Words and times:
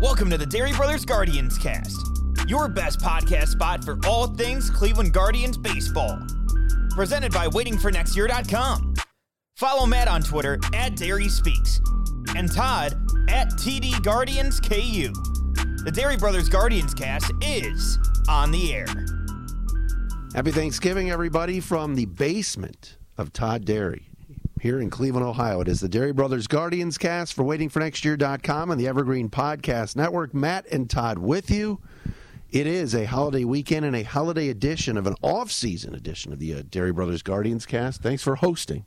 Welcome 0.00 0.28
to 0.28 0.36
the 0.36 0.44
Dery 0.44 0.76
Brothers 0.76 1.06
Guardians 1.06 1.56
cast, 1.56 1.96
your 2.46 2.68
best 2.68 3.00
podcast 3.00 3.48
spot 3.48 3.82
for 3.82 3.98
all 4.06 4.26
things 4.26 4.68
Cleveland 4.68 5.14
Guardians 5.14 5.56
baseball. 5.56 6.18
Presented 6.90 7.32
by 7.32 7.46
waitingfornextyear.com. 7.46 8.94
Follow 9.56 9.86
Matt 9.86 10.06
on 10.06 10.20
Twitter 10.20 10.58
at 10.74 10.96
Dery 10.96 11.30
Speaks 11.30 11.80
and 12.36 12.52
Todd 12.52 12.92
at 13.30 13.48
TD 13.52 14.02
Guardians 14.02 14.60
KU. 14.60 15.14
The 15.82 15.92
Dery 15.94 16.18
Brothers 16.20 16.50
Guardians 16.50 16.92
cast 16.92 17.32
is 17.40 17.98
on 18.28 18.50
the 18.50 18.74
air. 18.74 18.86
Happy 20.34 20.52
Thanksgiving, 20.52 21.10
everybody, 21.10 21.58
from 21.58 21.94
the 21.94 22.04
basement 22.04 22.98
of 23.16 23.32
Todd 23.32 23.64
Dery 23.64 24.02
here 24.66 24.80
in 24.80 24.90
Cleveland, 24.90 25.24
Ohio. 25.24 25.60
It 25.60 25.68
is 25.68 25.78
the 25.78 25.88
Dery 25.88 26.12
Brothers 26.12 26.48
Guardians 26.48 26.98
cast 26.98 27.34
for 27.34 27.44
waitingfornextyear.com 27.44 28.72
and 28.72 28.80
the 28.80 28.88
Evergreen 28.88 29.30
Podcast 29.30 29.94
Network. 29.94 30.34
Matt 30.34 30.66
and 30.72 30.90
Todd 30.90 31.18
with 31.18 31.52
you. 31.52 31.78
It 32.50 32.66
is 32.66 32.92
a 32.92 33.04
holiday 33.04 33.44
weekend 33.44 33.86
and 33.86 33.94
a 33.94 34.02
holiday 34.02 34.48
edition 34.48 34.96
of 34.96 35.06
an 35.06 35.14
off-season 35.22 35.94
edition 35.94 36.32
of 36.32 36.40
the 36.40 36.52
uh, 36.54 36.62
Dery 36.62 36.92
Brothers 36.92 37.22
Guardians 37.22 37.64
cast. 37.64 38.02
Thanks 38.02 38.24
for 38.24 38.34
hosting. 38.34 38.84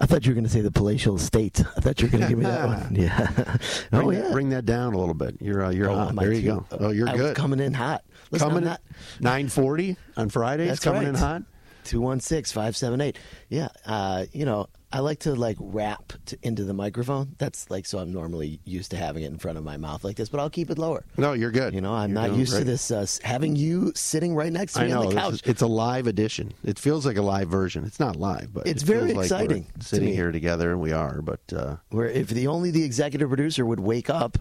I 0.00 0.06
thought 0.06 0.24
you 0.24 0.30
were 0.30 0.34
going 0.36 0.44
to 0.44 0.50
say 0.50 0.60
the 0.60 0.70
palatial 0.70 1.16
estate. 1.16 1.58
I 1.58 1.80
thought 1.80 2.00
you 2.00 2.06
were 2.06 2.12
going 2.12 2.22
to 2.22 2.28
give 2.28 2.38
me 2.38 2.44
that 2.44 2.68
one. 2.68 2.94
Yeah. 2.94 3.26
Bring, 3.90 4.06
oh 4.06 4.12
that, 4.12 4.24
yeah. 4.26 4.32
bring 4.32 4.50
that 4.50 4.64
down 4.64 4.94
a 4.94 4.98
little 4.98 5.14
bit. 5.14 5.38
You're 5.40 5.64
uh, 5.64 5.70
you're 5.70 5.90
Oh, 5.90 5.96
hot. 5.96 6.14
There 6.14 6.32
you 6.32 6.42
go. 6.42 6.66
Oh, 6.70 6.90
you're 6.90 7.08
I 7.08 7.16
good. 7.16 7.34
coming 7.34 7.58
in 7.58 7.74
hot. 7.74 8.04
Listen, 8.30 8.48
coming 8.48 8.62
not, 8.64 8.80
9:40 9.20 9.96
on 10.16 10.28
Fridays. 10.28 10.68
That's 10.68 10.80
coming 10.80 11.02
in 11.02 11.16
hot. 11.16 11.42
216-578. 11.84 13.16
Yeah. 13.48 13.68
Uh, 13.86 14.26
you 14.32 14.44
know, 14.44 14.68
I 14.92 14.98
like 15.00 15.20
to 15.20 15.34
like 15.36 15.56
rap 15.60 16.12
to, 16.26 16.38
into 16.42 16.64
the 16.64 16.74
microphone. 16.74 17.36
That's 17.38 17.70
like 17.70 17.86
so 17.86 17.98
I'm 18.00 18.12
normally 18.12 18.58
used 18.64 18.90
to 18.90 18.96
having 18.96 19.22
it 19.22 19.28
in 19.28 19.38
front 19.38 19.56
of 19.56 19.62
my 19.62 19.76
mouth 19.76 20.02
like 20.02 20.16
this, 20.16 20.28
but 20.28 20.40
I'll 20.40 20.50
keep 20.50 20.68
it 20.68 20.78
lower. 20.78 21.04
No, 21.16 21.32
you're 21.32 21.52
good. 21.52 21.74
You 21.74 21.80
know, 21.80 21.94
I'm 21.94 22.10
You're 22.10 22.22
not 22.22 22.36
used 22.36 22.56
to 22.56 22.64
this 22.64 22.90
uh, 22.90 23.06
having 23.22 23.54
you 23.54 23.92
sitting 23.94 24.34
right 24.34 24.52
next 24.52 24.72
to 24.72 24.82
me 24.82 24.88
know 24.88 25.02
on 25.02 25.08
the 25.10 25.14
couch. 25.14 25.34
is- 25.34 25.42
it's 25.44 25.62
a 25.62 25.66
live 25.68 26.08
edition. 26.08 26.52
It 26.64 26.78
feels 26.78 27.06
like 27.06 27.16
a 27.16 27.22
live 27.22 27.48
version. 27.48 27.84
It's 27.84 28.00
not 28.00 28.16
live, 28.16 28.52
but 28.52 28.66
It's 28.66 28.82
it 28.82 28.86
very 28.86 29.12
feels 29.12 29.30
like 29.30 29.30
we're 29.30 29.44
exciting 29.44 29.66
to 29.78 29.84
sitting 29.86 30.12
here 30.12 30.32
together, 30.32 30.72
and 30.72 30.80
we 30.80 30.90
are. 30.92 31.22
But 31.22 31.40
uh, 31.54 31.76
Where 31.90 32.08
if 32.08 32.28
the 32.28 32.48
only 32.48 32.72
the 32.72 32.82
executive 32.82 33.28
producer 33.28 33.64
would 33.64 33.80
wake 33.80 34.10
up. 34.10 34.38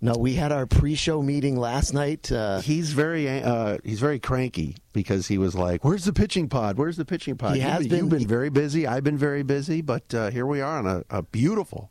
No, 0.00 0.14
we 0.16 0.34
had 0.34 0.52
our 0.52 0.66
pre-show 0.66 1.22
meeting 1.22 1.56
last 1.56 1.92
night. 1.92 2.30
Uh, 2.30 2.60
he's 2.60 2.92
very 2.92 3.28
uh, 3.28 3.78
he's 3.82 3.98
very 3.98 4.20
cranky 4.20 4.76
because 4.92 5.26
he 5.26 5.38
was 5.38 5.56
like, 5.56 5.84
"Where's 5.84 6.04
the 6.04 6.12
pitching 6.12 6.48
pod? 6.48 6.78
Where's 6.78 6.96
the 6.96 7.04
pitching 7.04 7.36
pod?" 7.36 7.54
He 7.56 7.60
has 7.62 7.80
been, 7.80 7.88
been- 7.88 7.98
You've 7.98 8.08
been 8.10 8.28
very 8.28 8.48
busy. 8.48 8.86
I've 8.86 9.02
been 9.02 9.18
very 9.18 9.42
busy, 9.42 9.80
but 9.80 10.14
uh, 10.14 10.30
here 10.30 10.46
we 10.46 10.60
are 10.60 10.78
on 10.78 10.86
a, 10.86 11.04
a 11.10 11.22
beautiful 11.22 11.90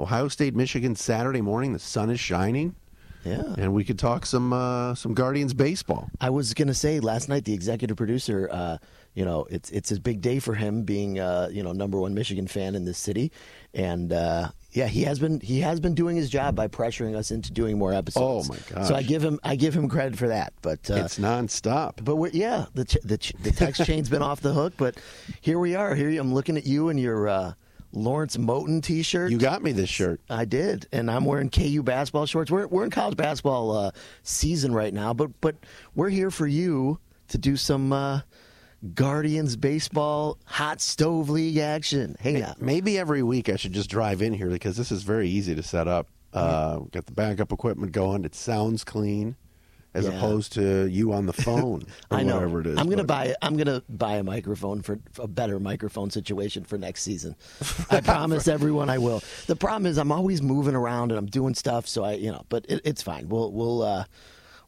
Ohio 0.00 0.26
State 0.26 0.56
Michigan 0.56 0.96
Saturday 0.96 1.40
morning. 1.40 1.72
The 1.72 1.78
sun 1.78 2.10
is 2.10 2.18
shining, 2.18 2.74
yeah. 3.24 3.54
and 3.56 3.72
we 3.72 3.84
could 3.84 3.98
talk 3.98 4.26
some 4.26 4.52
uh, 4.52 4.96
some 4.96 5.14
Guardians 5.14 5.54
baseball. 5.54 6.10
I 6.20 6.30
was 6.30 6.52
gonna 6.52 6.74
say 6.74 6.98
last 6.98 7.28
night 7.28 7.44
the 7.44 7.54
executive 7.54 7.96
producer, 7.96 8.48
uh, 8.50 8.78
you 9.14 9.24
know, 9.24 9.46
it's 9.50 9.70
it's 9.70 9.92
a 9.92 10.00
big 10.00 10.20
day 10.20 10.40
for 10.40 10.54
him 10.54 10.82
being 10.82 11.20
uh, 11.20 11.48
you 11.52 11.62
know 11.62 11.70
number 11.72 11.98
one 11.98 12.12
Michigan 12.12 12.48
fan 12.48 12.74
in 12.74 12.84
this 12.84 12.98
city, 12.98 13.30
and 13.72 14.12
uh, 14.12 14.50
yeah, 14.76 14.88
he 14.88 15.04
has 15.04 15.18
been 15.18 15.40
he 15.40 15.60
has 15.60 15.80
been 15.80 15.94
doing 15.94 16.16
his 16.16 16.28
job 16.28 16.54
by 16.54 16.68
pressuring 16.68 17.16
us 17.16 17.30
into 17.30 17.50
doing 17.50 17.78
more 17.78 17.94
episodes. 17.94 18.46
Oh, 18.46 18.52
my 18.52 18.58
god! 18.74 18.86
So 18.86 18.94
I 18.94 19.02
give 19.02 19.24
him 19.24 19.40
I 19.42 19.56
give 19.56 19.74
him 19.74 19.88
credit 19.88 20.18
for 20.18 20.28
that. 20.28 20.52
But 20.60 20.90
uh, 20.90 20.96
it's 20.96 21.18
nonstop. 21.18 22.04
but 22.04 22.16
we're, 22.16 22.28
yeah, 22.28 22.66
the 22.74 22.84
ch- 22.84 22.98
the 23.02 23.16
ch- 23.16 23.32
the 23.42 23.52
text 23.52 23.82
chain's 23.86 24.10
been 24.10 24.20
off 24.20 24.42
the 24.42 24.52
hook, 24.52 24.74
but 24.76 24.98
here 25.40 25.58
we 25.58 25.74
are. 25.74 25.94
Here 25.94 26.20
I'm 26.20 26.34
looking 26.34 26.58
at 26.58 26.66
you 26.66 26.90
in 26.90 26.98
your 26.98 27.26
uh, 27.26 27.54
Lawrence 27.92 28.36
Moten 28.36 28.82
T-shirt. 28.82 29.30
You 29.30 29.38
got 29.38 29.62
me 29.62 29.72
this 29.72 29.88
shirt. 29.88 30.20
I 30.28 30.44
did, 30.44 30.86
and 30.92 31.10
I'm 31.10 31.24
wearing 31.24 31.48
KU 31.48 31.82
basketball 31.82 32.26
shorts. 32.26 32.50
We're 32.50 32.66
we're 32.66 32.84
in 32.84 32.90
college 32.90 33.16
basketball 33.16 33.74
uh, 33.74 33.90
season 34.24 34.74
right 34.74 34.92
now, 34.92 35.14
but 35.14 35.40
but 35.40 35.56
we're 35.94 36.10
here 36.10 36.30
for 36.30 36.46
you 36.46 36.98
to 37.28 37.38
do 37.38 37.56
some 37.56 37.94
uh, 37.94 38.20
Guardians 38.94 39.56
baseball 39.56 40.38
hot 40.44 40.80
stove 40.80 41.28
league 41.30 41.56
action. 41.56 42.16
Hang 42.20 42.42
on. 42.44 42.54
Maybe 42.60 42.98
every 42.98 43.22
week 43.22 43.48
I 43.48 43.56
should 43.56 43.72
just 43.72 43.90
drive 43.90 44.22
in 44.22 44.32
here 44.34 44.48
because 44.50 44.76
this 44.76 44.92
is 44.92 45.02
very 45.02 45.28
easy 45.28 45.54
to 45.54 45.62
set 45.62 45.88
up. 45.88 46.08
Uh, 46.32 46.80
got 46.90 47.06
the 47.06 47.12
backup 47.12 47.52
equipment 47.52 47.92
going. 47.92 48.24
It 48.26 48.34
sounds 48.34 48.84
clean, 48.84 49.36
as 49.94 50.04
Yeah. 50.04 50.12
opposed 50.12 50.52
to 50.52 50.86
you 50.86 51.14
on 51.14 51.24
the 51.24 51.32
phone 51.32 51.86
or 52.10 52.18
I 52.18 52.22
know. 52.22 52.34
whatever 52.34 52.60
it 52.60 52.66
is. 52.66 52.78
I'm 52.78 52.90
gonna 52.90 53.04
but- 53.04 53.06
buy. 53.08 53.34
I'm 53.40 53.56
gonna 53.56 53.82
buy 53.88 54.16
a 54.18 54.22
microphone 54.22 54.82
for 54.82 54.98
for 55.12 55.22
a 55.22 55.28
better 55.28 55.58
microphone 55.58 56.10
situation 56.10 56.62
for 56.64 56.76
next 56.76 57.02
season. 57.02 57.34
I 57.90 58.02
promise 58.02 58.46
everyone 58.46 58.90
I 58.90 58.98
will. 58.98 59.22
The 59.46 59.56
problem 59.56 59.86
is 59.86 59.96
I'm 59.96 60.12
always 60.12 60.42
moving 60.42 60.74
around 60.74 61.10
and 61.12 61.18
I'm 61.18 61.26
doing 61.26 61.54
stuff, 61.54 61.88
so 61.88 62.04
I, 62.04 62.12
you 62.12 62.30
know. 62.30 62.44
But 62.50 62.66
it, 62.68 62.82
it's 62.84 63.02
fine. 63.02 63.30
We'll 63.30 63.50
we'll 63.50 63.82
uh, 63.82 64.04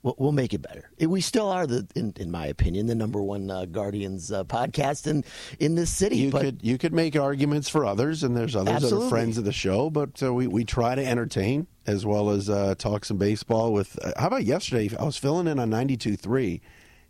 we'll, 0.02 0.14
we'll 0.18 0.32
make 0.32 0.54
it 0.54 0.62
better. 0.62 0.90
We 1.00 1.20
still 1.20 1.48
are 1.50 1.66
the, 1.66 1.86
in, 1.94 2.14
in 2.16 2.30
my 2.30 2.46
opinion, 2.46 2.86
the 2.86 2.94
number 2.94 3.22
one 3.22 3.50
uh, 3.50 3.64
Guardians 3.66 4.30
uh, 4.32 4.44
podcast 4.44 5.06
in 5.06 5.24
in 5.58 5.74
this 5.74 5.90
city. 5.90 6.16
You 6.16 6.30
but 6.30 6.42
could 6.42 6.60
you 6.62 6.78
could 6.78 6.92
make 6.92 7.16
arguments 7.16 7.68
for 7.68 7.84
others, 7.84 8.22
and 8.22 8.36
there's 8.36 8.56
others 8.56 8.82
that 8.82 8.92
are 8.92 9.08
friends 9.08 9.38
of 9.38 9.44
the 9.44 9.52
show. 9.52 9.90
But 9.90 10.22
uh, 10.22 10.32
we 10.32 10.46
we 10.46 10.64
try 10.64 10.94
to 10.94 11.04
entertain 11.04 11.66
as 11.86 12.04
well 12.04 12.30
as 12.30 12.50
uh, 12.50 12.74
talk 12.76 13.04
some 13.04 13.16
baseball. 13.16 13.72
With 13.72 13.98
uh, 14.04 14.12
how 14.16 14.28
about 14.28 14.44
yesterday? 14.44 14.94
I 14.98 15.04
was 15.04 15.16
filling 15.16 15.46
in 15.46 15.58
on 15.58 15.70
92.3, 15.70 16.60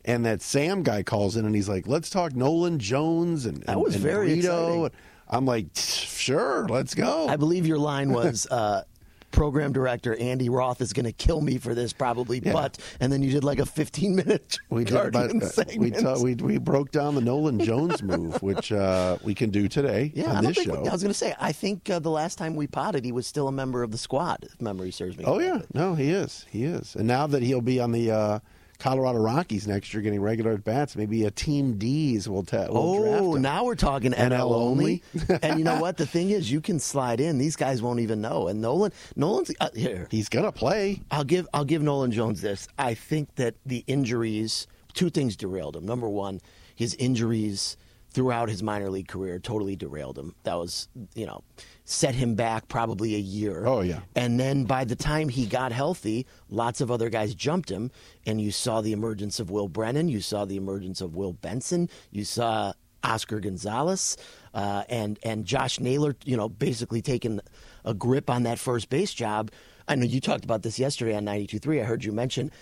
and 0.04 0.24
that 0.24 0.42
Sam 0.42 0.82
guy 0.82 1.02
calls 1.02 1.36
in 1.36 1.44
and 1.44 1.54
he's 1.54 1.68
like, 1.68 1.86
"Let's 1.86 2.10
talk 2.10 2.34
Nolan 2.34 2.78
Jones 2.78 3.46
and 3.46 3.62
That 3.64 3.80
was 3.80 3.94
and 3.94 4.02
very 4.02 4.26
Brito." 4.34 4.84
exciting. 4.84 5.00
I'm 5.30 5.44
like, 5.44 5.66
"Sure, 5.74 6.66
let's 6.68 6.94
go." 6.94 7.28
I 7.28 7.36
believe 7.36 7.66
your 7.66 7.78
line 7.78 8.12
was. 8.12 8.46
Uh, 8.58 8.82
Program 9.30 9.72
director 9.72 10.16
Andy 10.16 10.48
Roth 10.48 10.80
is 10.80 10.92
going 10.92 11.04
to 11.06 11.12
kill 11.12 11.40
me 11.40 11.58
for 11.58 11.74
this, 11.74 11.92
probably. 11.92 12.40
Yeah. 12.44 12.52
But 12.52 12.78
and 13.00 13.12
then 13.12 13.22
you 13.22 13.30
did 13.30 13.44
like 13.44 13.58
a 13.58 13.66
15 13.66 14.16
minute 14.16 14.58
We 14.70 14.84
did 14.84 14.96
about, 14.96 15.30
uh, 15.30 15.64
we, 15.76 15.90
ta- 15.90 16.18
we 16.20 16.34
we 16.34 16.58
broke 16.58 16.90
down 16.90 17.14
the 17.14 17.20
Nolan 17.20 17.60
Jones 17.60 18.02
move, 18.02 18.42
which 18.42 18.72
uh, 18.72 19.18
we 19.22 19.34
can 19.34 19.50
do 19.50 19.68
today 19.68 20.12
Yeah, 20.14 20.38
on 20.38 20.44
this 20.44 20.56
show. 20.56 20.76
I 20.84 20.90
was 20.92 21.02
going 21.02 21.12
to 21.12 21.18
say, 21.18 21.34
I 21.38 21.52
think 21.52 21.88
uh, 21.90 21.98
the 21.98 22.10
last 22.10 22.38
time 22.38 22.56
we 22.56 22.66
potted, 22.66 23.04
he 23.04 23.12
was 23.12 23.26
still 23.26 23.48
a 23.48 23.52
member 23.52 23.82
of 23.82 23.90
the 23.90 23.98
squad, 23.98 24.44
if 24.50 24.60
memory 24.60 24.90
serves 24.90 25.16
me. 25.18 25.24
Oh 25.26 25.38
yeah, 25.38 25.62
no, 25.74 25.94
he 25.94 26.10
is, 26.10 26.46
he 26.50 26.64
is, 26.64 26.96
and 26.96 27.06
now 27.06 27.26
that 27.26 27.42
he'll 27.42 27.60
be 27.60 27.80
on 27.80 27.92
the 27.92 28.10
uh, 28.10 28.38
Colorado 28.78 29.18
Rockies 29.18 29.66
next 29.66 29.92
year, 29.92 30.02
getting 30.02 30.20
regular 30.20 30.52
at 30.52 30.62
bats, 30.62 30.94
maybe 30.94 31.24
a 31.24 31.30
Team 31.32 31.78
D's 31.78 32.28
will, 32.28 32.44
ta- 32.44 32.68
will 32.68 33.02
draft 33.02 33.22
Oh, 33.22 33.34
now 33.34 33.64
we're 33.64 33.74
talking 33.74 34.12
NL, 34.12 34.30
NL 34.30 34.50
only. 34.52 35.02
only. 35.28 35.38
and 35.42 35.58
you 35.58 35.64
know 35.64 35.80
what? 35.80 35.96
The 35.96 36.06
thing 36.14 36.30
is, 36.30 36.50
you 36.50 36.60
can 36.60 36.78
slide 36.78 37.20
in. 37.20 37.38
These 37.38 37.56
guys 37.56 37.82
won't 37.82 37.98
even 38.00 38.20
know. 38.20 38.46
And 38.48 38.60
Nolan, 38.60 38.92
Nolan's 39.16 39.50
uh, 39.60 39.70
here. 39.74 40.06
he's 40.10 40.28
gonna 40.28 40.52
play. 40.52 41.00
I'll 41.10 41.24
give 41.24 41.48
I'll 41.52 41.64
give 41.64 41.82
Nolan 41.82 42.12
Jones 42.12 42.40
this. 42.40 42.68
I 42.78 42.94
think 42.94 43.34
that 43.34 43.54
the 43.66 43.82
injuries, 43.88 44.66
two 44.94 45.10
things 45.10 45.36
derailed 45.36 45.74
him. 45.76 45.84
Number 45.84 46.08
one, 46.08 46.40
his 46.74 46.94
injuries 46.94 47.76
throughout 48.10 48.48
his 48.48 48.62
minor 48.62 48.90
league 48.90 49.08
career 49.08 49.38
totally 49.40 49.74
derailed 49.76 50.16
him. 50.18 50.34
That 50.44 50.54
was, 50.54 50.88
you 51.14 51.26
know, 51.26 51.42
set 51.90 52.14
him 52.14 52.34
back 52.34 52.68
probably 52.68 53.14
a 53.14 53.18
year. 53.18 53.64
Oh, 53.64 53.80
yeah. 53.80 54.00
And 54.14 54.38
then 54.38 54.64
by 54.64 54.84
the 54.84 54.94
time 54.94 55.30
he 55.30 55.46
got 55.46 55.72
healthy, 55.72 56.26
lots 56.50 56.82
of 56.82 56.90
other 56.90 57.08
guys 57.08 57.34
jumped 57.34 57.70
him, 57.70 57.90
and 58.26 58.42
you 58.42 58.50
saw 58.50 58.82
the 58.82 58.92
emergence 58.92 59.40
of 59.40 59.50
Will 59.50 59.68
Brennan, 59.68 60.08
you 60.08 60.20
saw 60.20 60.44
the 60.44 60.56
emergence 60.56 61.00
of 61.00 61.16
Will 61.16 61.32
Benson, 61.32 61.88
you 62.10 62.24
saw 62.24 62.74
Oscar 63.02 63.40
Gonzalez, 63.40 64.18
uh, 64.52 64.84
and 64.90 65.18
and 65.22 65.46
Josh 65.46 65.80
Naylor, 65.80 66.14
you 66.26 66.36
know, 66.36 66.50
basically 66.50 67.00
taking 67.00 67.40
a 67.86 67.94
grip 67.94 68.28
on 68.28 68.42
that 68.42 68.58
first 68.58 68.90
base 68.90 69.14
job. 69.14 69.50
I 69.88 69.94
know 69.94 70.04
you 70.04 70.20
talked 70.20 70.44
about 70.44 70.62
this 70.62 70.78
yesterday 70.78 71.16
on 71.16 71.24
92.3. 71.24 71.80
I 71.80 71.84
heard 71.84 72.04
you 72.04 72.12
mention 72.12 72.52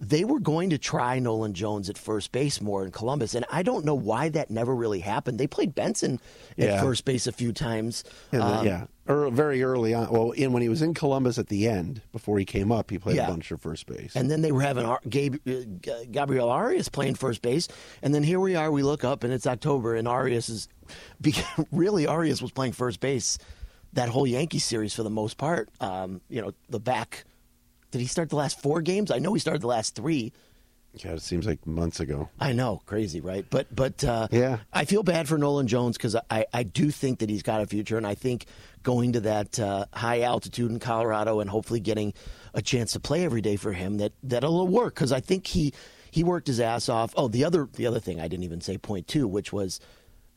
they 0.00 0.24
were 0.24 0.40
going 0.40 0.70
to 0.70 0.78
try 0.78 1.18
Nolan 1.18 1.54
Jones 1.54 1.88
at 1.88 1.96
first 1.96 2.32
base 2.32 2.60
more 2.60 2.84
in 2.84 2.90
Columbus, 2.90 3.34
and 3.34 3.44
I 3.50 3.62
don't 3.62 3.84
know 3.84 3.94
why 3.94 4.28
that 4.30 4.50
never 4.50 4.74
really 4.74 5.00
happened. 5.00 5.38
They 5.38 5.46
played 5.46 5.74
Benson 5.74 6.20
at 6.58 6.64
Yeah. 6.68 6.80
first 6.80 7.04
base 7.04 7.26
a 7.26 7.32
few 7.32 7.52
times. 7.52 8.04
Then, 8.30 8.42
Um, 8.42 8.66
yeah, 8.66 8.86
or 9.06 9.30
very 9.30 9.62
early 9.62 9.94
on. 9.94 10.10
Well, 10.10 10.32
in 10.32 10.52
when 10.52 10.62
he 10.62 10.68
was 10.68 10.82
in 10.82 10.94
Columbus 10.94 11.38
at 11.38 11.48
the 11.48 11.68
end, 11.68 12.02
before 12.12 12.38
he 12.38 12.44
came 12.44 12.70
up, 12.72 12.90
he 12.90 12.98
played 12.98 13.16
Yeah. 13.16 13.26
a 13.28 13.30
bunch 13.30 13.50
of 13.50 13.60
first 13.60 13.86
base. 13.86 14.14
And 14.16 14.30
then 14.30 14.42
they 14.42 14.52
were 14.52 14.62
having 14.62 14.84
Ar- 14.84 15.00
Gabe, 15.08 15.36
uh, 15.46 15.52
Gabriel 16.10 16.48
Arias 16.50 16.88
playing 16.88 17.14
first 17.14 17.40
base. 17.40 17.68
And 18.02 18.14
then 18.14 18.22
here 18.24 18.40
we 18.40 18.56
are, 18.56 18.70
we 18.72 18.82
look 18.82 19.04
up 19.04 19.24
and 19.24 19.32
it's 19.32 19.46
October, 19.46 19.94
and 19.94 20.06
Arias 20.08 20.48
is. 20.48 20.68
Really, 21.72 22.06
Arias 22.06 22.42
was 22.42 22.50
playing 22.52 22.72
first 22.72 23.00
base 23.00 23.38
that 23.94 24.08
whole 24.08 24.26
Yankee 24.26 24.58
series 24.58 24.92
for 24.92 25.02
the 25.02 25.10
most 25.10 25.38
part. 25.38 25.68
Um, 25.80 26.20
you 26.28 26.42
know, 26.42 26.52
the 26.68 26.80
back. 26.80 27.24
Did 27.94 28.00
he 28.00 28.08
start 28.08 28.28
the 28.28 28.34
last 28.34 28.60
four 28.60 28.82
games? 28.82 29.12
I 29.12 29.20
know 29.20 29.32
he 29.34 29.38
started 29.38 29.62
the 29.62 29.68
last 29.68 29.94
three. 29.94 30.32
Yeah, 30.94 31.12
it 31.12 31.22
seems 31.22 31.46
like 31.46 31.64
months 31.64 32.00
ago. 32.00 32.28
I 32.40 32.52
know, 32.52 32.82
crazy, 32.86 33.20
right? 33.20 33.46
But 33.48 33.72
but 33.72 34.02
uh, 34.02 34.26
Yeah. 34.32 34.58
I 34.72 34.84
feel 34.84 35.04
bad 35.04 35.28
for 35.28 35.38
Nolan 35.38 35.68
Jones 35.68 35.96
because 35.96 36.16
I, 36.28 36.44
I 36.52 36.64
do 36.64 36.90
think 36.90 37.20
that 37.20 37.30
he's 37.30 37.44
got 37.44 37.60
a 37.60 37.66
future, 37.66 37.96
and 37.96 38.04
I 38.04 38.16
think 38.16 38.46
going 38.82 39.12
to 39.12 39.20
that 39.20 39.60
uh, 39.60 39.86
high 39.92 40.22
altitude 40.22 40.72
in 40.72 40.80
Colorado 40.80 41.38
and 41.38 41.48
hopefully 41.48 41.78
getting 41.78 42.14
a 42.52 42.60
chance 42.62 42.94
to 42.94 43.00
play 43.00 43.24
every 43.24 43.42
day 43.42 43.54
for 43.54 43.72
him 43.72 43.98
that 43.98 44.12
that'll 44.24 44.66
work 44.66 44.94
because 44.96 45.12
I 45.12 45.20
think 45.20 45.46
he 45.46 45.72
he 46.10 46.24
worked 46.24 46.48
his 46.48 46.58
ass 46.58 46.88
off. 46.88 47.14
Oh, 47.16 47.28
the 47.28 47.44
other 47.44 47.68
the 47.74 47.86
other 47.86 48.00
thing 48.00 48.18
I 48.20 48.26
didn't 48.26 48.42
even 48.44 48.60
say 48.60 48.76
point 48.76 49.06
two, 49.06 49.28
which 49.28 49.52
was 49.52 49.78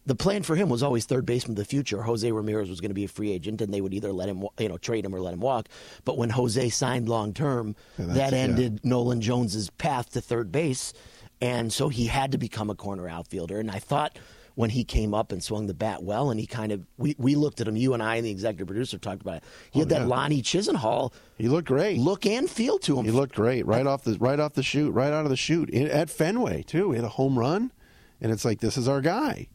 the 0.07 0.15
plan 0.15 0.41
for 0.41 0.55
him 0.55 0.69
was 0.69 0.81
always 0.81 1.05
third 1.05 1.25
baseman 1.25 1.51
of 1.51 1.57
the 1.57 1.65
future. 1.65 2.01
Jose 2.01 2.31
Ramirez 2.31 2.69
was 2.69 2.79
going 2.79 2.91
to 2.91 2.95
be 2.95 3.03
a 3.03 3.09
free 3.09 3.31
agent, 3.31 3.61
and 3.61 3.73
they 3.73 3.81
would 3.81 3.93
either 3.93 4.13
let 4.13 4.29
him, 4.29 4.47
you 4.57 4.69
know, 4.69 4.77
trade 4.77 5.05
him 5.05 5.13
or 5.13 5.19
let 5.19 5.33
him 5.33 5.41
walk. 5.41 5.67
But 6.05 6.17
when 6.17 6.29
Jose 6.29 6.69
signed 6.69 7.09
long 7.09 7.33
term, 7.33 7.75
that 7.97 8.31
yeah. 8.31 8.39
ended 8.39 8.79
Nolan 8.85 9.19
Jones's 9.19 9.69
path 9.69 10.09
to 10.11 10.21
third 10.21 10.49
base, 10.49 10.93
and 11.41 11.71
so 11.73 11.89
he 11.89 12.07
had 12.07 12.31
to 12.31 12.37
become 12.37 12.69
a 12.69 12.75
corner 12.75 13.09
outfielder. 13.09 13.59
And 13.59 13.69
I 13.69 13.79
thought 13.79 14.17
when 14.55 14.69
he 14.69 14.85
came 14.85 15.13
up 15.13 15.33
and 15.33 15.43
swung 15.43 15.67
the 15.67 15.73
bat 15.73 16.01
well, 16.01 16.31
and 16.31 16.39
he 16.39 16.47
kind 16.47 16.71
of 16.71 16.87
we, 16.97 17.13
we 17.17 17.35
looked 17.35 17.59
at 17.59 17.67
him, 17.67 17.75
you 17.75 17.93
and 17.93 18.01
I 18.01 18.15
and 18.15 18.25
the 18.25 18.31
executive 18.31 18.67
producer 18.67 18.97
talked 18.97 19.21
about 19.21 19.37
it. 19.37 19.43
He 19.71 19.79
oh, 19.79 19.81
had 19.81 19.89
that 19.89 20.01
Oh, 20.01 20.03
yeah. 20.03 20.07
Lonnie 20.07 20.41
Chisenhall 20.41 21.11
He 21.37 21.49
looked 21.49 21.67
great. 21.67 21.99
look 21.99 22.25
and 22.25 22.49
feel 22.49 22.79
to 22.79 22.97
him. 22.97 23.03
He 23.03 23.11
looked 23.11 23.35
great 23.35 23.65
right 23.65 23.85
off 23.85 24.05
the 24.05 24.17
right 24.19 24.39
off 24.39 24.53
the 24.53 24.63
shoot, 24.63 24.91
right 24.91 25.11
out 25.11 25.25
of 25.25 25.31
the 25.31 25.35
shoot 25.35 25.69
at 25.73 26.09
Fenway 26.09 26.63
too. 26.63 26.91
He 26.91 26.95
had 26.95 27.03
a 27.03 27.09
home 27.09 27.37
run, 27.37 27.73
and 28.21 28.31
it's 28.31 28.45
like 28.45 28.61
this 28.61 28.77
is 28.77 28.87
our 28.87 29.01
guy. 29.01 29.49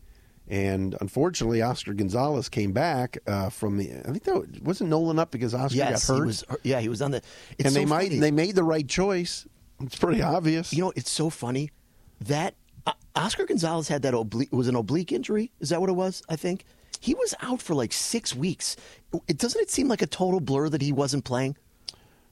And 0.52 0.94
unfortunately, 1.00 1.62
Oscar 1.62 1.94
Gonzalez 1.94 2.50
came 2.50 2.72
back 2.72 3.16
uh, 3.26 3.48
from 3.48 3.78
the. 3.78 3.90
I 3.90 4.10
think 4.10 4.24
that 4.24 4.62
wasn't 4.62 4.90
Nolan 4.90 5.18
up 5.18 5.30
because 5.30 5.54
Oscar 5.54 5.78
yes, 5.78 6.06
got 6.06 6.14
hurt, 6.14 6.20
he 6.24 6.26
was. 6.26 6.44
Yeah, 6.62 6.80
he 6.80 6.90
was 6.90 7.00
on 7.00 7.12
the. 7.12 7.22
It's 7.56 7.68
and 7.68 7.74
they 7.74 7.84
so 7.84 7.88
might 7.88 8.08
funny. 8.08 8.18
they 8.18 8.30
made 8.30 8.54
the 8.54 8.62
right 8.62 8.86
choice. 8.86 9.46
It's 9.80 9.96
pretty 9.96 10.20
obvious. 10.20 10.70
You 10.70 10.82
know, 10.82 10.92
it's 10.94 11.10
so 11.10 11.30
funny 11.30 11.70
that 12.20 12.54
uh, 12.86 12.92
Oscar 13.16 13.46
Gonzalez 13.46 13.88
had 13.88 14.02
that 14.02 14.12
oblique 14.12 14.52
was 14.52 14.68
an 14.68 14.76
oblique 14.76 15.10
injury. 15.10 15.50
Is 15.60 15.70
that 15.70 15.80
what 15.80 15.88
it 15.88 15.94
was? 15.94 16.22
I 16.28 16.36
think 16.36 16.66
he 17.00 17.14
was 17.14 17.34
out 17.40 17.62
for 17.62 17.74
like 17.74 17.94
six 17.94 18.36
weeks. 18.36 18.76
It 19.28 19.38
doesn't 19.38 19.58
it 19.58 19.70
seem 19.70 19.88
like 19.88 20.02
a 20.02 20.06
total 20.06 20.40
blur 20.40 20.68
that 20.68 20.82
he 20.82 20.92
wasn't 20.92 21.24
playing, 21.24 21.56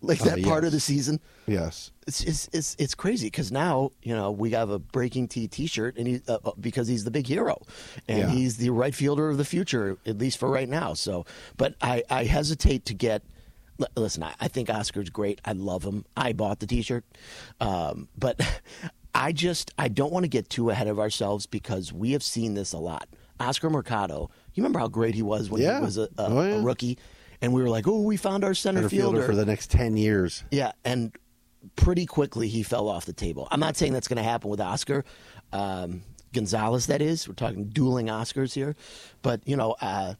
like 0.03 0.21
Oh, 0.23 0.25
that 0.27 0.43
part 0.43 0.65
of 0.65 0.73
the 0.73 0.81
season. 0.81 1.21
yes, 1.47 1.91
It's 2.07 2.23
it's 2.23 2.49
it's, 2.53 2.77
it's 2.79 2.95
crazy 2.95 3.27
because 3.27 3.53
now 3.53 3.91
you 4.03 4.15
know 4.15 4.31
we 4.31 4.51
have 4.51 4.71
a 4.71 4.79
breaking 4.79 5.29
T 5.29 5.47
T-shirt 5.49 5.97
and 5.99 6.07
he 6.07 6.21
uh, 6.29 6.39
uh, 6.45 6.53
because 6.61 6.89
he's 6.89 7.05
the 7.05 7.11
big 7.11 7.27
hero 7.27 7.61
and 8.09 8.19
Yeah. 8.19 8.31
he's 8.31 8.57
the 8.57 8.71
right 8.71 8.95
fielder 8.95 9.29
of 9.29 9.37
the 9.39 9.45
future 9.45 9.99
at 10.07 10.19
least 10.19 10.39
for 10.39 10.49
right 10.51 10.69
now. 10.69 10.95
So, 10.95 11.27
but 11.57 11.75
I 11.83 12.03
I 12.11 12.25
hesitate 12.25 12.85
to 12.87 12.95
get. 12.95 13.23
li- 13.79 13.87
Listen, 13.97 14.23
I, 14.23 14.35
I 14.41 14.49
think 14.49 14.71
Oscar's 14.71 15.11
great. 15.11 15.41
I 15.45 15.53
love 15.53 15.85
him. 15.85 16.05
I 16.17 16.33
bought 16.33 16.61
the 16.61 16.67
T-shirt, 16.67 17.05
um, 17.61 18.09
but 18.19 18.41
I 19.15 19.33
just 19.33 19.73
I 19.79 19.89
don't 19.89 20.13
want 20.13 20.25
to 20.25 20.29
get 20.29 20.49
too 20.49 20.71
ahead 20.71 20.89
of 20.89 20.99
ourselves 20.99 21.47
because 21.47 21.93
we 21.93 22.13
have 22.13 22.23
seen 22.23 22.55
this 22.55 22.73
a 22.73 22.79
lot. 22.79 23.09
Oscar 23.39 23.71
Mercado, 23.71 24.31
you 24.55 24.63
remember 24.63 24.79
how 24.79 24.89
great 24.89 25.15
he 25.15 25.23
was 25.23 25.49
when 25.51 25.63
Yeah. 25.63 25.79
he 25.79 25.85
was 25.85 25.97
a, 25.97 26.03
a, 26.03 26.09
Oh, 26.19 26.43
yeah. 26.43 26.55
a 26.57 26.61
rookie, 26.63 26.99
and 27.43 27.53
we 27.53 27.63
were 27.63 27.69
like, 27.69 27.87
oh, 27.89 28.03
we 28.03 28.17
found 28.17 28.45
our 28.45 28.55
center, 28.55 28.81
center 28.81 28.89
fielder 28.89 29.19
fielder 29.19 29.27
for 29.27 29.37
the 29.37 29.47
next 29.47 29.71
ten 29.71 29.97
years. 29.97 30.45
yeah, 30.51 30.73
and 30.85 31.13
pretty 31.77 32.07
quickly 32.07 32.49
he 32.49 32.63
fell 32.63 32.89
off 32.89 33.05
the 33.05 33.13
table. 33.13 33.49
I'm 33.51 33.61
not 33.61 33.77
saying 33.77 33.93
that's 33.93 34.09
going 34.09 34.17
to 34.17 34.23
happen 34.23 34.51
with 34.51 34.61
Oscar 34.61 35.05
um, 35.53 36.03
Gonzalez. 36.33 36.87
That 36.87 37.03
is, 37.03 37.29
we're 37.29 37.35
talking 37.35 37.65
dueling 37.65 38.07
Oscars 38.07 38.55
here, 38.55 38.77
but 39.23 39.41
you 39.47 39.57
know. 39.57 39.77
Uh, 39.81 40.15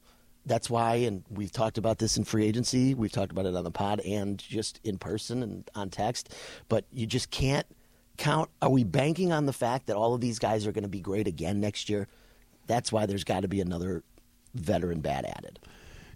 that's 0.47 0.71
why, 0.71 0.95
and 0.95 1.23
we've 1.31 1.53
talked 1.53 1.77
about 1.77 1.99
this 1.99 2.17
in 2.17 2.25
free 2.25 2.47
agency. 2.47 2.95
We've 2.95 3.13
talked 3.13 3.31
about 3.31 3.45
it 3.45 3.55
on 3.55 3.63
the 3.63 3.71
pod 3.71 4.01
and 4.01 4.39
just 4.39 4.81
in 4.83 4.97
person 4.97 5.43
and 5.43 5.71
on 5.75 5.91
text. 5.91 6.35
But 6.71 6.87
you 6.93 7.07
just 7.07 7.31
can't 7.31 7.67
count. 8.17 8.49
Are 8.63 8.71
we 8.71 8.83
banking 8.83 9.33
on 9.33 9.45
the 9.45 9.53
fact 9.53 9.87
that 9.87 9.97
all 9.97 10.15
of 10.15 10.23
these 10.23 10.39
guys 10.39 10.67
are 10.67 10.73
going 10.73 10.83
to 10.83 10.89
be 10.89 11.01
great 11.01 11.29
again 11.29 11.61
next 11.61 11.91
year? 11.91 12.09
That's 12.67 12.91
why 12.91 13.05
there's 13.05 13.23
got 13.23 13.41
to 13.43 13.49
be 13.49 13.61
another 13.61 14.03
veteran 14.55 15.01
bat 15.01 15.27
added. 15.27 15.59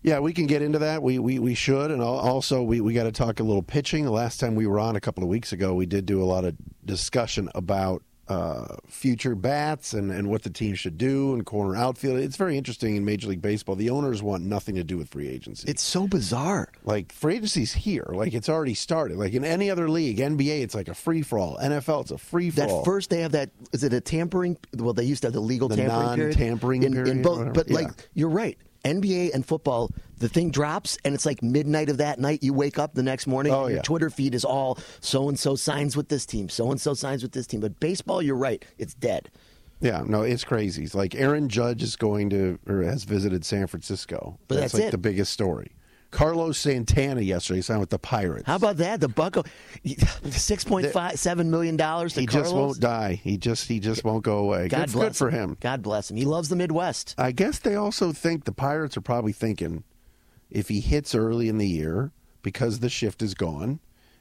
Yeah, 0.05 0.19
we 0.19 0.35
can 0.35 0.47
get 0.47 0.61
into 0.61 0.81
that. 0.81 1.03
We 1.03 1.19
we, 1.19 1.39
we 1.39 1.55
should, 1.55 1.91
and 1.91 2.03
also 2.03 2.62
we, 2.62 2.83
we 2.83 2.93
got 2.93 3.05
to 3.05 3.12
talk 3.12 3.41
a 3.41 3.43
little 3.43 3.62
pitching. 3.62 4.05
The 4.05 4.11
last 4.11 4.39
time 4.39 4.55
we 4.55 4.67
were 4.67 4.79
on 4.79 4.97
a 4.97 5.01
couple 5.01 5.23
of 5.23 5.31
weeks 5.31 5.53
ago, 5.53 5.73
we 5.75 5.87
did 5.87 6.05
do 6.05 6.23
a 6.23 6.27
lot 6.27 6.45
of 6.45 6.55
discussion 6.85 7.49
about 7.55 8.03
uh, 8.29 8.77
future 8.87 9.35
bats 9.35 9.95
and, 9.95 10.11
and 10.11 10.29
what 10.29 10.43
the 10.43 10.51
team 10.51 10.75
should 10.75 10.99
do 10.99 11.33
and 11.33 11.47
corner 11.47 11.75
outfield. 11.75 12.19
It's 12.19 12.37
very 12.37 12.59
interesting 12.59 12.97
in 12.97 13.05
Major 13.06 13.29
League 13.29 13.41
Baseball. 13.41 13.77
The 13.77 13.89
owners 13.89 14.23
want 14.23 14.45
nothing 14.45 14.75
to 14.75 14.85
do 14.85 14.99
with 14.99 15.09
free 15.09 15.29
agency. 15.29 15.71
It's 15.71 15.83
so 15.83 16.06
bizarre. 16.06 16.69
like 16.85 17.11
free 17.11 17.37
agency's 17.37 17.73
here. 17.73 18.06
Like 18.09 18.35
it's 18.35 18.51
already 18.51 18.75
started. 18.75 19.17
Like 19.17 19.33
in 19.33 19.43
any 19.43 19.71
other 19.71 19.89
league, 19.89 20.19
NBA, 20.19 20.62
it's 20.62 20.75
like 20.75 20.89
a 20.89 20.95
free 20.95 21.23
for 21.23 21.39
all. 21.39 21.56
NFL, 21.56 22.03
it's 22.03 22.11
a 22.11 22.19
free 22.19 22.51
for 22.51 22.62
all. 22.65 22.79
That 22.79 22.85
first 22.85 23.09
they 23.09 23.23
have 23.23 23.33
that 23.33 23.51
is 23.73 23.85
it 23.85 23.95
a 23.95 24.03
tampering? 24.03 24.59
Well, 24.77 24.93
they 24.93 25.05
used 25.05 25.23
to 25.23 25.29
have 25.29 25.35
the 25.35 25.41
legal 25.41 25.69
The 25.69 25.77
tampering 25.77 26.19
non-tampering 26.21 26.83
in, 26.83 26.93
period 26.93 27.11
in 27.11 27.21
or 27.21 27.23
both, 27.23 27.55
but 27.55 27.71
like 27.71 27.89
you're 28.12 28.29
right. 28.29 28.59
NBA 28.85 29.35
and 29.35 29.45
football, 29.45 29.91
the 30.19 30.29
thing 30.29 30.51
drops, 30.51 30.97
and 31.05 31.15
it's 31.15 31.27
like 31.27 31.43
midnight 31.43 31.89
of 31.89 31.99
that 31.99 32.19
night. 32.19 32.43
You 32.43 32.53
wake 32.53 32.79
up 32.79 32.95
the 32.95 33.03
next 33.03 33.27
morning, 33.27 33.53
Oh, 33.53 33.65
and 33.65 33.75
your. 33.75 33.83
Twitter 33.83 34.11
feed 34.11 34.35
is 34.35 34.45
all 34.45 34.79
so 35.01 35.29
and 35.29 35.39
so 35.39 35.57
signs 35.57 35.97
with 35.97 36.09
this 36.09 36.27
team, 36.27 36.49
so 36.49 36.71
and 36.71 36.81
so 36.81 36.95
signs 36.95 37.23
with 37.23 37.33
this 37.33 37.47
team. 37.47 37.61
But 37.61 37.81
baseball, 37.81 38.23
you're 38.23 38.37
right, 38.37 38.65
it's 38.79 38.95
dead. 38.95 39.31
Yeah, 39.81 40.03
no, 40.07 40.23
it's 40.23 40.45
crazy. 40.45 40.85
It's 40.85 40.95
like 40.95 41.15
Aaron 41.15 41.49
Judge 41.49 41.83
is 41.83 41.97
going 41.97 42.31
to 42.31 42.59
or 42.67 42.83
has 42.83 43.05
visited 43.05 43.45
San 43.45 43.67
Francisco. 43.67 44.39
But 44.49 44.57
that's 44.57 44.75
like 44.75 44.85
it. 44.85 44.91
the 44.93 44.99
biggest 44.99 45.33
story. 45.33 45.73
Carlos 46.15 46.59
Santana 46.59 47.21
yesterday 47.21 47.61
signed 47.61 47.81
with 47.81 47.91
the 47.91 47.99
Pirates. 47.99 48.47
How 48.47 48.57
about 48.57 48.77
that? 48.79 49.01
The 49.01 49.09
Bucko, 49.09 49.43
six 50.31 50.65
point 50.65 50.87
five 50.93 51.19
seven 51.19 51.51
million 51.51 51.77
dollars 51.77 52.15
he 52.15 52.27
Carlos. 52.27 52.47
just 52.47 52.55
won't 52.55 52.81
die. 52.81 53.21
He 53.23 53.37
just 53.37 53.69
he 53.69 53.81
just 53.81 54.05
won't 54.05 54.23
go 54.25 54.39
away. 54.39 54.69
God 54.69 54.87
good, 54.87 54.93
bless 54.93 55.07
good 55.09 55.17
for 55.17 55.31
him. 55.31 55.57
God 55.61 55.83
bless 55.83 56.11
him. 56.11 56.17
He 56.17 56.25
loves 56.25 56.49
the 56.49 56.57
Midwest. 56.57 57.15
I 57.19 57.33
guess 57.33 57.59
they 57.59 57.75
also 57.75 58.13
think 58.13 58.45
the 58.45 58.53
Pirates 58.53 58.97
are 58.97 59.01
probably 59.03 59.33
thinking 59.33 59.85
if 60.51 60.69
he 60.69 60.81
hits 60.81 61.15
early 61.15 61.49
in 61.49 61.59
the 61.59 61.69
year 61.69 62.13
because 62.43 62.79
the 62.81 62.89
shift 62.89 63.23
is 63.23 63.35
gone 63.35 63.81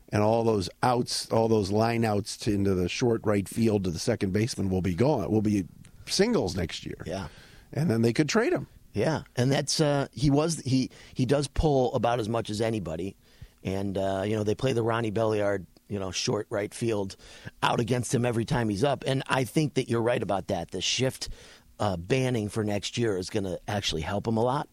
and 0.09 0.23
all 0.23 0.43
those 0.43 0.69
outs, 0.81 1.29
all 1.31 1.47
those 1.47 1.71
line 1.71 2.03
outs 2.05 2.37
to, 2.37 2.53
into 2.53 2.73
the 2.73 2.89
short 2.89 3.21
right 3.23 3.47
field 3.47 3.83
to 3.83 3.91
the 3.91 3.99
second 3.99 4.33
baseman 4.33 4.69
will 4.69 4.81
be 4.81 4.95
gone. 4.95 5.29
Will 5.29 5.41
be 5.41 5.65
singles 6.07 6.55
next 6.55 6.85
year. 6.85 6.97
Yeah. 7.05 7.27
and 7.71 7.89
then 7.89 8.01
they 8.01 8.13
could 8.13 8.29
trade 8.29 8.53
him. 8.53 8.67
Yeah, 8.93 9.23
and 9.35 9.51
that's 9.51 9.81
uh, 9.81 10.07
he 10.11 10.29
was 10.29 10.61
he 10.63 10.91
he 11.13 11.25
does 11.25 11.47
pull 11.47 11.93
about 11.95 12.19
as 12.19 12.29
much 12.29 12.49
as 12.51 12.61
anybody, 12.61 13.15
and 13.63 13.97
uh, 13.97 14.23
you 14.25 14.35
know 14.35 14.43
they 14.43 14.55
play 14.55 14.73
the 14.73 14.83
Ronnie 14.83 15.11
Belliard 15.11 15.65
you 15.89 15.99
know 15.99 16.11
short 16.11 16.45
right 16.51 16.73
field 16.73 17.15
out 17.63 17.79
against 17.79 18.13
him 18.13 18.23
every 18.23 18.45
time 18.45 18.69
he's 18.69 18.83
up, 18.83 19.03
and 19.07 19.23
I 19.27 19.45
think 19.45 19.73
that 19.75 19.89
you're 19.89 20.01
right 20.01 20.21
about 20.21 20.47
that. 20.47 20.69
The 20.69 20.81
shift 20.81 21.29
uh, 21.79 21.97
banning 21.97 22.49
for 22.49 22.63
next 22.63 22.97
year 22.97 23.17
is 23.17 23.31
going 23.31 23.45
to 23.45 23.59
actually 23.67 24.01
help 24.01 24.27
him 24.27 24.37
a 24.37 24.43
lot, 24.43 24.69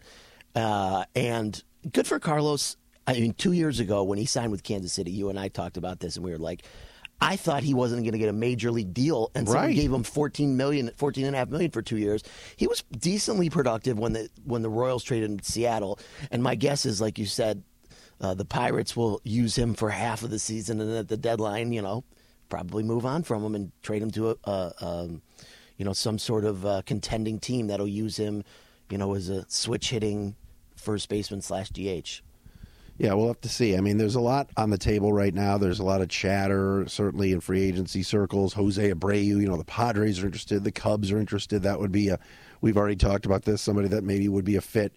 uh, 0.55 1.05
and 1.15 1.62
good 1.91 2.07
for 2.07 2.19
Carlos. 2.19 2.77
I 3.07 3.15
mean, 3.15 3.33
two 3.33 3.53
years 3.53 3.81
ago 3.81 4.03
when 4.03 4.19
he 4.19 4.27
signed 4.27 4.53
with 4.53 4.62
Kansas 4.62 4.93
City, 4.93 5.12
you 5.12 5.31
and 5.31 5.41
I 5.41 5.49
talked 5.49 5.79
about 5.79 6.00
this, 6.00 6.17
and 6.17 6.25
we 6.25 6.31
were 6.31 6.39
like. 6.39 6.62
I 7.21 7.37
thought 7.37 7.62
he 7.62 7.75
wasn't 7.75 8.03
going 8.03 8.12
to 8.12 8.19
get 8.19 8.29
a 8.29 8.33
major 8.33 8.71
league 8.71 8.95
deal, 8.95 9.31
and 9.35 9.47
someone 9.47 9.67
Right. 9.67 9.75
gave 9.77 9.93
him 9.93 10.03
14 10.03 10.57
million, 10.57 10.91
14 10.97 11.27
and 11.27 11.37
a 11.37 11.39
half 11.39 11.49
million 11.49 11.71
for 11.71 11.83
two 11.83 11.99
years. 11.99 12.23
He 12.57 12.67
was 12.67 12.83
decently 12.99 13.50
productive 13.50 13.99
when 13.99 14.15
the 14.15 14.29
when 14.45 14.62
the 14.62 14.71
Royals 14.71 15.05
traded 15.05 15.31
him 15.31 15.39
to 15.39 15.45
Seattle, 15.45 15.99
and 16.31 16.43
my 16.43 16.55
guess 16.55 16.87
is, 16.87 17.00
like 17.00 17.19
you 17.19 17.27
said, 17.27 17.62
uh, 18.21 18.35
the 18.35 18.45
Pirates 18.47 18.97
will 18.97 19.21
use 19.25 19.57
him 19.57 19.75
for 19.75 19.91
half 19.91 20.23
of 20.23 20.31
the 20.31 20.39
season, 20.39 20.81
and 20.81 20.91
at 20.93 21.09
the 21.09 21.17
deadline, 21.17 21.73
you 21.73 21.83
know, 21.83 22.05
probably 22.49 22.83
move 22.83 23.05
on 23.05 23.23
from 23.23 23.45
him 23.45 23.55
and 23.55 23.71
trade 23.83 24.03
him 24.03 24.11
to 24.12 24.31
a, 24.31 24.37
a 24.45 24.73
um, 24.81 25.23
you 25.77 25.85
know, 25.85 25.93
some 25.93 26.19
sort 26.19 26.45
of 26.45 26.65
uh, 26.67 26.83
contending 26.87 27.39
team 27.39 27.67
that'll 27.69 27.89
use 27.89 28.17
him, 28.17 28.45
you 28.91 28.99
know, 28.99 29.15
as 29.15 29.29
a 29.29 29.45
switch 29.49 29.91
hitting 29.91 30.35
first 30.77 31.09
baseman 31.09 31.41
slash 31.43 31.69
DH. 31.71 32.23
Yeah, 33.00 33.14
we'll 33.14 33.28
have 33.28 33.40
to 33.40 33.49
see. 33.49 33.78
I 33.78 33.80
mean, 33.80 33.97
there's 33.97 34.14
a 34.14 34.21
lot 34.21 34.50
on 34.59 34.69
the 34.69 34.76
table 34.76 35.11
right 35.11 35.33
now. 35.33 35.57
There's 35.57 35.78
a 35.78 35.85
lot 35.85 36.02
of 36.02 36.11
chatter, 36.11 36.85
certainly 36.87 37.33
in 37.33 37.40
free 37.40 37.62
agency 37.62 38.02
circles. 38.02 38.52
Jose 38.52 38.92
Abreu, 38.92 39.25
you 39.25 39.49
know, 39.49 39.57
the 39.57 39.64
Padres 39.64 40.23
are 40.23 40.26
interested, 40.26 40.64
the 40.64 40.71
Cubs 40.71 41.11
are 41.11 41.19
interested. 41.19 41.62
That 41.62 41.80
would 41.80 41.92
be 41.92 42.09
a. 42.09 42.19
We've 42.61 42.76
already 42.76 42.97
talked 42.97 43.25
about 43.25 43.47
this. 43.47 43.62
Somebody 43.62 43.88
that 43.88 44.04
maybe 44.04 44.28
would 44.28 44.45
be 44.45 44.57
a 44.57 44.61
fit 44.61 44.92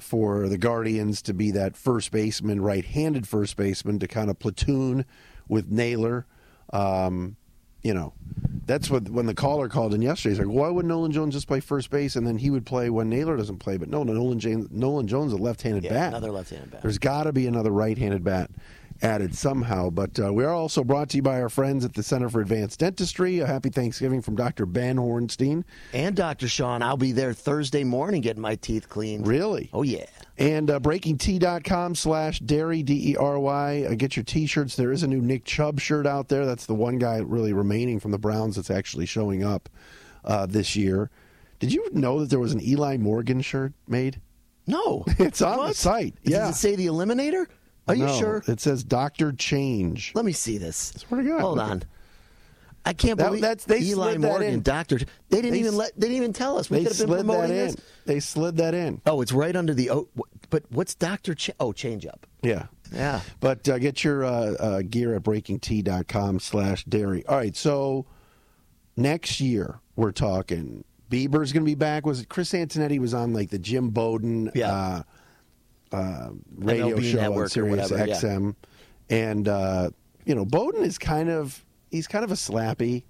for 0.00 0.48
the 0.48 0.58
Guardians 0.58 1.22
to 1.22 1.32
be 1.32 1.52
that 1.52 1.76
first 1.76 2.10
baseman, 2.10 2.60
right-handed 2.60 3.28
first 3.28 3.56
baseman, 3.56 4.00
to 4.00 4.08
kind 4.08 4.30
of 4.30 4.40
platoon 4.40 5.04
with 5.46 5.70
Naylor. 5.70 6.26
Um, 6.72 7.36
you 7.82 7.94
know, 7.94 8.12
that's 8.66 8.90
what 8.90 9.08
when 9.08 9.26
the 9.26 9.34
caller 9.34 9.68
called 9.68 9.94
in 9.94 10.02
yesterday. 10.02 10.34
He's 10.36 10.38
like, 10.46 10.54
"Why 10.54 10.68
would 10.68 10.84
Nolan 10.86 11.12
Jones 11.12 11.34
just 11.34 11.46
play 11.48 11.60
first 11.60 11.90
base 11.90 12.16
and 12.16 12.26
then 12.26 12.36
he 12.38 12.50
would 12.50 12.66
play 12.66 12.90
when 12.90 13.08
Naylor 13.08 13.36
doesn't 13.36 13.58
play?" 13.58 13.76
But 13.76 13.88
no, 13.88 14.02
Nolan 14.02 14.38
James, 14.40 14.68
Nolan 14.70 15.06
Jones 15.08 15.32
a 15.32 15.36
left-handed 15.36 15.84
Yeah, 15.84 15.90
bat. 15.90 16.08
another 16.08 16.30
left-handed 16.32 16.70
bat. 16.70 16.82
There's 16.82 16.98
got 16.98 17.24
to 17.24 17.32
be 17.32 17.46
another 17.46 17.70
right-handed 17.70 18.22
bat. 18.24 18.50
added 19.00 19.32
somehow. 19.32 19.88
But 19.90 20.18
uh, 20.18 20.32
we 20.32 20.42
are 20.44 20.52
also 20.52 20.82
brought 20.82 21.08
to 21.10 21.16
you 21.18 21.22
by 21.22 21.40
our 21.40 21.48
friends 21.48 21.84
at 21.84 21.94
the 21.94 22.02
Center 22.02 22.28
for 22.28 22.40
Advanced 22.40 22.80
Dentistry. 22.80 23.38
A 23.38 23.46
happy 23.46 23.68
Thanksgiving 23.70 24.20
from 24.20 24.34
Dr. 24.34 24.66
Ben 24.66 24.96
Hornstein. 24.96 25.62
And 25.92 26.16
Dr. 26.16 26.48
Sean, 26.48 26.82
I'll 26.82 26.96
be 26.96 27.12
there 27.12 27.32
Thursday 27.32 27.84
morning 27.84 28.22
getting 28.22 28.42
my 28.42 28.56
teeth 28.56 28.88
cleaned. 28.88 29.28
Really? 29.28 29.70
Oh, 29.72 29.82
yeah. 29.82 30.06
And 30.38 30.70
uh, 30.70 30.78
breakingt.com 30.78 31.96
slash 31.96 32.40
dery, 32.40 32.84
D 32.84 33.10
E 33.12 33.16
R 33.16 33.38
Y. 33.40 33.86
Uh, 33.90 33.94
get 33.94 34.16
your 34.16 34.22
t 34.24 34.46
shirts. 34.46 34.76
There 34.76 34.92
is 34.92 35.02
a 35.02 35.08
new 35.08 35.20
Nick 35.20 35.44
Chubb 35.44 35.80
shirt 35.80 36.06
out 36.06 36.28
there. 36.28 36.46
That's 36.46 36.64
the 36.66 36.74
one 36.76 36.98
guy 36.98 37.16
really 37.18 37.52
remaining 37.52 37.98
from 37.98 38.12
the 38.12 38.18
Browns 38.18 38.54
that's 38.56 38.70
actually 38.70 39.06
showing 39.06 39.42
up 39.42 39.68
uh, 40.24 40.46
this 40.46 40.76
year. 40.76 41.10
Did 41.58 41.72
you 41.72 41.88
know 41.92 42.20
that 42.20 42.30
there 42.30 42.38
was 42.38 42.52
an 42.52 42.62
Eli 42.62 42.96
Morgan 42.98 43.40
shirt 43.40 43.72
made? 43.88 44.20
No. 44.68 45.04
It's 45.18 45.42
on 45.42 45.56
the 45.56 45.58
What? 45.58 45.76
site. 45.76 46.14
Does 46.24 46.50
it 46.50 46.54
say 46.58 46.76
the 46.76 46.86
Eliminator? 46.86 47.46
Are 47.88 47.96
you 47.96 48.06
No, 48.06 48.18
sure? 48.18 48.44
It 48.46 48.60
says 48.60 48.84
Doctor 48.84 49.32
Change. 49.32 50.12
Let 50.14 50.24
me 50.24 50.32
see 50.32 50.56
this. 50.58 50.92
Swear 50.98 51.22
to 51.22 51.28
God, 51.28 51.40
Hold 51.40 51.58
on. 51.58 51.82
I 52.88 52.92
can't 52.94 53.18
That- 53.18 53.26
believe 53.26 53.42
that's- 53.42 53.64
they 53.66 53.80
Eli 53.80 54.12
slid 54.12 54.22
that 54.22 54.28
Morgan, 54.28 54.54
in. 54.54 54.62
Doctor. 54.62 54.98
They 55.28 55.36
didn't 55.42 55.52
They 55.52 55.58
even 55.60 55.76
let. 55.76 55.92
They 55.94 56.06
didn't 56.08 56.16
even 56.16 56.32
tell 56.32 56.56
us. 56.58 56.70
We 56.70 56.78
They 56.78 56.84
could 56.84 56.92
have 56.96 56.98
been 56.98 57.06
slid 57.06 57.18
that 57.18 57.24
promoting 57.32 57.50
in. 57.56 57.66
this. 57.66 57.76
They 58.06 58.20
slid 58.20 58.56
that 58.56 58.74
in. 58.74 59.00
Oh, 59.06 59.20
it's 59.20 59.32
right 59.32 59.54
under 59.54 59.74
the. 59.74 59.90
Oh, 59.90 60.08
but 60.50 60.64
what's 60.70 60.94
Doctor? 60.94 61.34
Ch- 61.34 61.50
oh, 61.60 61.72
change 61.72 62.06
up. 62.06 62.26
Yeah. 62.42 62.66
Yeah. 62.92 63.20
But 63.40 63.68
uh, 63.68 63.78
get 63.78 64.02
your 64.04 64.24
uh, 64.24 64.30
uh, 64.54 64.82
gear 64.88 65.14
at 65.14 65.22
breakingt.com 65.22 66.40
slash 66.40 66.86
dery. 66.86 67.22
All 67.28 67.36
right, 67.36 67.54
so 67.54 68.06
next 68.96 69.40
year 69.40 69.80
we're 69.96 70.12
talking 70.12 70.84
Bieber's 71.10 71.52
going 71.52 71.64
to 71.64 71.70
be 71.70 71.74
back. 71.74 72.06
Was 72.06 72.20
it 72.20 72.28
Chris 72.28 72.52
Antonetti 72.52 72.98
was 72.98 73.12
on 73.14 73.32
like 73.32 73.50
the 73.50 73.58
Jim 73.58 73.90
Bowden 73.90 74.50
Yeah. 74.54 74.72
uh, 74.72 75.02
uh, 75.96 76.30
radio 76.56 76.88
MLB 76.96 77.02
show 77.12 77.18
on 77.18 77.22
network 77.24 77.46
or 77.46 77.48
Sirius 77.50 77.90
whatever, 77.90 78.08
yeah. 78.08 78.14
XM, 78.16 78.54
and 79.10 79.48
uh, 79.48 79.90
you 80.24 80.34
know 80.34 80.44
Bowden 80.44 80.82
is 80.84 80.98
kind 80.98 81.28
of 81.30 81.64
he's 81.90 82.06
kind 82.06 82.24
of 82.24 82.30
a 82.30 82.34
slappy. 82.34 83.04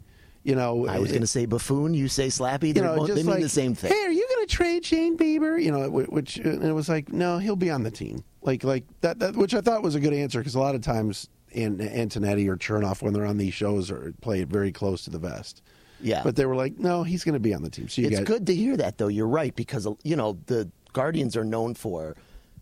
You 0.45 0.55
know, 0.55 0.87
I 0.87 0.99
was 0.99 1.11
going 1.11 1.21
to 1.21 1.25
eh, 1.25 1.27
say 1.27 1.47
buffoon. 1.47 1.95
You 1.95 2.09
say 2.09 2.29
slappy. 2.29 2.75
you 2.75 2.83
know, 2.83 3.07
they 3.07 3.17
mean 3.17 3.27
like, 3.27 3.43
the 3.43 3.49
same 3.49 3.75
thing. 3.75 3.93
Hey, 3.93 4.07
are 4.07 4.11
you 4.11 4.27
going 4.29 4.47
to 4.47 4.55
trade 4.55 4.85
Shane 4.85 5.19
Bieber? 5.19 5.63
You 5.63 5.73
know, 5.73 5.91
which 5.91 6.39
uh, 6.39 6.49
and 6.49 6.65
it 6.65 6.73
was 6.73 6.89
like, 6.89 7.13
no, 7.13 7.39
he'll 7.39 7.57
be 7.57 7.71
on 7.71 7.83
the 7.83 7.91
team. 7.91 8.25
Like, 8.43 8.65
like 8.65 8.85
that, 9.03 9.19
that 9.19 9.37
which 9.37 9.53
I 9.53 9.61
thought 9.61 9.83
was 9.83 9.95
a 9.95 10.01
good 10.01 10.15
answer 10.15 10.39
because 10.39 10.55
a 10.55 10.61
lot 10.61 10.75
of 10.75 10.81
times, 10.81 11.29
An- 11.55 11.79
Antonetti 11.79 12.49
or 12.49 12.57
Chernoff 12.57 13.03
when 13.03 13.13
they're 13.13 13.27
on 13.27 13.37
these 13.37 13.53
shows 13.53 13.91
or 13.91 14.15
play 14.23 14.41
it 14.41 14.49
very 14.49 14.73
close 14.73 15.05
to 15.05 15.11
the 15.11 15.19
vest. 15.19 15.63
Yeah. 16.01 16.23
but 16.23 16.37
they 16.37 16.47
were 16.47 16.55
like, 16.55 16.79
no, 16.79 17.03
he's 17.03 17.25
going 17.25 17.35
to 17.35 17.41
be 17.41 17.53
on 17.53 17.63
the 17.63 17.71
team. 17.71 17.89
So 17.89 18.03
you 18.03 18.09
it's 18.09 18.21
good 18.21 18.47
to 18.47 18.55
hear 18.55 18.77
that, 18.77 18.99
though. 18.99 19.09
You're 19.09 19.27
right 19.27 19.55
because 19.55 19.87
uh, 19.87 19.95
you 20.05 20.17
know 20.17 20.39
the 20.47 20.71
Guardians 20.93 21.37
are 21.37 21.45
known 21.45 21.75
for. 21.75 22.17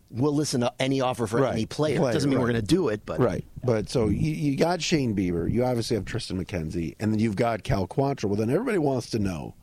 We'll 0.09 0.33
listen 0.33 0.61
to 0.61 0.73
any 0.79 1.01
offer 1.01 1.27
for 1.27 1.41
Right. 1.41 1.53
any 1.53 1.65
player. 1.65 1.99
Player, 1.99 2.13
Doesn't 2.13 2.29
mean 2.29 2.39
we're 2.39 2.47
going 2.49 2.61
to 2.61 2.65
do 2.65 2.87
it, 2.89 3.01
but 3.05 3.19
Right. 3.19 3.43
But 3.63 3.89
so 3.89 4.07
you, 4.07 4.31
you 4.31 4.55
got 4.55 4.81
Shane 4.81 5.15
Bieber. 5.15 5.51
You 5.51 5.65
obviously 5.65 5.95
have 5.95 6.05
Triston 6.05 6.41
McKenzie. 6.41 6.95
And 6.99 7.11
then 7.11 7.19
you've 7.19 7.35
got 7.35 7.63
Cal 7.63 7.87
Quantrill. 7.87 8.25
Well, 8.25 8.35
then 8.37 8.49
everybody 8.49 8.77
wants 8.77 9.09
to 9.11 9.19
know 9.19 9.55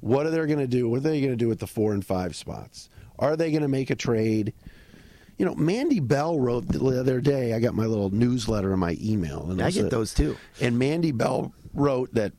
what 0.00 0.24
are 0.24 0.30
they 0.30 0.38
going 0.38 0.58
to 0.58 0.66
do? 0.66 0.88
What 0.88 0.98
are 0.98 1.00
they 1.00 1.20
going 1.20 1.32
to 1.32 1.36
do 1.36 1.48
with 1.48 1.58
the 1.58 1.66
four 1.66 1.92
and 1.92 2.04
five 2.04 2.34
spots? 2.34 2.88
Are 3.18 3.36
they 3.36 3.50
going 3.50 3.60
to 3.62 3.68
make 3.68 3.90
a 3.90 3.94
trade? 3.94 4.54
You 5.36 5.44
know, 5.44 5.54
Mandy 5.54 6.00
Bell 6.00 6.38
wrote 6.40 6.68
the 6.68 6.98
other 7.00 7.20
day. 7.20 7.52
I 7.52 7.60
got 7.60 7.74
my 7.74 7.84
little 7.86 8.08
newsletter 8.10 8.72
in 8.72 8.78
my 8.78 8.96
email. 9.02 9.50
And 9.50 9.60
I 9.60 9.70
get 9.70 9.86
a- 9.86 9.88
those 9.90 10.14
too. 10.14 10.36
And 10.60 10.78
Mandy 10.78 11.12
Bell 11.12 11.52
wrote 11.74 12.14
that 12.14 12.32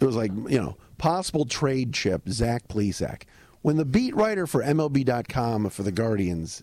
it 0.00 0.04
was 0.04 0.16
like, 0.16 0.32
you 0.48 0.60
know, 0.60 0.76
possible 0.98 1.44
trade 1.44 1.92
chip, 1.92 2.28
Zach 2.28 2.66
Plesac. 2.66 3.22
When 3.62 3.76
the 3.76 3.84
beat 3.84 4.14
writer 4.16 4.46
for 4.48 4.62
MLB.com 4.62 5.68
for 5.70 5.82
the 5.82 5.90
Guardians, 5.92 6.62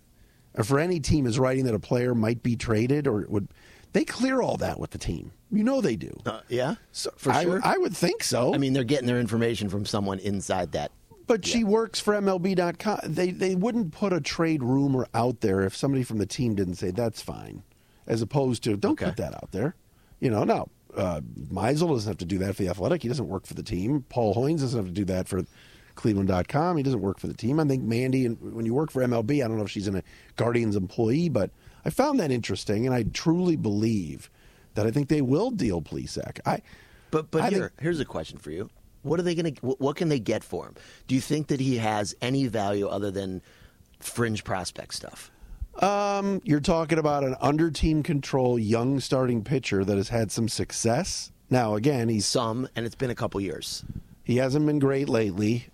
or 0.57 0.63
for 0.63 0.79
any 0.79 0.99
team, 0.99 1.25
is 1.25 1.37
writing 1.39 1.65
that 1.65 1.75
a 1.75 1.79
player 1.79 2.15
might 2.15 2.41
be 2.43 2.55
traded 2.55 3.07
or 3.07 3.25
would, 3.29 3.47
they 3.93 4.03
clear 4.05 4.41
all 4.41 4.57
that 4.57 4.79
with 4.79 4.91
the 4.91 4.97
team. 4.97 5.31
You 5.51 5.63
know 5.63 5.79
they 5.81 5.95
do. 5.95 6.11
uh, 6.25 6.41
yeah, 6.49 6.75
So 6.91 7.11
for 7.17 7.31
I, 7.31 7.43
sure. 7.43 7.61
I 7.63 7.77
would 7.77 7.95
think 7.95 8.23
so. 8.23 8.53
I 8.53 8.57
mean, 8.57 8.73
they're 8.73 8.83
getting 8.83 9.07
their 9.07 9.19
information 9.19 9.69
from 9.69 9.85
someone 9.85 10.19
inside 10.19 10.71
that. 10.73 10.91
But 11.27 11.45
she 11.45 11.63
works 11.63 11.99
for 11.99 12.13
MLB.com. 12.13 12.99
They 13.05 13.31
they 13.31 13.55
wouldn't 13.55 13.91
put 13.91 14.13
a 14.13 14.21
trade 14.21 14.61
rumor 14.61 15.07
out 15.15 15.41
there 15.41 15.61
if 15.63 15.75
somebody 15.75 16.03
from 16.03 16.19
the 16.19 16.25
team 16.27 16.53
didn't 16.53 16.75
say 16.75 16.91
that's 16.91 17.19
fine, 17.21 17.63
as 18.05 18.21
opposed 18.21 18.63
to 18.65 18.77
don't 18.77 18.91
Okay. 18.91 19.05
put 19.05 19.17
that 19.17 19.33
out 19.33 19.51
there. 19.51 19.75
You 20.19 20.29
know, 20.29 20.43
no. 20.43 20.67
Uh, 20.95 21.21
Meisel 21.51 21.89
doesn't 21.89 22.09
have 22.09 22.17
to 22.19 22.25
do 22.25 22.37
that 22.37 22.55
for 22.55 22.61
the 22.63 22.69
Athletic. 22.69 23.01
He 23.01 23.07
doesn't 23.07 23.27
work 23.27 23.45
for 23.47 23.53
the 23.55 23.63
team. 23.63 24.05
Paul 24.07 24.35
Hoynes 24.35 24.59
doesn't 24.59 24.77
have 24.77 24.85
to 24.85 24.91
do 24.93 25.03
that 25.05 25.27
for 25.27 25.43
Cleveland.com. 25.95 26.77
He 26.77 26.83
doesn't 26.83 27.01
work 27.01 27.19
for 27.19 27.27
the 27.27 27.33
team. 27.33 27.59
I 27.59 27.65
think 27.65 27.83
Mandy, 27.83 28.25
and 28.25 28.37
when 28.53 28.65
you 28.65 28.73
work 28.73 28.91
for 28.91 29.01
MLB, 29.01 29.43
I 29.43 29.47
don't 29.47 29.57
know 29.57 29.63
if 29.63 29.71
she's 29.71 29.87
in 29.87 29.95
a 29.95 30.03
Guardians 30.35 30.75
employee, 30.75 31.29
but 31.29 31.49
I 31.83 31.89
found 31.89 32.19
that 32.19 32.31
interesting, 32.31 32.85
and 32.85 32.93
I 32.95 33.03
truly 33.13 33.55
believe 33.55 34.29
that 34.75 34.85
I 34.85 34.91
think 34.91 35.07
they 35.09 35.21
will 35.21 35.51
deal 35.51 35.81
Plesac. 35.81 36.39
I, 36.45 36.61
But 37.11 37.31
but 37.31 37.41
I 37.43 37.49
here 37.49 37.59
think- 37.69 37.81
here's 37.81 37.99
a 37.99 38.05
question 38.05 38.37
for 38.37 38.51
you. 38.51 38.69
What 39.03 39.19
are 39.19 39.23
they 39.23 39.35
going 39.35 39.53
to? 39.53 39.61
What 39.67 39.95
can 39.95 40.09
they 40.09 40.19
get 40.19 40.43
for 40.43 40.65
him? 40.65 40.73
Do 41.07 41.13
you 41.15 41.21
think 41.21 41.47
that 41.47 41.59
he 41.59 41.77
has 41.77 42.15
any 42.21 42.47
value 42.47 42.87
other 42.87 43.11
than 43.11 43.41
fringe 43.99 44.43
prospect 44.43 44.95
stuff? 44.95 45.31
Um, 45.79 46.41
you're 46.43 46.59
talking 46.61 46.97
about 46.97 47.23
an 47.23 47.35
under 47.39 47.69
team 47.69 48.01
control 48.01 48.57
young 48.57 48.99
starting 48.99 49.43
pitcher 49.43 49.83
that 49.85 49.97
has 49.97 50.09
had 50.09 50.31
some 50.31 50.47
success. 50.47 51.31
Now, 51.49 51.75
again, 51.75 52.09
he's 52.09 52.25
Some, 52.25 52.67
and 52.75 52.85
it's 52.85 52.95
been 52.95 53.09
a 53.11 53.15
couple 53.15 53.39
years. 53.41 53.83
he 54.23 54.37
hasn't 54.37 54.65
been 54.65 54.79
great 54.79 55.07
lately. 55.07 55.67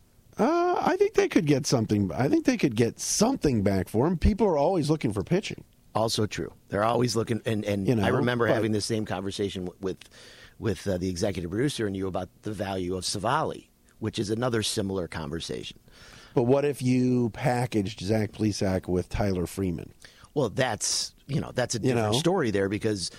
I 0.82 0.98
think 0.98 1.14
they 1.14 1.28
could 1.28 1.46
get 1.46 1.66
something. 1.68 2.12
I 2.14 2.28
think 2.28 2.46
they 2.46 2.58
could 2.58 2.76
get 2.76 3.00
something 3.00 3.62
back 3.64 3.88
for 3.90 4.08
him. 4.08 4.18
People 4.18 4.48
are 4.48 4.58
always 4.58 4.90
looking 4.90 5.14
for 5.14 5.24
pitching. 5.24 5.64
Also 5.94 6.26
true. 6.26 6.54
They're 6.70 6.84
always 6.84 7.16
looking, 7.16 7.42
and 7.46 7.64
and 7.66 7.88
You 7.88 7.96
know, 7.96 8.04
I 8.04 8.10
remember 8.10 8.48
but- 8.48 8.54
having 8.54 8.72
the 8.72 8.82
same 8.82 9.06
conversation 9.06 9.70
with 9.82 9.98
with, 10.60 10.86
uh, 10.88 10.98
the 11.00 11.10
executive 11.10 11.50
producer 11.50 11.88
and 11.88 11.98
you 11.98 12.06
about 12.08 12.30
the 12.44 12.52
value 12.52 12.96
of 12.96 13.04
Civale, 13.04 13.68
which 13.98 14.20
is 14.20 14.30
another 14.30 14.62
similar 14.62 15.08
conversation. 15.08 15.80
But 16.36 16.44
what 16.44 16.66
if 16.66 16.82
you 16.84 17.32
packaged 17.32 18.00
Zach 18.02 18.32
Plesac 18.32 18.88
with 18.88 19.10
Tyler 19.10 19.48
Freeman? 19.48 19.92
Well, 20.34 20.50
that's 20.50 21.14
you 21.28 21.42
know 21.42 21.52
that's 21.54 21.76
a 21.76 21.80
You 21.80 21.90
different 21.94 22.14
know? 22.14 22.20
story 22.20 22.52
there 22.52 22.70
because, 22.70 23.12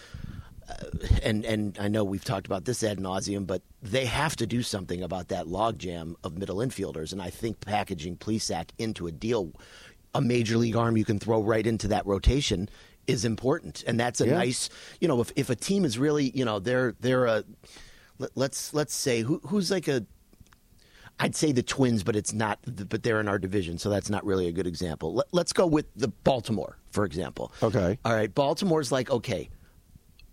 Uh, 0.68 0.74
and 1.22 1.44
and 1.44 1.76
I 1.80 1.88
know 1.88 2.04
we've 2.04 2.24
talked 2.24 2.46
about 2.46 2.64
this 2.64 2.82
ad 2.84 2.98
nauseum, 2.98 3.46
but 3.46 3.62
they 3.82 4.04
have 4.06 4.36
to 4.36 4.46
do 4.46 4.62
something 4.62 5.02
about 5.02 5.28
that 5.28 5.46
logjam 5.46 6.14
of 6.22 6.38
middle 6.38 6.56
infielders, 6.58 7.12
and 7.12 7.20
I 7.20 7.30
think 7.30 7.60
packaging 7.60 8.16
Plesac 8.18 8.70
into 8.78 9.06
a 9.06 9.12
deal, 9.12 9.52
a 10.14 10.20
major 10.20 10.56
league 10.56 10.76
arm 10.76 10.96
you 10.96 11.04
can 11.04 11.18
throw 11.18 11.42
right 11.42 11.66
into 11.66 11.88
that 11.88 12.06
rotation 12.06 12.68
is 13.08 13.24
important, 13.24 13.82
and 13.86 13.98
that's 13.98 14.20
a 14.20 14.26
Yeah. 14.26 14.34
nice 14.34 14.70
you 15.00 15.08
know 15.08 15.20
if 15.20 15.32
if 15.36 15.50
a 15.50 15.56
team 15.56 15.84
is 15.84 15.98
really 15.98 16.30
you 16.34 16.44
know 16.44 16.58
they're 16.60 16.94
they're 17.00 17.26
a 17.26 17.44
let, 18.18 18.30
let's 18.36 18.72
let's 18.72 18.94
say 18.94 19.22
who 19.22 19.40
who's 19.46 19.70
like 19.70 19.88
a 19.88 20.06
I'd 21.20 21.36
say 21.36 21.52
the 21.52 21.62
Twins, 21.62 22.02
but 22.02 22.16
it's 22.16 22.32
not. 22.32 22.58
But 22.64 23.02
they're 23.02 23.20
in 23.20 23.28
our 23.28 23.38
division, 23.38 23.78
so 23.78 23.90
that's 23.90 24.08
not 24.10 24.24
really 24.24 24.48
a 24.48 24.52
good 24.52 24.66
example. 24.66 25.14
Let, 25.14 25.26
let's 25.32 25.52
go 25.52 25.66
with 25.66 25.86
the 25.94 26.08
Baltimore, 26.08 26.78
for 26.90 27.04
example. 27.04 27.52
Okay. 27.62 27.98
All 28.04 28.14
right. 28.14 28.34
Baltimore's 28.34 28.90
like, 28.90 29.10
okay, 29.10 29.48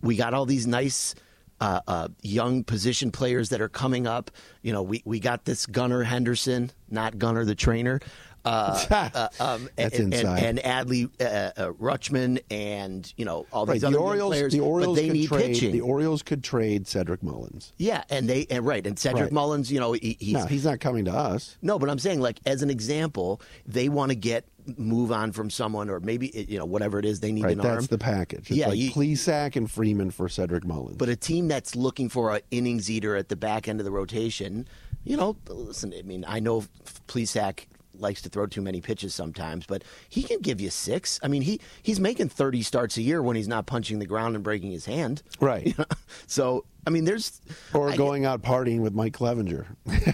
we 0.01 0.15
got 0.15 0.34
all 0.34 0.46
these 0.46 0.68
nice 0.68 1.15
uh, 1.62 1.82
uh, 1.88 2.08
young 2.22 2.63
position 2.63 3.12
players 3.12 3.50
that 3.50 3.62
are 3.62 3.70
coming 3.70 4.08
up. 4.08 4.32
You 4.62 4.74
know, 4.74 4.82
we, 4.82 5.01
we 5.06 5.20
got 5.20 5.46
this 5.46 5.65
Gunnar 5.65 6.03
Henderson, 6.03 6.72
not 6.89 7.18
Gunner 7.18 7.46
the 7.46 7.56
trainer. 7.56 8.00
Uh, 8.46 8.86
uh, 9.13 9.27
um, 9.39 9.69
That's 9.75 10.00
and, 10.00 10.13
inside. 10.13 10.43
and, 10.43 10.60
and 10.60 10.88
Adley 10.88 11.10
uh, 11.22 11.24
uh, 11.62 11.72
Rutschman, 11.74 12.39
and 12.50 13.12
you 13.17 13.25
know 13.25 13.46
all 13.51 13.65
Right, 13.65 13.74
these 13.74 13.81
the 13.81 13.88
other 13.88 13.98
young 13.98 14.05
Orioles. 14.05 14.29
players. 14.36 14.53
the 14.53 14.60
Orioles 14.62 14.98
they 14.98 15.08
could 15.08 15.13
need 15.13 15.27
trade. 15.27 15.46
pitching. 15.53 15.72
The 15.74 15.81
Orioles 15.81 16.24
could 16.24 16.43
trade 16.43 16.88
Cedric 16.88 17.22
Mullins. 17.24 17.74
yeah, 17.77 18.03
and 18.10 18.29
they 18.29 18.46
and 18.50 18.65
right, 18.65 18.86
and 18.88 18.98
Cedric 18.98 19.24
Right. 19.24 19.31
Mullins. 19.31 19.72
You 19.72 19.79
know, 19.79 19.91
he, 19.93 20.15
he's 20.19 20.34
no, 20.34 20.46
he's 20.46 20.65
not 20.65 20.79
coming 20.79 21.05
to 21.05 21.12
us. 21.13 21.58
no, 21.62 21.77
but 21.79 21.89
I'm 21.89 22.00
saying, 22.00 22.22
like, 22.22 22.39
as 22.46 22.62
an 22.62 22.69
example, 22.69 23.41
they 23.65 23.89
want 23.89 24.12
to 24.12 24.15
get 24.15 24.46
move 24.77 25.12
on 25.12 25.31
from 25.31 25.50
someone, 25.50 25.89
or 25.89 26.00
maybe 26.00 26.46
you 26.48 26.58
know 26.60 26.65
whatever 26.65 27.00
it 27.00 27.05
is 27.05 27.19
they 27.22 27.31
need 27.31 27.43
Right, 27.43 27.53
an 27.53 27.58
that's 27.60 27.75
arm. 27.75 27.86
the 27.86 27.98
package. 27.98 28.51
It's 28.51 28.51
Yeah, 28.51 28.67
like 28.67 28.77
you- 28.77 28.91
Plesac 28.91 29.55
and 29.55 29.69
Freeman 29.69 30.12
for 30.12 30.29
Cedric 30.29 30.63
Mullins. 30.65 30.98
but 30.98 31.10
a 31.10 31.15
team 31.15 31.48
that's 31.48 31.75
looking 31.75 32.08
for 32.08 32.36
an 32.36 32.41
innings 32.51 32.89
eater 32.89 33.15
at 33.15 33.29
the 33.29 33.36
back 33.36 33.67
end 33.67 33.79
of 33.79 33.86
the 33.86 33.91
rotation, 33.91 34.67
you 35.03 35.17
know, 35.17 35.36
listen. 35.48 35.91
I 35.98 36.03
mean, 36.03 36.24
I 36.27 36.39
know 36.39 36.63
Plesac 37.08 37.65
likes 38.00 38.22
to 38.24 38.29
throw 38.29 38.46
too 38.48 38.62
many 38.62 38.82
pitches 38.82 39.13
sometimes, 39.15 39.65
but 39.65 39.84
he 40.10 40.24
can 40.24 40.39
give 40.39 40.60
you 40.62 40.70
six. 40.70 41.20
I 41.24 41.27
mean, 41.27 41.41
he 41.41 41.60
he's 41.82 42.00
making 42.00 42.29
30 42.29 42.62
starts 42.63 42.98
a 42.98 43.01
year 43.01 43.22
when 43.22 43.36
he's 43.36 43.48
not 43.48 43.65
punching 43.65 44.00
the 44.00 44.06
ground 44.06 44.36
and 44.36 44.44
breaking 44.44 44.72
his 44.72 44.86
hand. 44.86 45.22
Right. 45.39 45.75
so, 46.27 46.65
I 46.88 46.89
mean, 46.89 47.06
there's 47.06 47.41
or 47.74 47.89
I- 47.91 47.96
going 47.98 48.25
out 48.25 48.41
partying 48.41 48.79
with 48.82 48.94
Mike 48.94 49.13
Clevinger. 49.13 49.65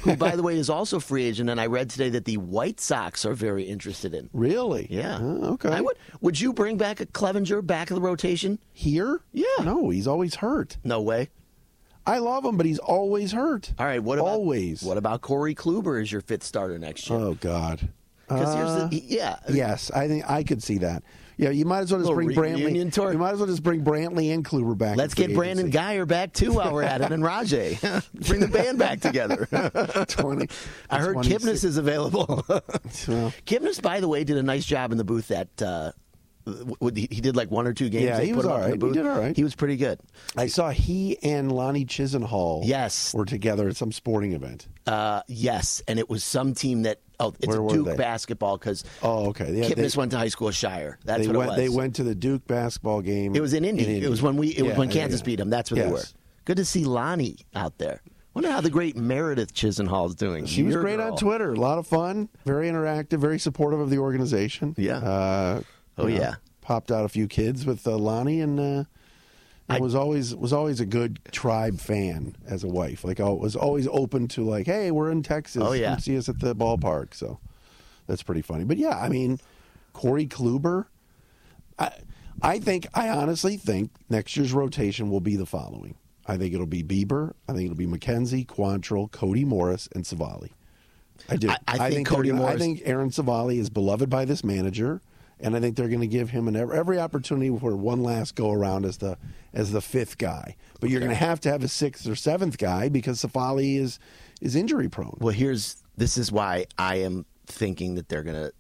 who, 0.01 0.15
by 0.15 0.35
the 0.35 0.43
way, 0.43 0.57
is 0.57 0.69
also 0.69 0.99
free 0.99 1.23
agent, 1.25 1.49
and 1.49 1.61
I 1.61 1.67
read 1.67 1.89
today 1.89 2.09
that 2.09 2.25
the 2.25 2.37
White 2.37 2.79
Sox 2.79 3.25
are 3.25 3.33
very 3.33 3.63
interested 3.63 4.13
in. 4.13 4.29
really? 4.33 4.87
Yeah. 4.89 5.19
Oh, 5.21 5.53
okay. 5.53 5.69
I 5.69 5.81
would. 5.81 5.97
Would 6.21 6.39
you 6.39 6.53
bring 6.53 6.77
back 6.77 6.99
a 6.99 7.05
Clevinger 7.05 7.65
back 7.65 7.91
of 7.91 7.95
the 7.95 8.01
rotation? 8.01 8.59
Here? 8.73 9.19
Yeah. 9.31 9.45
No, 9.63 9.89
he's 9.89 10.07
always 10.07 10.35
hurt. 10.35 10.77
No 10.83 11.01
way. 11.01 11.29
I 12.07 12.19
love 12.19 12.45
him, 12.45 12.57
but 12.57 12.65
he's 12.65 12.79
always 12.79 13.31
hurt. 13.31 13.73
All 13.79 13.85
right. 13.85 14.01
What 14.03 14.19
about 14.19 14.27
always? 14.29 14.83
What 14.83 14.97
about 14.97 15.21
Corey 15.21 15.55
Kluber 15.55 16.01
as 16.01 16.11
your 16.11 16.21
fifth 16.21 16.43
starter 16.43 16.77
next 16.77 17.09
year? 17.09 17.19
Oh 17.19 17.33
God. 17.35 17.89
Because 18.27 18.55
Uh, 18.55 18.87
here's 18.89 18.89
the 19.07 19.13
yeah. 19.15 19.37
yes, 19.49 19.91
I 19.91 20.07
think 20.07 20.27
I 20.29 20.43
could 20.43 20.63
see 20.63 20.79
that. 20.79 21.03
Yeah, 21.37 21.49
you 21.49 21.65
might 21.65 21.79
as 21.79 21.91
well 21.91 21.99
just 21.99 22.13
bring 22.13 22.29
Brantley. 22.29 22.91
tour. 22.93 23.11
You 23.11 23.17
might 23.17 23.31
as 23.33 23.39
well 23.39 23.47
just 23.47 23.61
bring 23.61 23.83
Brantley 23.83 24.33
and 24.33 24.43
Kluber 24.45 24.75
back. 24.77 24.95
Let's 24.95 25.13
get 25.13 25.33
Brandon 25.35 25.67
agency. 25.67 25.77
Guyer 25.77 26.07
back 26.07 26.31
too 26.31 26.53
while 26.53 26.71
we're 26.71 26.83
at 26.83 27.01
it, 27.01 27.11
and 27.11 27.21
Rajai. 27.21 27.77
Bring 28.27 28.39
the 28.39 28.47
band 28.47 28.79
back 28.79 29.01
together. 29.01 29.45
20, 30.07 30.47
I 30.89 30.99
heard 30.99 31.13
26. 31.15 31.43
Kipnis 31.43 31.63
is 31.65 31.75
available. 31.77 32.45
Well, 32.47 32.61
Kipnis, 33.45 33.81
by 33.81 33.99
the 33.99 34.07
way, 34.07 34.23
did 34.23 34.37
a 34.37 34.43
nice 34.43 34.63
job 34.65 34.93
in 34.93 34.97
the 34.97 35.03
booth. 35.03 35.29
At 35.29 35.61
uh, 35.61 35.91
he 36.45 37.21
did 37.21 37.35
like 37.35 37.49
one 37.49 37.67
or 37.67 37.73
two 37.73 37.89
games. 37.89 38.05
Yeah, 38.05 38.21
he 38.21 38.33
was 38.33 38.45
all 38.45 38.57
in 38.57 38.71
right. 38.71 38.81
He 38.81 38.91
did 38.91 39.05
all 39.05 39.17
right. 39.17 39.35
He 39.35 39.43
was 39.43 39.55
pretty 39.55 39.77
good. 39.77 39.99
I 40.37 40.47
saw 40.47 40.69
he 40.69 41.17
and 41.23 41.51
Lonnie 41.51 41.85
Chisenhall. 41.85 42.61
Yes. 42.65 43.13
were 43.13 43.25
together 43.25 43.67
at 43.67 43.75
some 43.75 43.91
sporting 43.91 44.33
event. 44.33 44.67
Uh, 44.85 45.21
yes, 45.27 45.81
and 45.87 45.97
it 45.99 46.09
was 46.09 46.23
some 46.23 46.53
team 46.53 46.83
that. 46.83 46.99
Oh, 47.17 47.33
it's 47.39 47.55
Duke 47.55 47.85
they? 47.87 47.95
basketball 47.95 48.57
because 48.57 48.83
Oh, 49.01 49.27
okay. 49.29 49.53
Yeah, 49.53 49.69
Kipnis 49.69 49.93
they- 49.93 49.97
went 49.97 50.11
to 50.11 50.17
high 50.17 50.27
school 50.27 50.51
Shire. 50.51 50.99
That's 51.05 51.25
what 51.27 51.37
went. 51.37 51.47
it 51.47 51.51
was. 51.51 51.57
They 51.57 51.69
went 51.69 51.95
to 51.95 52.03
the 52.03 52.13
Duke 52.13 52.45
basketball 52.45 53.01
game. 53.01 53.35
It 53.35 53.41
was 53.41 53.53
in 53.53 53.63
Indy. 53.63 54.01
It 54.03 54.09
was 54.09 54.21
when 54.21 54.35
we. 54.35 54.49
It 54.49 54.63
was 54.63 54.75
when 54.75 54.89
Kansas 54.89 55.21
yeah. 55.21 55.25
beat 55.25 55.35
them. 55.37 55.49
That's 55.49 55.71
where 55.71 55.85
they 55.85 55.91
were. 55.91 56.03
Good 56.43 56.57
to 56.57 56.65
see 56.65 56.83
Lonnie 56.83 57.37
out 57.55 57.77
there. 57.77 58.01
Wonder 58.35 58.51
how 58.51 58.59
the 58.59 58.69
great 58.69 58.97
Meredith 58.97 59.53
Chisenhall 59.53 60.09
is 60.09 60.15
doing. 60.15 60.45
She 60.45 60.61
was 60.61 60.73
Your 60.73 60.83
great 60.83 60.97
girl. 60.97 61.13
on 61.13 61.17
Twitter. 61.17 61.53
A 61.53 61.55
lot 61.55 61.77
of 61.77 61.87
fun. 61.87 62.27
Very 62.45 62.67
interactive. 62.67 63.19
Very 63.19 63.39
supportive 63.39 63.79
of 63.79 63.89
the 63.89 63.97
organization. 63.97 64.75
Yeah. 64.77 64.97
Uh, 64.97 65.61
Oh, 65.97 66.03
know, 66.03 66.07
yeah. 66.09 66.35
Popped 66.61 66.91
out 66.91 67.05
a 67.05 67.09
few 67.09 67.27
kids 67.27 67.65
with 67.65 67.85
uh, 67.87 67.97
Lonnie 67.97 68.41
and. 68.41 68.59
Uh, 68.59 68.83
I- 69.67 69.79
was 69.79 69.95
always 69.95 70.35
was 70.35 70.53
always 70.53 70.79
a 70.79 70.85
good 70.85 71.19
tribe 71.31 71.79
fan 71.79 72.35
as 72.47 72.63
a 72.63 72.67
wife. 72.67 73.03
Like 73.03 73.19
I 73.19 73.27
was 73.29 73.55
always 73.55 73.87
open 73.87 74.27
to 74.29 74.43
like, 74.43 74.67
hey, 74.67 74.91
we're 74.91 75.09
in 75.09 75.23
Texas. 75.23 75.63
Oh, 75.65 75.71
yeah. 75.73 75.89
Come 75.91 75.99
see 76.01 76.15
us 76.17 76.29
at 76.29 76.39
the 76.39 76.55
ballpark. 76.55 77.15
So 77.15 77.39
that's 78.05 78.21
pretty 78.21 78.43
funny. 78.43 78.63
But 78.63 78.77
yeah, 78.77 78.95
I 78.99 79.09
mean, 79.09 79.39
Corey 79.93 80.27
Kluber. 80.27 80.85
I 81.79 81.91
I 82.43 82.59
think 82.59 82.85
I 82.93 83.09
honestly 83.09 83.57
think 83.57 83.89
next 84.07 84.37
year's 84.37 84.53
rotation 84.53 85.09
will 85.09 85.19
be 85.19 85.35
the 85.35 85.47
following. 85.47 85.95
I 86.27 86.37
think 86.37 86.53
it'll 86.53 86.67
be 86.67 86.83
Bieber. 86.83 87.33
I 87.49 87.53
think 87.53 87.65
it'll 87.65 87.75
be 87.75 87.87
McKenzie, 87.87 88.45
Quantrill, 88.45 89.11
Cody 89.11 89.45
Morris, 89.45 89.89
and 89.95 90.03
Civale. 90.05 90.49
I 91.27 91.37
do. 91.37 91.49
I- 91.49 91.57
I 91.67 91.89
think 91.89 92.07
they're 92.07 92.15
Cody 92.17 92.31
Morris- 92.31 92.55
I 92.55 92.57
think 92.59 92.81
Aaron 92.85 93.09
Civale 93.09 93.57
is 93.57 93.71
beloved 93.71 94.11
by 94.11 94.25
this 94.25 94.43
manager, 94.43 95.01
and 95.39 95.55
I 95.55 95.59
think 95.59 95.75
they're 95.75 95.89
going 95.89 96.01
to 96.01 96.07
give 96.07 96.29
him 96.29 96.47
an 96.47 96.55
every, 96.55 96.99
opportunity 96.99 97.55
for 97.57 97.75
one 97.75 98.03
last 98.03 98.35
go 98.35 98.51
around 98.51 98.85
as 98.85 98.97
the 98.97 99.17
as 99.53 99.71
the 99.71 99.81
fifth 99.81 100.17
guy. 100.17 100.55
But 100.79 100.89
you're 100.89 100.99
going 100.99 101.11
to 101.11 101.15
have 101.15 101.39
to 101.41 101.51
have 101.51 101.63
a 101.63 101.67
sixth 101.67 102.07
or 102.07 102.15
seventh 102.15 102.57
guy 102.57 102.89
because 102.89 103.19
Civale 103.19 103.77
is 103.77 103.99
is 104.41 104.55
injury 104.55 104.89
prone. 104.89 105.17
Well, 105.19 105.33
here's 105.33 105.83
this 105.97 106.17
is 106.17 106.31
why 106.31 106.65
I 106.77 106.97
am 106.97 107.25
thinking 107.47 107.95
that 107.95 108.09
they're 108.09 108.23
gonna. 108.23 108.51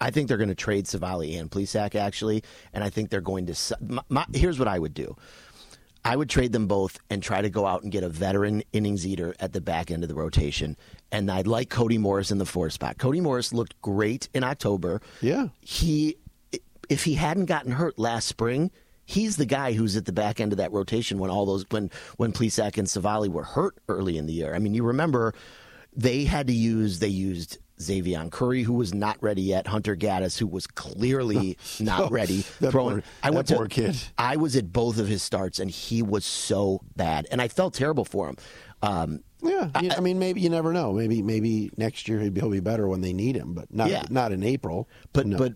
I 0.00 0.10
think 0.10 0.28
they're 0.28 0.38
going 0.38 0.48
to 0.48 0.54
trade 0.54 0.86
Civale 0.86 1.38
and 1.38 1.50
Plesac 1.50 1.94
actually, 1.94 2.42
and 2.72 2.82
I 2.82 2.90
think 2.90 3.10
they're 3.10 3.20
going 3.20 3.46
to. 3.46 3.76
My, 3.80 4.02
my, 4.08 4.26
here's 4.32 4.58
what 4.58 4.68
I 4.68 4.78
would 4.78 4.94
do. 4.94 5.16
I 6.04 6.16
would 6.16 6.28
trade 6.28 6.52
them 6.52 6.66
both 6.66 6.98
and 7.10 7.22
try 7.22 7.42
to 7.42 7.50
go 7.50 7.64
out 7.66 7.82
and 7.82 7.92
get 7.92 8.02
a 8.02 8.08
veteran 8.08 8.62
innings 8.72 9.06
eater 9.06 9.34
at 9.38 9.52
the 9.52 9.60
back 9.60 9.90
end 9.90 10.02
of 10.02 10.08
the 10.08 10.14
rotation. 10.14 10.76
And 11.12 11.30
I'd 11.30 11.46
like 11.46 11.70
Cody 11.70 11.98
Morris 11.98 12.30
in 12.30 12.38
the 12.38 12.46
four 12.46 12.70
spot. 12.70 12.98
Cody 12.98 13.20
Morris 13.20 13.52
looked 13.52 13.80
great 13.82 14.28
in 14.34 14.42
October. 14.42 15.00
Yeah. 15.20 15.48
He, 15.60 16.16
if 16.88 17.04
he 17.04 17.14
hadn't 17.14 17.46
gotten 17.46 17.72
hurt 17.72 17.98
last 17.98 18.26
spring, 18.26 18.72
he's 19.04 19.36
the 19.36 19.46
guy 19.46 19.72
who's 19.72 19.96
at 19.96 20.04
the 20.04 20.12
back 20.12 20.40
end 20.40 20.52
of 20.52 20.58
that 20.58 20.72
rotation 20.72 21.18
when 21.18 21.30
all 21.30 21.46
those 21.46 21.64
when 21.70 21.90
when 22.16 22.32
Plesac 22.32 22.78
and 22.78 22.88
Civale 22.88 23.28
were 23.28 23.44
hurt 23.44 23.76
early 23.88 24.18
in 24.18 24.26
the 24.26 24.32
year. 24.32 24.54
I 24.54 24.58
mean, 24.58 24.74
you 24.74 24.82
remember 24.82 25.34
they 25.94 26.24
had 26.24 26.46
to 26.46 26.52
use 26.52 26.98
they 26.98 27.08
used 27.08 27.58
Xzavion 27.82 28.30
Curry, 28.30 28.62
who 28.62 28.74
was 28.74 28.94
not 28.94 29.16
ready 29.22 29.42
yet, 29.42 29.66
Hunter 29.66 29.96
Gaddis, 29.96 30.38
who 30.38 30.46
was 30.46 30.66
clearly 30.66 31.56
not 31.80 32.10
ready. 32.10 32.42
throwing, 32.42 32.96
poor- 32.96 33.02
I 33.22 33.30
went 33.30 33.48
poor 33.48 33.66
to, 33.66 33.74
kid. 33.74 33.96
I 34.16 34.36
was 34.36 34.56
at 34.56 34.72
both 34.72 34.98
of 34.98 35.08
his 35.08 35.22
starts, 35.22 35.58
and 35.58 35.70
he 35.70 36.02
was 36.02 36.24
so 36.24 36.80
bad, 36.96 37.26
and 37.30 37.40
I 37.42 37.48
felt 37.48 37.74
terrible 37.74 38.04
for 38.04 38.28
him. 38.28 38.36
Um, 38.82 39.22
Yeah, 39.44 39.70
I, 39.74 39.90
I 39.96 40.00
mean, 40.00 40.18
maybe 40.18 40.40
you 40.40 40.50
never 40.50 40.72
know. 40.72 40.92
Maybe 40.92 41.20
maybe 41.22 41.70
next 41.76 42.06
year 42.08 42.20
he'll 42.20 42.50
be, 42.50 42.60
better 42.60 42.86
when 42.88 43.00
they 43.00 43.12
need 43.12 43.36
him, 43.36 43.54
but 43.54 43.72
not 43.74 43.90
Yeah. 43.90 44.02
not 44.10 44.30
in 44.32 44.42
April. 44.44 44.88
But 45.12 45.26
No. 45.26 45.36
but 45.38 45.54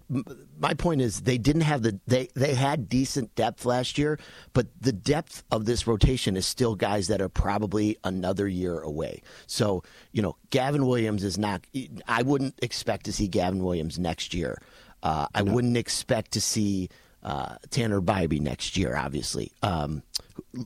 my 0.59 0.75
point 0.75 1.01
is 1.01 1.21
they 1.21 1.39
didn't 1.39 1.63
have 1.63 1.83
the 1.83 2.01
they 2.07 2.29
they 2.35 2.55
had 2.55 2.89
decent 2.89 3.35
depth 3.35 3.65
last 3.65 3.97
year, 3.99 4.19
but 4.55 4.67
the 4.81 4.93
depth 4.93 5.45
of 5.53 5.67
this 5.67 5.87
rotation 5.87 6.37
is 6.37 6.47
still 6.47 6.75
guys 6.75 7.07
that 7.09 7.21
are 7.21 7.29
probably 7.29 7.97
another 8.05 8.49
year 8.49 8.81
away. 8.81 9.23
So 9.47 9.83
you 10.13 10.23
know, 10.23 10.37
Gavin 10.51 10.87
Williams 10.87 11.23
is 11.23 11.39
not. 11.39 11.65
I 12.09 12.23
wouldn't 12.23 12.55
expect 12.63 13.05
to 13.07 13.13
see 13.13 13.29
Gavin 13.29 13.63
Williams 13.63 13.99
next 13.99 14.35
year. 14.35 14.61
Uh, 15.03 15.27
I 15.35 15.43
wouldn't 15.43 15.77
expect 15.77 16.33
to 16.33 16.41
see 16.41 16.89
uh, 17.27 17.57
Tanner 17.71 18.01
Bibee 18.01 18.41
next 18.41 18.77
year. 18.79 18.97
Obviously. 18.97 19.53
Um, 19.63 20.03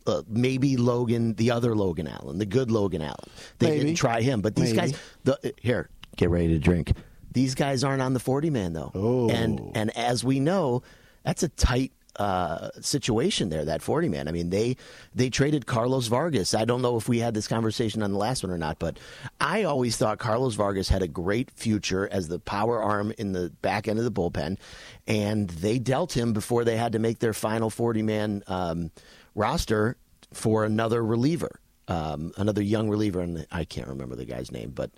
uh, 0.07 0.23
maybe 0.29 0.77
Logan, 0.77 1.35
the 1.35 1.51
other 1.51 1.75
Logan 1.75 2.07
Allen, 2.07 2.39
the 2.39 2.47
good 2.47 2.71
Logan 2.71 3.03
Allen. 3.03 3.29
They 3.59 3.71
Maybe. 3.71 3.85
didn't 3.87 3.97
try 3.97 4.21
him, 4.21 4.41
but 4.41 4.55
these 4.55 4.75
Maybe. 4.75 4.93
guys. 4.93 5.01
The, 5.25 5.55
here, 5.61 5.89
get 6.17 6.31
ready 6.31 6.49
to 6.49 6.59
drink. 6.59 6.93
These 7.33 7.55
guys 7.55 7.83
aren't 7.85 8.03
on 8.03 8.13
the 8.15 8.21
forty 8.21 8.51
man 8.51 8.73
though, 8.73 8.91
Oh. 8.95 9.31
and 9.31 9.61
and 9.75 9.97
as 9.97 10.23
we 10.25 10.39
know, 10.41 10.83
that's 11.25 11.43
a 11.45 11.49
tight 11.49 11.93
uh, 12.21 12.69
situation 12.83 13.49
there. 13.49 13.65
That 13.65 13.81
forty 13.81 14.11
man. 14.11 14.29
I 14.29 14.33
mean, 14.33 14.51
they 14.51 14.77
they 15.15 15.31
traded 15.31 15.65
Carlos 15.65 16.07
Vargas. 16.07 16.53
I 16.55 16.67
don't 16.67 16.83
know 16.83 16.99
if 16.99 17.09
we 17.09 17.19
had 17.19 17.33
this 17.33 17.49
conversation 17.49 18.03
on 18.03 18.13
the 18.13 18.19
last 18.19 18.43
one 18.43 18.53
or 18.53 18.59
not, 18.59 18.79
but 18.79 18.99
I 19.41 19.65
always 19.65 19.97
thought 19.97 20.19
Carlos 20.19 20.55
Vargas 20.55 20.91
had 20.91 21.01
a 21.01 21.09
great 21.09 21.51
future 21.51 22.07
as 22.13 22.29
the 22.29 22.39
power 22.39 22.81
arm 22.81 23.15
in 23.17 23.33
the 23.33 23.49
back 23.63 23.89
end 23.89 23.99
of 23.99 24.05
the 24.05 24.13
bullpen, 24.13 24.59
and 25.07 25.49
they 25.49 25.79
dealt 25.79 26.15
him 26.15 26.35
before 26.35 26.63
they 26.63 26.77
had 26.77 26.93
to 26.93 26.99
make 26.99 27.21
their 27.21 27.33
final 27.33 27.71
forty 27.71 28.03
man 28.03 28.43
um, 28.49 28.91
roster 29.35 29.97
for 30.31 30.67
another 30.67 31.03
reliever. 31.03 31.59
Um, 31.89 32.33
another 32.37 32.63
young 32.63 32.91
reliever, 32.91 33.21
and 33.21 33.47
I 33.51 33.65
can't 33.65 33.89
remember 33.89 34.15
the 34.15 34.27
guy's 34.27 34.53
name, 34.53 34.73
but 34.73 34.91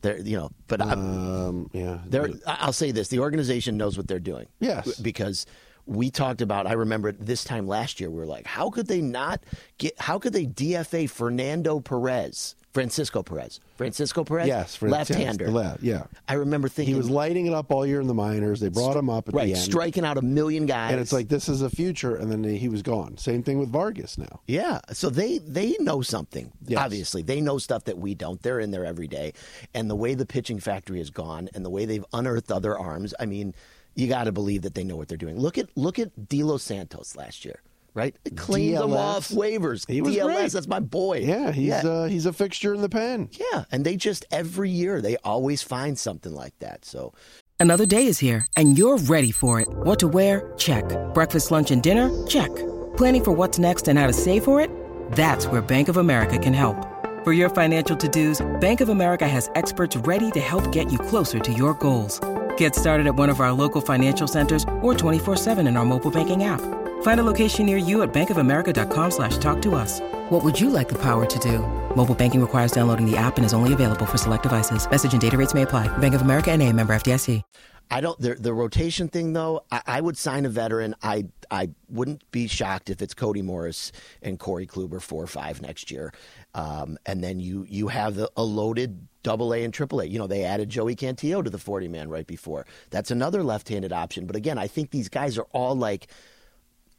they're 0.00 0.20
you 0.20 0.36
know, 0.36 0.50
but 0.68 0.80
um, 0.80 1.68
yeah, 1.72 1.98
I'll 2.46 2.72
say 2.72 2.92
this: 2.92 3.08
the 3.08 3.18
organization 3.18 3.76
knows 3.76 3.96
what 3.96 4.06
they're 4.06 4.20
doing. 4.20 4.46
Yes. 4.60 4.98
because 5.00 5.44
we 5.88 6.10
talked 6.10 6.42
about. 6.42 6.66
I 6.66 6.74
remember 6.74 7.12
this 7.12 7.44
time 7.44 7.66
last 7.66 7.98
year, 7.98 8.10
we 8.10 8.18
were 8.18 8.26
like, 8.26 8.46
how 8.46 8.70
could 8.70 8.86
they 8.86 9.00
not 9.00 9.42
get? 9.78 9.98
How 9.98 10.18
could 10.18 10.34
they 10.34 10.46
DFA 10.46 11.08
Fernando 11.08 11.80
Perez, 11.80 12.54
Francisco 12.74 13.22
Perez, 13.22 13.58
Francisco 13.76 14.22
Perez, 14.22 14.46
yes, 14.46 14.80
left-hander. 14.82 15.46
yes, 15.46 15.54
left, 15.54 15.82
yeah. 15.82 16.04
I 16.28 16.34
remember 16.34 16.68
thinking 16.68 16.94
He 16.94 16.98
was 16.98 17.08
lighting 17.08 17.46
it 17.46 17.54
up 17.54 17.72
all 17.72 17.86
year 17.86 18.00
in 18.00 18.06
the 18.06 18.14
minors. 18.14 18.60
They 18.60 18.68
brought 18.68 18.96
him 18.96 19.08
up 19.08 19.28
at 19.28 19.34
right, 19.34 19.48
the 19.48 19.56
striking 19.56 20.04
out 20.04 20.18
a 20.18 20.22
million 20.22 20.66
guys, 20.66 20.92
and 20.92 21.00
it's 21.00 21.12
like 21.12 21.28
this 21.28 21.48
is 21.48 21.62
a 21.62 21.70
future, 21.70 22.16
and 22.16 22.30
then 22.30 22.44
he 22.44 22.68
was 22.68 22.82
gone. 22.82 23.16
Same 23.16 23.42
thing 23.42 23.58
with 23.58 23.70
Vargas 23.70 24.18
now. 24.18 24.40
Yeah, 24.46 24.80
so 24.92 25.08
they 25.08 25.38
they 25.38 25.74
know 25.80 26.02
something. 26.02 26.52
Yes. 26.66 26.78
Obviously, 26.80 27.22
they 27.22 27.40
know 27.40 27.56
stuff 27.56 27.84
that 27.84 27.96
we 27.96 28.14
don't. 28.14 28.42
They're 28.42 28.60
in 28.60 28.70
there 28.70 28.84
every 28.84 29.08
day, 29.08 29.32
and 29.72 29.88
the 29.88 29.96
way 29.96 30.14
the 30.14 30.26
pitching 30.26 30.60
factory 30.60 30.98
has 30.98 31.08
gone, 31.08 31.48
and 31.54 31.64
the 31.64 31.70
way 31.70 31.86
they've 31.86 32.04
unearthed 32.12 32.52
other 32.52 32.78
arms. 32.78 33.14
I 33.18 33.24
mean, 33.24 33.54
you 33.98 34.06
got 34.08 34.24
to 34.24 34.32
believe 34.32 34.62
that 34.62 34.74
they 34.74 34.84
know 34.84 34.96
what 34.96 35.08
they're 35.08 35.18
doing. 35.18 35.36
Look 35.38 35.58
at 35.58 35.68
look 35.76 35.98
at 35.98 36.28
De 36.28 36.42
Los 36.42 36.62
Santos 36.62 37.16
last 37.16 37.44
year, 37.44 37.60
right? 37.94 38.14
They 38.24 38.30
Cleaned 38.30 38.76
them 38.78 38.92
off 38.92 39.28
waivers. 39.28 39.86
He 39.90 40.00
was 40.00 40.14
DLS, 40.14 40.24
great. 40.24 40.52
that's 40.52 40.68
my 40.68 40.80
boy. 40.80 41.18
Yeah, 41.18 41.50
he's 41.52 41.66
yeah. 41.68 41.78
Uh, 41.86 42.04
he's 42.06 42.24
a 42.24 42.32
fixture 42.32 42.72
in 42.74 42.80
the 42.80 42.88
pen. 42.88 43.28
yeah, 43.32 43.64
and 43.72 43.84
they 43.84 43.96
just 43.96 44.24
every 44.30 44.70
year 44.70 45.00
they 45.02 45.16
always 45.24 45.62
find 45.62 45.98
something 45.98 46.32
like 46.32 46.58
that. 46.60 46.84
So 46.84 47.12
Another 47.60 47.86
day 47.86 48.06
is 48.06 48.20
here, 48.20 48.46
and 48.56 48.78
you're 48.78 48.98
ready 48.98 49.32
for 49.32 49.58
it. 49.60 49.66
What 49.82 49.98
to 49.98 50.06
wear? 50.06 50.52
Check. 50.58 50.84
Breakfast, 51.12 51.50
lunch, 51.50 51.72
and 51.72 51.82
dinner? 51.82 52.08
Check. 52.28 52.54
Planning 52.96 53.24
for 53.24 53.32
what's 53.32 53.58
next 53.58 53.88
and 53.88 53.98
how 53.98 54.06
to 54.06 54.12
save 54.12 54.44
for 54.44 54.60
it? 54.60 54.70
That's 55.12 55.48
where 55.48 55.60
Bank 55.60 55.88
of 55.88 55.96
America 55.96 56.38
can 56.38 56.52
help. 56.52 56.76
For 57.24 57.32
your 57.32 57.48
financial 57.50 57.96
to-dos, 57.96 58.46
Bank 58.60 58.80
of 58.80 58.90
America 58.90 59.26
has 59.26 59.50
experts 59.56 59.96
ready 59.96 60.30
to 60.32 60.40
help 60.40 60.70
get 60.70 60.92
you 60.92 61.00
closer 61.00 61.40
to 61.40 61.52
your 61.52 61.74
goals. 61.74 62.20
Get 62.58 62.76
started 62.76 63.08
at 63.08 63.16
one 63.16 63.30
of 63.30 63.40
our 63.40 63.50
local 63.50 63.80
financial 63.80 64.28
centers 64.28 64.62
or 64.80 64.94
24-7 64.94 65.66
in 65.66 65.76
our 65.76 65.84
mobile 65.84 66.12
banking 66.12 66.44
app. 66.44 66.60
Find 67.02 67.20
a 67.20 67.24
location 67.24 67.66
near 67.66 67.76
you 67.76 68.02
at 68.02 68.12
bankofamerica.com 68.12 69.10
slash 69.10 69.38
talk 69.38 69.60
to 69.62 69.74
us. 69.74 70.00
What 70.30 70.44
would 70.44 70.60
you 70.60 70.70
like 70.70 70.88
the 70.88 70.98
power 70.98 71.26
to 71.26 71.38
do? 71.40 71.58
Mobile 71.96 72.14
banking 72.14 72.40
requires 72.40 72.70
downloading 72.70 73.10
the 73.10 73.16
app 73.16 73.38
and 73.38 73.44
is 73.44 73.54
only 73.54 73.72
available 73.72 74.06
for 74.06 74.18
select 74.18 74.44
devices. 74.44 74.88
Message 74.88 75.12
and 75.12 75.20
data 75.20 75.36
rates 75.36 75.54
may 75.54 75.62
apply. 75.62 75.88
Bank 75.98 76.14
of 76.14 76.22
America 76.22 76.52
and 76.52 76.62
a 76.62 76.72
member 76.72 76.94
FDIC. 76.94 77.42
I 77.90 78.00
don't 78.00 78.20
the 78.20 78.34
the 78.34 78.52
rotation 78.52 79.08
thing 79.08 79.32
though. 79.32 79.64
I, 79.70 79.82
I 79.86 80.00
would 80.00 80.18
sign 80.18 80.44
a 80.44 80.48
veteran. 80.50 80.94
I 81.02 81.26
I 81.50 81.70
wouldn't 81.88 82.30
be 82.30 82.46
shocked 82.46 82.90
if 82.90 83.00
it's 83.00 83.14
Cody 83.14 83.40
Morris 83.40 83.92
and 84.20 84.38
Corey 84.38 84.66
Kluber 84.66 85.00
four 85.00 85.24
or 85.24 85.26
five 85.26 85.62
next 85.62 85.90
year, 85.90 86.12
um, 86.54 86.98
and 87.06 87.22
then 87.22 87.40
you 87.40 87.66
you 87.68 87.88
have 87.88 88.14
the, 88.16 88.30
a 88.36 88.42
loaded 88.42 89.06
double 89.22 89.52
A 89.54 89.62
and 89.64 89.72
triple 89.74 90.00
A. 90.00 90.04
You 90.04 90.18
know 90.18 90.26
they 90.26 90.44
added 90.44 90.68
Joey 90.70 90.96
Cantillo 90.96 91.42
to 91.44 91.50
the 91.50 91.58
forty 91.58 91.88
man 91.88 92.08
right 92.08 92.26
before. 92.26 92.66
That's 92.90 93.10
another 93.10 93.42
left 93.42 93.68
handed 93.68 93.92
option. 93.92 94.26
But 94.26 94.36
again, 94.36 94.58
I 94.58 94.66
think 94.66 94.90
these 94.90 95.08
guys 95.08 95.38
are 95.38 95.46
all 95.52 95.74
like 95.76 96.08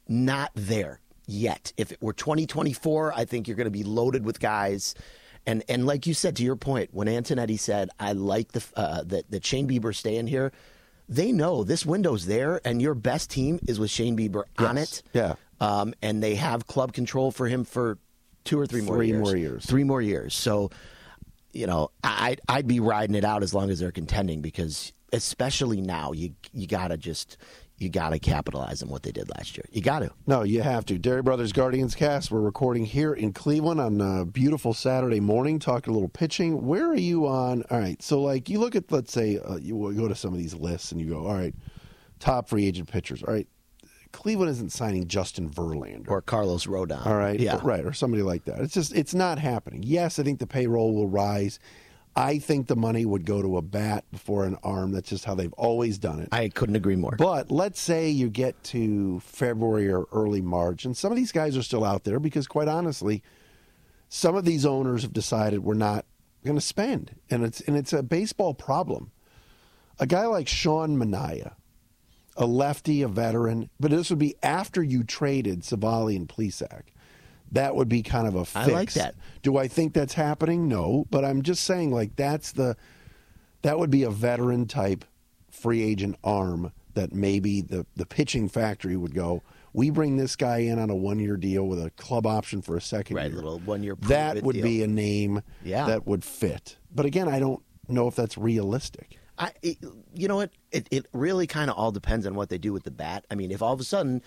not 0.08 0.52
there 0.56 1.00
yet. 1.28 1.74
If 1.78 1.92
it 1.92 2.02
were 2.02 2.14
2024, 2.14 3.14
I 3.16 3.26
think 3.26 3.48
you're 3.48 3.58
going 3.58 3.66
to 3.66 3.72
be 3.72 3.84
loaded 3.84 4.26
with 4.26 4.40
guys. 4.40 4.96
And 5.46 5.64
and 5.70 5.86
like 5.86 6.06
you 6.06 6.14
said 6.14 6.36
to 6.38 6.44
your 6.44 6.56
point, 6.56 6.90
when 6.94 7.08
Antonetti 7.08 7.58
said, 7.60 7.90
"I 8.00 8.12
like 8.14 8.52
the 8.52 8.64
uh, 8.76 9.04
that 9.06 9.32
that 9.32 9.46
Shane 9.46 9.68
Bieber 9.68 9.96
staying 9.96 10.28
here," 10.28 10.52
they 11.08 11.32
know 11.32 11.64
this 11.64 11.86
window's 11.86 12.26
there, 12.26 12.62
and 12.66 12.82
your 12.82 12.94
best 12.94 13.30
team 13.32 13.60
is 13.68 13.80
with 13.80 13.90
Shane 13.90 14.18
Bieber 14.18 14.44
on 14.58 14.76
Yes. 14.78 15.00
it. 15.00 15.04
Yeah. 15.14 15.36
Um, 15.62 15.94
and 16.02 16.22
they 16.22 16.36
have 16.36 16.68
club 16.68 16.94
control 16.94 17.32
for 17.32 17.48
him 17.48 17.64
for 17.64 17.98
two 18.46 18.60
or 18.60 18.66
three 18.66 18.82
more 18.82 18.98
Three 18.98 19.08
years. 19.08 19.22
more 19.22 19.36
years. 19.36 19.66
Three 19.66 19.84
more 19.84 20.02
years. 20.02 20.36
So, 20.36 20.70
you 21.54 21.68
know, 21.68 21.92
I'd, 22.04 22.42
I'd 22.48 22.68
be 22.68 22.80
riding 22.80 23.16
it 23.16 23.24
out 23.24 23.44
as 23.44 23.54
long 23.54 23.70
as 23.70 23.80
they're 23.80 23.92
contending 23.92 24.42
because, 24.42 24.94
especially 25.14 25.82
now, 25.82 26.12
you 26.12 26.34
you 26.54 26.68
gotta 26.68 26.98
just 26.98 27.38
you 27.78 27.90
gotta 27.90 28.20
capitalize 28.20 28.84
on 28.84 28.90
what 28.90 29.04
they 29.04 29.12
did 29.12 29.30
last 29.38 29.58
year. 29.58 29.66
You 29.72 29.82
got 29.82 30.00
to. 30.00 30.12
No, 30.28 30.44
you 30.44 30.62
have 30.62 30.86
to. 30.88 31.00
Dery 31.00 31.24
Brothers 31.24 31.54
Guardians 31.54 31.96
cast. 31.96 32.30
We're 32.30 32.42
recording 32.42 32.86
here 32.86 33.14
in 33.14 33.32
Cleveland 33.34 33.80
on 33.80 34.02
a 34.02 34.26
beautiful 34.26 34.74
Saturday 34.74 35.20
morning, 35.22 35.60
talking 35.60 35.92
a 35.92 35.94
little 35.94 36.10
pitching. 36.10 36.66
Where 36.68 36.88
are 36.92 36.96
you 36.96 37.26
on? 37.26 37.64
All 37.72 37.80
right. 37.80 38.02
So, 38.04 38.22
like, 38.22 38.50
you 38.50 38.60
look 38.60 38.76
at, 38.76 38.92
let's 38.92 39.14
say, 39.14 39.38
uh, 39.40 39.56
you 39.56 39.94
go 39.96 40.08
to 40.10 40.16
some 40.16 40.34
of 40.34 40.38
these 40.40 40.54
lists 40.54 40.92
and 40.92 41.00
you 41.00 41.08
go, 41.08 41.26
all 41.26 41.36
right, 41.36 41.56
top 42.20 42.50
free 42.50 42.66
agent 42.68 42.92
pitchers. 42.92 43.24
All 43.24 43.34
right. 43.34 43.48
Cleveland 44.12 44.52
isn't 44.52 44.72
signing 44.72 45.08
Justin 45.08 45.50
Verlander. 45.50 46.10
Or 46.10 46.22
Carlos 46.22 46.66
Rodon. 46.66 47.06
All 47.06 47.16
right. 47.16 47.40
Yeah. 47.40 47.60
Right. 47.64 47.86
Or 47.86 47.94
somebody 47.94 48.24
like 48.24 48.46
that. 48.46 48.60
It's 48.60 48.74
just, 48.74 48.94
it's 48.96 49.14
not 49.14 49.40
happening. 49.40 49.84
Yes, 49.84 50.20
I 50.20 50.24
think 50.24 50.40
the 50.40 50.48
payroll 50.48 50.94
will 50.94 51.08
rise. 51.08 51.60
I 52.16 52.40
think 52.40 52.68
the 52.68 52.76
money 52.76 53.06
would 53.06 53.24
go 53.24 53.42
to 53.42 53.58
a 53.58 53.62
bat 53.62 54.04
before 54.12 54.44
an 54.44 54.58
arm. 54.64 54.92
That's 54.92 55.08
just 55.08 55.26
how 55.26 55.36
they've 55.36 55.54
always 55.54 55.98
done 55.98 56.20
it. 56.20 56.30
I 56.32 56.50
couldn't 56.50 56.76
agree 56.76 56.96
more. 56.96 57.16
But 57.18 57.52
let's 57.52 57.80
say 57.80 58.10
you 58.10 58.30
get 58.30 58.62
to 58.66 59.20
February 59.22 59.90
or 59.90 60.06
early 60.12 60.42
March, 60.42 60.86
and 60.86 60.98
some 60.98 61.12
of 61.12 61.16
these 61.16 61.32
guys 61.32 61.56
are 61.56 61.62
still 61.62 61.86
out 61.86 62.04
there 62.04 62.20
because, 62.20 62.48
quite 62.48 62.68
honestly, 62.68 63.24
some 64.10 64.36
of 64.36 64.44
these 64.44 64.66
owners 64.66 65.04
have 65.04 65.14
decided 65.14 65.64
we're 65.64 65.76
not 65.76 66.04
going 66.44 66.58
to 66.58 66.62
spend, 66.62 67.16
and 67.30 67.46
it's 67.46 67.62
and 67.62 67.78
it's 67.78 67.94
a 67.94 68.04
baseball 68.04 68.54
problem. 68.54 69.12
A 70.00 70.08
guy 70.08 70.26
like 70.26 70.48
Sean 70.48 70.98
Mania, 70.98 71.56
a 72.40 72.46
lefty, 72.46 73.02
a 73.04 73.08
veteran, 73.08 73.70
but 73.80 73.92
this 73.92 74.10
would 74.10 74.18
be 74.18 74.34
after 74.42 74.82
you 74.82 75.04
traded 75.04 75.62
Civale 75.64 76.16
and 76.16 76.28
Plesac. 76.28 76.84
That 77.52 77.76
would 77.76 77.90
be 77.90 78.02
kind 78.02 78.28
of 78.28 78.36
a 78.36 78.46
fix. 78.46 78.68
I 78.68 78.72
like 78.72 78.94
that. 78.94 79.16
Do 79.44 79.58
I 79.58 79.68
think 79.68 79.94
that's 79.94 80.14
happening? 80.14 80.68
No, 80.68 81.06
but 81.12 81.26
I'm 81.26 81.42
just 81.42 81.64
saying 81.64 81.92
like 81.92 82.16
that's 82.16 82.52
the 82.54 82.76
that 83.62 83.78
would 83.78 83.90
be 83.92 84.04
a 84.04 84.10
veteran 84.10 84.66
type 84.68 85.04
free 85.52 85.84
agent 85.84 86.16
arm 86.24 86.72
that 86.94 87.12
maybe 87.14 87.62
the 87.62 87.86
the 87.96 88.06
pitching 88.06 88.50
factory 88.50 88.96
would 88.96 89.14
go. 89.14 89.44
We 89.74 89.90
bring 89.92 90.18
this 90.18 90.36
guy 90.36 90.60
in 90.60 90.80
on 90.80 90.90
a 90.90 90.96
one 90.96 91.20
year 91.20 91.38
deal 91.38 91.68
with 91.68 91.84
a 91.84 91.90
club 91.92 92.26
option 92.26 92.62
for 92.62 92.76
a 92.78 92.82
second 92.82 93.18
Right, 93.18 93.28
year. 93.32 93.36
little 93.36 93.60
one-year 93.60 93.96
That 94.02 94.42
would 94.42 94.54
deal. 94.56 94.64
be 94.64 94.82
a 94.84 94.88
name 94.88 95.42
Yeah. 95.64 95.86
that 95.88 96.08
would 96.08 96.24
fit. 96.24 96.78
But 96.94 97.06
again, 97.06 97.28
I 97.28 97.40
don't 97.40 97.62
know 97.88 98.08
if 98.08 98.16
that's 98.16 98.36
realistic. 98.38 99.19
I, 99.40 99.54
it, 99.62 99.78
you 100.14 100.28
know 100.28 100.36
what? 100.36 100.52
It, 100.72 100.88
it 100.92 101.06
really 101.14 101.48
kind 101.48 101.70
of 101.70 101.78
all 101.78 101.92
depends 101.92 102.28
on 102.28 102.36
what 102.36 102.50
they 102.50 102.58
do 102.58 102.74
with 102.74 102.84
the 102.84 102.92
bat. 102.92 103.26
I 103.32 103.36
mean, 103.36 103.52
if 103.52 103.62
all 103.62 103.74
of 103.74 103.80
a 103.80 103.86
sudden 103.86 104.22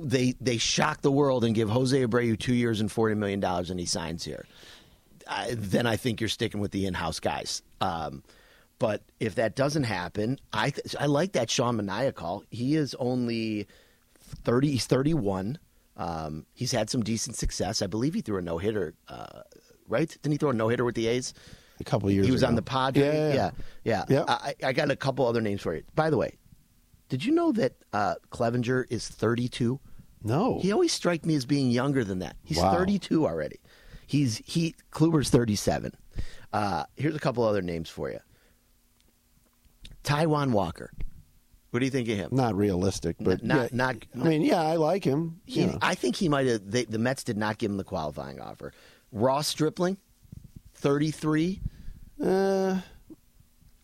they 0.00 0.34
they 0.40 0.58
shock 0.58 1.02
the 1.02 1.12
world 1.12 1.44
and 1.44 1.54
give 1.54 1.70
Jose 1.70 2.04
Abreu 2.04 2.38
two 2.38 2.54
years 2.54 2.80
and 2.80 2.90
forty 2.90 3.14
million 3.14 3.40
dollars 3.40 3.70
and 3.70 3.78
he 3.78 3.86
signs 3.86 4.24
here, 4.24 4.44
I, 5.28 5.54
then 5.56 5.86
I 5.86 5.96
think 5.96 6.20
you're 6.20 6.28
sticking 6.28 6.60
with 6.60 6.72
the 6.72 6.86
in-house 6.86 7.20
guys. 7.20 7.62
Um, 7.80 8.24
but 8.80 9.02
if 9.20 9.36
that 9.36 9.54
doesn't 9.54 9.84
happen, 9.84 10.38
I 10.52 10.70
th- 10.70 10.96
I 10.98 11.06
like 11.06 11.32
that 11.32 11.48
Sean 11.48 11.78
Manaea 11.80 12.12
call. 12.14 12.42
He 12.50 12.74
is 12.74 12.96
only 12.98 13.68
thirty. 14.18 14.72
He's 14.72 14.86
thirty-one. 14.86 15.58
Um, 15.96 16.46
he's 16.54 16.72
had 16.72 16.90
some 16.90 17.02
decent 17.02 17.36
success. 17.36 17.82
I 17.82 17.86
believe 17.86 18.14
he 18.14 18.20
threw 18.20 18.38
a 18.38 18.42
no 18.42 18.58
hitter. 18.58 18.94
Uh, 19.08 19.42
right? 19.88 20.08
Didn't 20.08 20.32
he 20.32 20.38
throw 20.38 20.50
a 20.50 20.54
no 20.54 20.68
hitter 20.68 20.84
with 20.84 20.94
the 20.94 21.06
A's? 21.08 21.34
A 21.80 21.84
couple 21.84 22.10
years 22.10 22.26
He 22.26 22.32
was 22.32 22.42
ago. 22.42 22.48
on 22.48 22.54
the 22.56 22.62
Padres. 22.62 23.04
Yeah, 23.04 23.32
Yeah, 23.34 23.50
yeah. 23.84 24.04
yeah. 24.08 24.18
Yeah. 24.18 24.24
I, 24.28 24.54
I 24.64 24.72
got 24.72 24.90
a 24.90 24.96
couple 24.96 25.26
other 25.26 25.40
names 25.40 25.62
for 25.62 25.74
you. 25.74 25.82
By 25.94 26.10
the 26.10 26.16
way, 26.16 26.36
did 27.08 27.24
you 27.24 27.32
know 27.32 27.52
that 27.52 27.74
uh, 27.92 28.16
Clevinger 28.30 28.84
is 28.90 29.06
32? 29.08 29.78
No. 30.24 30.58
He 30.60 30.72
always 30.72 30.92
struck 30.92 31.24
me 31.24 31.34
as 31.36 31.46
being 31.46 31.70
younger 31.70 32.02
than 32.04 32.18
that. 32.18 32.36
He's 32.44 32.58
Wow. 32.58 32.72
32 32.74 33.26
already. 33.26 33.60
He's 34.06 34.38
he 34.44 34.74
Kluber's 34.90 35.30
37. 35.30 35.92
Uh, 36.52 36.84
here's 36.96 37.14
a 37.14 37.18
couple 37.20 37.44
other 37.44 37.62
names 37.62 37.88
for 37.88 38.10
you. 38.10 38.18
Taijuan 40.04 40.52
Walker. 40.52 40.90
What 41.70 41.80
do 41.80 41.84
you 41.84 41.90
think 41.90 42.08
of 42.08 42.16
him? 42.16 42.30
not 42.32 42.56
realistic, 42.56 43.16
but 43.20 43.42
not- 43.44 43.70
yeah, 43.70 43.76
not- 43.76 43.96
I 44.14 44.28
mean, 44.28 44.42
yeah, 44.42 44.62
I 44.62 44.76
like 44.76 45.04
him. 45.04 45.40
He. 45.44 45.70
I 45.82 45.94
think 45.94 46.16
he 46.16 46.28
might 46.28 46.46
have. 46.46 46.62
They, 46.70 46.84
the 46.84 46.98
Mets 46.98 47.22
did 47.24 47.36
not 47.36 47.58
give 47.58 47.70
him 47.70 47.76
the 47.76 47.84
qualifying 47.84 48.40
offer. 48.40 48.72
Ross 49.12 49.46
Stripling, 49.48 49.98
33. 50.78 51.60
Uh, 52.22 52.80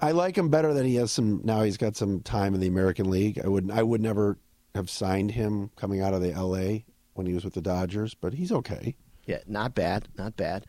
I 0.00 0.10
like 0.12 0.36
him 0.36 0.48
better 0.48 0.74
that 0.74 0.84
he 0.84 0.96
has 0.96 1.12
some. 1.12 1.40
Now 1.44 1.62
he's 1.62 1.76
got 1.76 1.96
some 1.96 2.20
time 2.20 2.54
in 2.54 2.60
the 2.60 2.66
American 2.66 3.10
League. 3.10 3.40
I 3.42 3.48
would 3.48 3.70
I 3.70 3.82
would 3.82 4.00
never 4.00 4.38
have 4.74 4.90
signed 4.90 5.32
him 5.32 5.70
coming 5.76 6.00
out 6.00 6.14
of 6.14 6.20
the 6.20 6.32
L.A. 6.32 6.84
when 7.14 7.26
he 7.26 7.32
was 7.34 7.44
with 7.44 7.54
the 7.54 7.60
Dodgers, 7.60 8.14
but 8.14 8.34
he's 8.34 8.50
okay. 8.52 8.96
Yeah, 9.26 9.38
not 9.46 9.74
bad, 9.74 10.08
not 10.18 10.36
bad. 10.36 10.66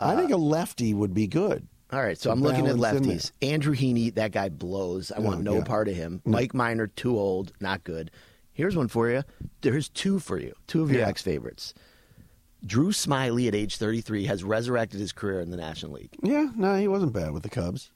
I 0.00 0.16
think 0.16 0.30
a 0.32 0.36
lefty 0.36 0.94
would 0.94 1.14
be 1.14 1.26
good. 1.28 1.68
All 1.92 2.00
right, 2.02 2.18
so 2.18 2.30
I'm 2.32 2.40
looking 2.40 2.66
at 2.66 2.76
balance 2.76 2.96
in 2.96 3.02
there. 3.08 3.16
lefties. 3.18 3.32
Andrew 3.42 3.74
Heaney, 3.74 4.12
that 4.14 4.32
guy 4.32 4.48
blows. 4.48 5.12
I 5.12 5.20
want 5.20 5.40
Oh, 5.40 5.42
no 5.42 5.54
yeah. 5.58 5.64
part 5.64 5.86
of 5.88 5.94
him. 5.94 6.22
Mike 6.24 6.54
Minor, 6.54 6.86
too 6.88 7.16
old, 7.18 7.52
not 7.60 7.84
good. 7.84 8.10
Here's 8.52 8.74
one 8.74 8.88
for 8.88 9.08
you. 9.10 9.22
There's 9.60 9.88
two 9.90 10.18
for 10.18 10.40
you. 10.40 10.54
Two 10.66 10.82
of 10.82 10.90
your 10.90 11.00
Yeah. 11.02 11.08
ex 11.08 11.20
favorites. 11.22 11.74
Drew 12.64 12.88
Smyly 12.90 13.48
at 13.48 13.54
age 13.54 13.76
33 13.76 14.26
has 14.26 14.44
resurrected 14.44 15.00
his 15.00 15.12
career 15.12 15.40
in 15.40 15.50
the 15.50 15.56
National 15.56 15.92
League. 15.92 16.14
Yeah, 16.22 16.50
no, 16.54 16.76
he 16.76 16.88
wasn't 16.88 17.12
bad 17.12 17.32
with 17.32 17.42
the 17.42 17.48
Cubs. 17.48 17.90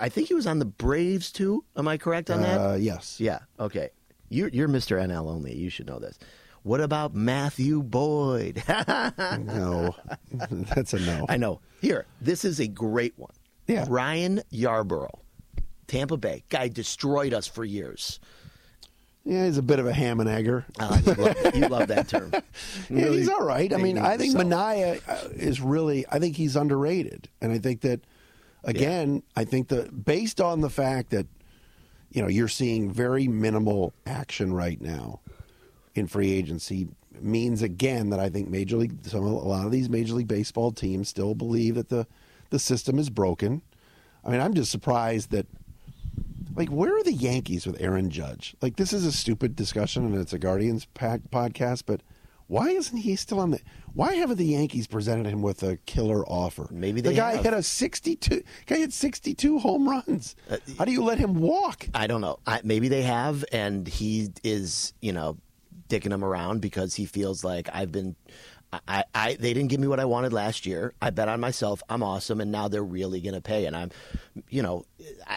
I 0.00 0.08
think 0.08 0.28
he 0.28 0.34
was 0.34 0.46
on 0.46 0.58
the 0.58 0.64
Braves 0.64 1.30
too. 1.30 1.64
Am 1.76 1.86
I 1.86 1.96
correct 1.96 2.30
on 2.30 2.42
that? 2.42 2.58
Uh, 2.60 2.74
yes. 2.74 3.20
Yeah. 3.20 3.40
Okay. 3.58 3.90
You're 4.28 4.48
you're 4.48 4.68
Mr. 4.68 5.00
NL 5.00 5.28
only. 5.28 5.54
You 5.54 5.70
should 5.70 5.86
know 5.86 5.98
this. 5.98 6.18
What 6.62 6.80
about 6.80 7.14
Matthew 7.14 7.82
Boyd? 7.82 8.62
No, 9.38 9.94
that's 10.50 10.92
a 10.94 10.98
no. 10.98 11.26
I 11.28 11.36
know. 11.36 11.60
Here, 11.80 12.06
this 12.20 12.44
is 12.44 12.60
a 12.60 12.66
great 12.66 13.14
one. 13.16 13.32
Yeah. 13.66 13.86
Ryan 13.88 14.42
Yarbrough, 14.52 15.08
Tampa 15.86 16.16
Bay. 16.16 16.42
Guy 16.48 16.68
destroyed 16.68 17.32
us 17.32 17.46
for 17.46 17.64
years. 17.64 18.18
Yeah, 19.30 19.44
he's 19.44 19.58
a 19.58 19.62
bit 19.62 19.78
of 19.78 19.86
a 19.86 19.92
ham 19.92 20.18
and 20.18 20.28
egger. 20.28 20.66
Uh, 20.80 21.00
you, 21.06 21.14
love, 21.14 21.54
you 21.54 21.68
love 21.68 21.88
that 21.88 22.08
term. 22.08 22.32
Yeah, 22.90 23.04
Really 23.04 23.18
he's 23.18 23.28
all 23.28 23.44
right. 23.44 23.72
I 23.72 23.76
mean, 23.76 23.96
I 23.96 24.16
think. 24.16 24.36
Manaea 24.36 25.00
uh, 25.08 25.28
is 25.34 25.60
really. 25.60 26.04
I 26.10 26.18
think 26.18 26.36
he's 26.36 26.56
underrated, 26.56 27.28
and 27.40 27.52
I 27.52 27.58
think 27.58 27.82
that 27.82 28.00
again, 28.64 29.22
I 29.36 29.44
think 29.44 29.68
that 29.68 30.04
based 30.04 30.40
on 30.40 30.62
the 30.62 30.68
fact 30.68 31.10
that 31.10 31.28
you 32.10 32.20
know 32.20 32.26
you're 32.26 32.48
seeing 32.48 32.90
very 32.90 33.28
minimal 33.28 33.92
action 34.04 34.52
right 34.52 34.80
now 34.80 35.20
in 35.94 36.08
free 36.08 36.32
agency 36.32 36.88
means 37.20 37.62
again 37.62 38.10
that 38.10 38.18
I 38.18 38.30
think 38.30 38.48
major 38.48 38.78
league 38.78 39.06
some 39.06 39.22
a 39.22 39.28
lot 39.28 39.64
of 39.64 39.70
these 39.70 39.88
major 39.88 40.14
league 40.14 40.28
baseball 40.28 40.72
teams 40.72 41.08
still 41.08 41.36
believe 41.36 41.76
that 41.76 41.88
the 41.88 42.04
the 42.50 42.58
system 42.58 42.98
is 42.98 43.10
broken. 43.10 43.62
I 44.24 44.30
mean, 44.30 44.40
I'm 44.40 44.54
just 44.54 44.72
surprised 44.72 45.30
that 45.30 45.46
like 46.60 46.68
where 46.68 46.94
are 46.94 47.02
the 47.02 47.12
Yankees 47.12 47.66
with 47.66 47.80
Aaron 47.80 48.10
Judge? 48.10 48.54
Like 48.60 48.76
this 48.76 48.92
is 48.92 49.06
a 49.06 49.12
stupid 49.12 49.56
discussion 49.56 50.04
and 50.04 50.16
it's 50.16 50.34
a 50.34 50.38
Guardians 50.38 50.84
pack 50.92 51.22
podcast, 51.30 51.84
but 51.86 52.02
why 52.48 52.68
isn't 52.68 52.98
he 52.98 53.16
still 53.16 53.40
on 53.40 53.52
the? 53.52 53.60
Why 53.94 54.14
haven't 54.14 54.36
the 54.36 54.44
Yankees 54.44 54.86
presented 54.86 55.24
him 55.26 55.40
with 55.40 55.62
a 55.62 55.78
killer 55.86 56.22
offer? 56.26 56.66
Maybe 56.70 57.00
the 57.00 57.14
guy 57.14 57.36
have. 57.36 57.44
hit 57.44 57.54
a 57.54 57.62
sixty-two. 57.62 58.42
Guy 58.66 58.76
hit 58.76 58.92
sixty-two 58.92 59.60
home 59.60 59.88
runs. 59.88 60.36
Uh, 60.50 60.58
How 60.76 60.84
do 60.84 60.92
you 60.92 61.02
let 61.02 61.18
him 61.18 61.34
walk? 61.36 61.86
I 61.94 62.06
don't 62.06 62.20
know. 62.20 62.40
I, 62.46 62.60
maybe 62.62 62.88
they 62.88 63.02
have, 63.02 63.44
and 63.52 63.86
he 63.86 64.30
is, 64.44 64.92
you 65.00 65.12
know, 65.12 65.38
dicking 65.88 66.10
them 66.10 66.24
around 66.24 66.60
because 66.60 66.94
he 66.94 67.06
feels 67.06 67.42
like 67.42 67.70
I've 67.72 67.92
been. 67.92 68.16
I, 68.72 69.04
I 69.14 69.34
they 69.34 69.54
didn't 69.54 69.68
give 69.68 69.80
me 69.80 69.86
what 69.88 69.98
I 70.00 70.04
wanted 70.04 70.32
last 70.32 70.66
year. 70.66 70.92
I 71.00 71.10
bet 71.10 71.28
on 71.28 71.40
myself. 71.40 71.82
I'm 71.88 72.02
awesome, 72.02 72.40
and 72.40 72.50
now 72.52 72.66
they're 72.68 72.82
really 72.82 73.20
going 73.20 73.34
to 73.34 73.40
pay. 73.40 73.66
And 73.66 73.76
I'm, 73.76 73.90
you 74.48 74.62
know, 74.62 74.84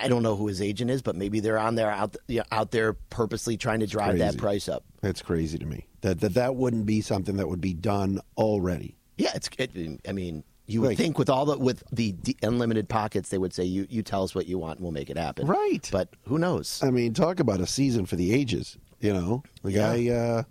I 0.03 0.07
don't 0.07 0.21
know 0.23 0.35
who 0.35 0.47
his 0.47 0.61
agent 0.61 0.91
is, 0.91 1.01
but 1.01 1.15
maybe 1.15 1.39
they're 1.39 1.57
on 1.57 1.75
there 1.75 1.89
out 1.89 2.15
you 2.27 2.39
know, 2.39 2.43
out 2.51 2.71
there 2.71 2.93
purposely 2.93 3.57
trying 3.57 3.79
to 3.79 3.87
drive 3.87 4.17
that 4.19 4.37
price 4.37 4.67
up. 4.67 4.83
That's 5.01 5.21
crazy 5.21 5.57
to 5.57 5.65
me. 5.65 5.85
That 6.01 6.19
that 6.21 6.33
that 6.35 6.55
wouldn't 6.55 6.85
be 6.85 7.01
something 7.01 7.37
that 7.37 7.47
would 7.47 7.61
be 7.61 7.73
done 7.73 8.19
already. 8.37 8.97
Yeah, 9.17 9.31
it's. 9.35 9.49
It, 9.57 9.71
I 10.07 10.11
mean, 10.11 10.43
you 10.65 10.81
would 10.81 10.87
Like- 10.89 10.97
think 10.97 11.17
with 11.17 11.29
all 11.29 11.45
the 11.45 11.57
with 11.57 11.83
the 11.91 12.11
d- 12.13 12.35
unlimited 12.43 12.89
pockets, 12.89 13.29
they 13.29 13.37
would 13.37 13.53
say 13.53 13.63
you 13.63 13.87
you 13.89 14.01
tell 14.03 14.23
us 14.23 14.33
what 14.35 14.45
you 14.47 14.57
want 14.57 14.79
and 14.79 14.83
we'll 14.83 14.91
make 14.91 15.09
it 15.09 15.17
happen. 15.17 15.47
Right. 15.47 15.87
But 15.91 16.09
who 16.27 16.37
knows? 16.37 16.81
I 16.83 16.89
mean, 16.91 17.13
talk 17.13 17.39
about 17.39 17.61
a 17.61 17.67
season 17.67 18.05
for 18.05 18.15
the 18.15 18.33
ages. 18.33 18.77
You 18.99 19.13
know, 19.13 19.43
the 19.63 19.71
Yeah. 19.71 19.95
guy, 19.97 20.09
uh, 20.09 20.43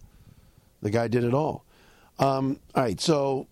the 0.82 0.90
guy 0.90 1.08
did 1.08 1.24
it 1.24 1.34
all. 1.34 1.64
Um, 2.18 2.58
all 2.74 2.82
right, 2.82 3.00
so 3.00 3.46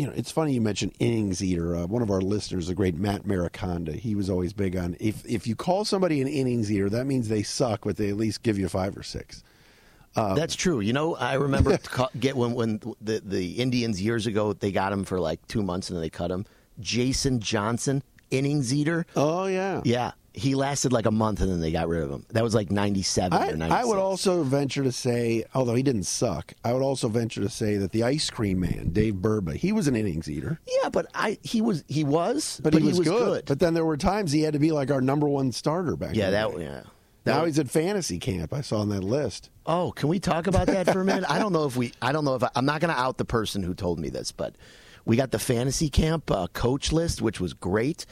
you 0.00 0.06
know, 0.06 0.12
it's 0.16 0.30
funny 0.30 0.54
you 0.54 0.62
mentioned 0.62 0.94
innings 0.98 1.44
eater. 1.44 1.76
Uh, 1.76 1.86
one 1.86 2.00
of 2.00 2.10
our 2.10 2.22
listeners, 2.22 2.68
the 2.68 2.74
great 2.74 2.96
Matt 2.96 3.24
Mariconda, 3.24 3.94
he 3.94 4.14
was 4.14 4.30
always 4.30 4.54
big 4.54 4.74
on 4.74 4.96
if 4.98 5.24
if 5.26 5.46
you 5.46 5.54
call 5.54 5.84
somebody 5.84 6.22
an 6.22 6.28
innings 6.28 6.72
eater, 6.72 6.88
that 6.88 7.04
means 7.04 7.28
they 7.28 7.42
suck, 7.42 7.84
but 7.84 7.98
they 7.98 8.08
at 8.08 8.16
least 8.16 8.42
give 8.42 8.58
you 8.58 8.66
five 8.68 8.96
or 8.96 9.02
six. 9.02 9.44
That's 10.34 10.56
true. 10.56 10.80
You 10.80 10.94
know, 10.94 11.16
I 11.16 11.34
remember 11.34 11.78
get 12.18 12.34
when 12.34 12.54
when 12.54 12.80
the 13.00 13.20
the 13.22 13.52
Indians 13.58 14.00
years 14.00 14.26
ago 14.26 14.54
they 14.54 14.72
got 14.72 14.90
him 14.90 15.04
for 15.04 15.20
like 15.20 15.46
two 15.48 15.62
months 15.62 15.90
and 15.90 15.96
then 15.96 16.02
they 16.02 16.10
cut 16.10 16.30
him. 16.30 16.46
Jason 16.80 17.38
Johnson, 17.40 18.02
innings 18.30 18.72
eater. 18.74 19.06
Oh 19.16 19.46
yeah. 19.46 19.80
Yeah, 19.84 20.12
he 20.32 20.54
lasted 20.54 20.92
like 20.92 21.06
a 21.06 21.10
month 21.10 21.40
and 21.40 21.50
then 21.50 21.60
they 21.60 21.72
got 21.72 21.88
rid 21.88 22.02
of 22.02 22.10
him. 22.10 22.24
That 22.30 22.42
was 22.44 22.54
like 22.54 22.70
97 22.70 23.32
I, 23.36 23.50
or 23.50 23.56
96. 23.56 23.72
I 23.72 23.84
would 23.84 23.98
also 23.98 24.42
venture 24.42 24.82
to 24.84 24.92
say, 24.92 25.44
although 25.54 25.74
he 25.74 25.82
didn't 25.82 26.04
suck, 26.04 26.52
I 26.64 26.72
would 26.72 26.82
also 26.82 27.08
venture 27.08 27.40
to 27.40 27.48
say 27.48 27.76
that 27.78 27.92
the 27.92 28.04
ice 28.04 28.30
cream 28.30 28.60
man, 28.60 28.90
Dave 28.92 29.14
Burba, 29.14 29.54
he 29.56 29.72
was 29.72 29.88
an 29.88 29.96
innings 29.96 30.30
eater. 30.30 30.60
Yeah, 30.82 30.88
but 30.88 31.06
I 31.14 31.38
he 31.42 31.60
was 31.60 31.84
he 31.88 32.04
was 32.04 32.60
But, 32.62 32.74
he, 32.74 32.82
was 32.82 33.00
good. 33.00 33.44
But 33.46 33.58
then 33.58 33.74
there 33.74 33.84
were 33.84 33.96
times 33.96 34.32
he 34.32 34.42
had 34.42 34.52
to 34.52 34.58
be 34.60 34.72
like 34.72 34.90
our 34.90 35.00
number 35.00 35.28
one 35.28 35.52
starter 35.52 35.96
back 35.96 36.14
yeah, 36.14 36.30
that 36.30 36.56
day. 36.56 36.62
yeah. 36.64 36.82
That 37.24 37.34
Now 37.34 37.42
was- 37.44 37.56
he's 37.56 37.58
at 37.58 37.70
fantasy 37.70 38.18
camp. 38.18 38.52
I 38.54 38.62
saw 38.62 38.80
on 38.80 38.88
that 38.90 39.04
list. 39.04 39.50
Oh, 39.66 39.92
can 39.92 40.08
we 40.08 40.18
talk 40.18 40.46
about 40.46 40.68
that 40.68 40.90
for 40.90 41.02
a 41.02 41.04
minute? 41.04 41.24
I 41.30 41.38
don't 41.38 41.52
know 41.52 41.64
if 41.66 41.76
we. 41.76 41.92
I 42.00 42.12
don't 42.12 42.24
know 42.24 42.34
if 42.34 42.42
I, 42.42 42.48
I'm 42.56 42.64
not 42.64 42.80
going 42.80 42.92
to 42.92 42.98
out 42.98 43.18
the 43.18 43.26
person 43.26 43.62
who 43.62 43.74
told 43.74 43.98
me 44.00 44.08
this, 44.08 44.32
but 44.32 44.54
we 45.10 45.16
got 45.16 45.32
the 45.32 45.40
fantasy 45.40 45.90
camp 45.90 46.30
uh, 46.30 46.46
coach 46.52 46.92
list, 46.92 47.20
which 47.20 47.40
was 47.40 47.52
great. 47.52 48.06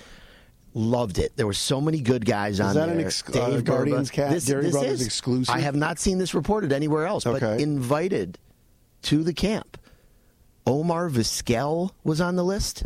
Loved 0.74 1.18
it. 1.18 1.36
There 1.36 1.46
were 1.46 1.52
so 1.52 1.80
many 1.80 2.00
good 2.00 2.24
guys 2.26 2.58
on 2.58 2.74
that 2.74 2.86
there. 2.86 2.98
an 2.98 3.04
ex- 3.06 3.22
uh, 3.28 3.50
Dave 3.50 3.64
Guardians 3.64 4.10
Burba. 4.10 4.14
cat- 4.14 4.30
This, 4.32 4.46
Dairy 4.46 4.62
this 4.64 4.72
Brothers 4.72 5.00
is- 5.02 5.06
exclusive? 5.06 5.54
I 5.54 5.60
have 5.60 5.76
not 5.76 6.00
seen 6.00 6.18
this 6.18 6.34
reported 6.34 6.72
anywhere 6.72 7.06
else, 7.06 7.22
but 7.22 7.40
invited 7.60 8.36
to 9.02 9.22
the 9.22 9.32
camp. 9.32 9.78
Omar 10.66 11.08
Vizquel 11.08 11.92
was 12.02 12.20
on 12.20 12.34
the 12.34 12.42
list 12.44 12.82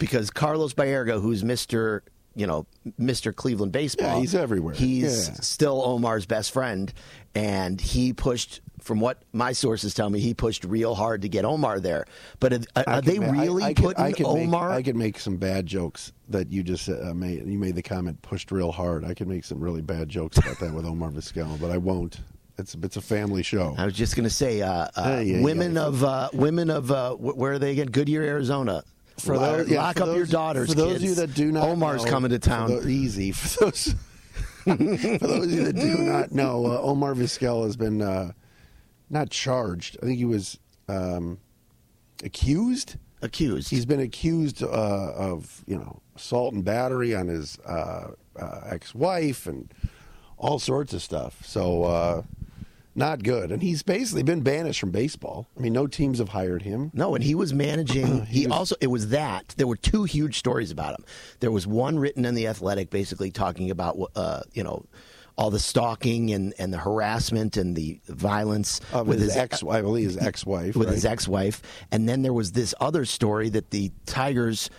because 0.00 0.30
Carlos 0.30 0.72
Baerga, 0.72 1.20
who's 1.20 1.44
Mister, 1.44 2.02
you 2.34 2.46
know, 2.46 2.64
Mister 2.96 3.30
Cleveland 3.34 3.72
baseball, 3.72 4.14
Yeah, 4.14 4.20
he's 4.20 4.34
everywhere. 4.34 4.74
He's 4.74 5.28
Yeah. 5.28 5.34
still 5.34 5.82
Omar's 5.84 6.24
best 6.24 6.50
friend, 6.50 6.90
and 7.34 7.78
he 7.78 8.14
pushed. 8.14 8.62
From 8.84 9.00
what 9.00 9.22
my 9.32 9.52
sources 9.52 9.94
tell 9.94 10.10
me, 10.10 10.20
he 10.20 10.34
pushed 10.34 10.62
real 10.64 10.94
hard 10.94 11.22
to 11.22 11.28
get 11.28 11.44
Omar 11.46 11.80
there. 11.80 12.04
But 12.38 12.52
are, 12.52 12.60
are 12.76 12.84
I 12.86 13.00
they 13.00 13.18
ma- 13.18 13.30
really 13.30 13.62
I 13.64 13.72
could- 13.72 13.82
putting 13.84 14.04
I 14.04 14.12
could 14.12 14.26
Omar? 14.26 14.68
Make, 14.68 14.76
I 14.78 14.82
could 14.82 14.96
make 14.96 15.18
some 15.18 15.36
bad 15.38 15.66
jokes 15.66 16.12
that 16.28 16.52
you 16.52 16.62
just 16.62 16.88
uh, 16.90 17.14
made. 17.14 17.46
You 17.46 17.58
made 17.58 17.76
the 17.76 17.82
comment 17.82 18.20
pushed 18.22 18.52
real 18.52 18.70
hard. 18.70 19.04
I 19.04 19.14
could 19.14 19.26
make 19.26 19.44
some 19.44 19.58
really 19.58 19.80
bad 19.82 20.08
jokes 20.10 20.36
about 20.36 20.58
that 20.60 20.72
with 20.74 20.84
Omar 20.84 21.10
Vizquel, 21.10 21.58
but 21.60 21.70
I 21.70 21.78
won't. 21.78 22.20
It's 22.58 22.74
it's 22.82 22.96
a 22.96 23.00
family 23.00 23.42
show. 23.42 23.74
I 23.78 23.84
was 23.86 23.94
just 23.94 24.14
going 24.14 24.24
to 24.28 24.30
say, 24.34 24.60
uh, 24.62 24.70
uh, 24.70 24.88
ay, 24.96 25.40
women 25.42 25.76
ay. 25.78 25.82
of 25.82 26.04
uh, 26.04 26.28
women 26.34 26.68
of 26.70 26.90
uh, 26.92 27.14
wh- 27.14 27.36
where 27.38 27.52
are 27.54 27.58
they 27.58 27.72
again? 27.72 27.86
Goodyear, 27.88 28.22
Arizona. 28.22 28.84
For 29.18 29.36
Lock- 29.36 29.56
those- 29.58 29.68
yeah, 29.70 29.82
lock 29.82 29.96
for 29.96 30.02
up 30.10 30.16
your 30.16 30.26
daughters. 30.26 30.68
For 30.68 30.74
those 30.76 30.92
kids. 30.92 31.02
of 31.04 31.08
you 31.08 31.14
that 31.16 31.34
do 31.34 31.50
not, 31.50 31.68
Omar's 31.68 32.04
know, 32.04 32.10
coming 32.10 32.30
to 32.32 32.38
for 32.38 32.46
town. 32.48 32.70
easy 32.88 33.32
for 33.32 33.64
those. 33.64 33.94
for 34.64 34.76
those 34.76 35.44
of 35.46 35.50
you 35.50 35.64
that 35.64 35.74
do 35.76 35.98
not 35.98 36.32
know, 36.32 36.66
uh, 36.66 36.80
Omar 36.80 37.14
Vizquel 37.14 37.64
has 37.64 37.76
been 37.76 38.00
uh, 38.02 38.32
not 39.10 39.30
charged. 39.30 39.96
I 40.02 40.06
think 40.06 40.18
he 40.18 40.24
was 40.24 40.58
um, 40.88 41.38
accused. 42.22 42.96
Accused. 43.22 43.70
He's 43.70 43.86
been 43.86 44.00
accused 44.00 44.62
uh, 44.62 44.66
of 44.66 45.64
you 45.66 45.76
know 45.76 46.00
assault 46.16 46.52
and 46.54 46.64
battery 46.64 47.14
on 47.14 47.28
his 47.28 47.58
uh, 47.66 48.08
uh, 48.38 48.60
ex-wife 48.66 49.46
and 49.46 49.72
all 50.36 50.58
sorts 50.58 50.92
of 50.92 51.00
stuff. 51.02 51.40
So 51.44 51.84
uh, 51.84 52.22
not 52.94 53.22
good. 53.22 53.50
And 53.50 53.62
he's 53.62 53.82
basically 53.82 54.22
been 54.24 54.42
banished 54.42 54.78
from 54.78 54.90
baseball. 54.90 55.48
I 55.56 55.60
mean, 55.62 55.72
no 55.72 55.86
teams 55.86 56.18
have 56.18 56.28
hired 56.28 56.62
him. 56.62 56.90
No, 56.92 57.14
and 57.14 57.24
he 57.24 57.34
was 57.34 57.54
managing. 57.54 58.26
he 58.26 58.46
was- 58.46 58.56
also 58.58 58.76
it 58.82 58.88
was 58.88 59.08
that 59.08 59.54
there 59.56 59.66
were 59.66 59.76
two 59.76 60.04
huge 60.04 60.38
stories 60.38 60.70
about 60.70 60.98
him. 60.98 61.04
There 61.40 61.50
was 61.50 61.66
one 61.66 61.98
written 61.98 62.26
in 62.26 62.34
the 62.34 62.46
Athletic, 62.46 62.90
basically 62.90 63.30
talking 63.30 63.70
about 63.70 63.96
uh, 64.14 64.42
you 64.52 64.62
know 64.64 64.84
all 65.36 65.50
the 65.50 65.58
stalking 65.58 66.30
and, 66.32 66.54
and 66.58 66.72
the 66.72 66.78
harassment 66.78 67.56
and 67.56 67.74
the 67.74 68.00
violence 68.06 68.80
Of 68.92 69.08
his, 69.08 69.36
ex, 69.36 69.62
I 69.64 69.82
believe 69.82 70.06
his 70.06 70.16
ex-wife, 70.18 70.76
with 70.76 70.88
right? 70.88 70.94
his 70.94 71.04
ex-wife, 71.04 71.60
and 71.90 72.08
then 72.08 72.22
there 72.22 72.32
was 72.32 72.52
this 72.52 72.74
other 72.80 73.04
story 73.04 73.48
that 73.50 73.70
the 73.70 73.90
Tigers. 74.06 74.70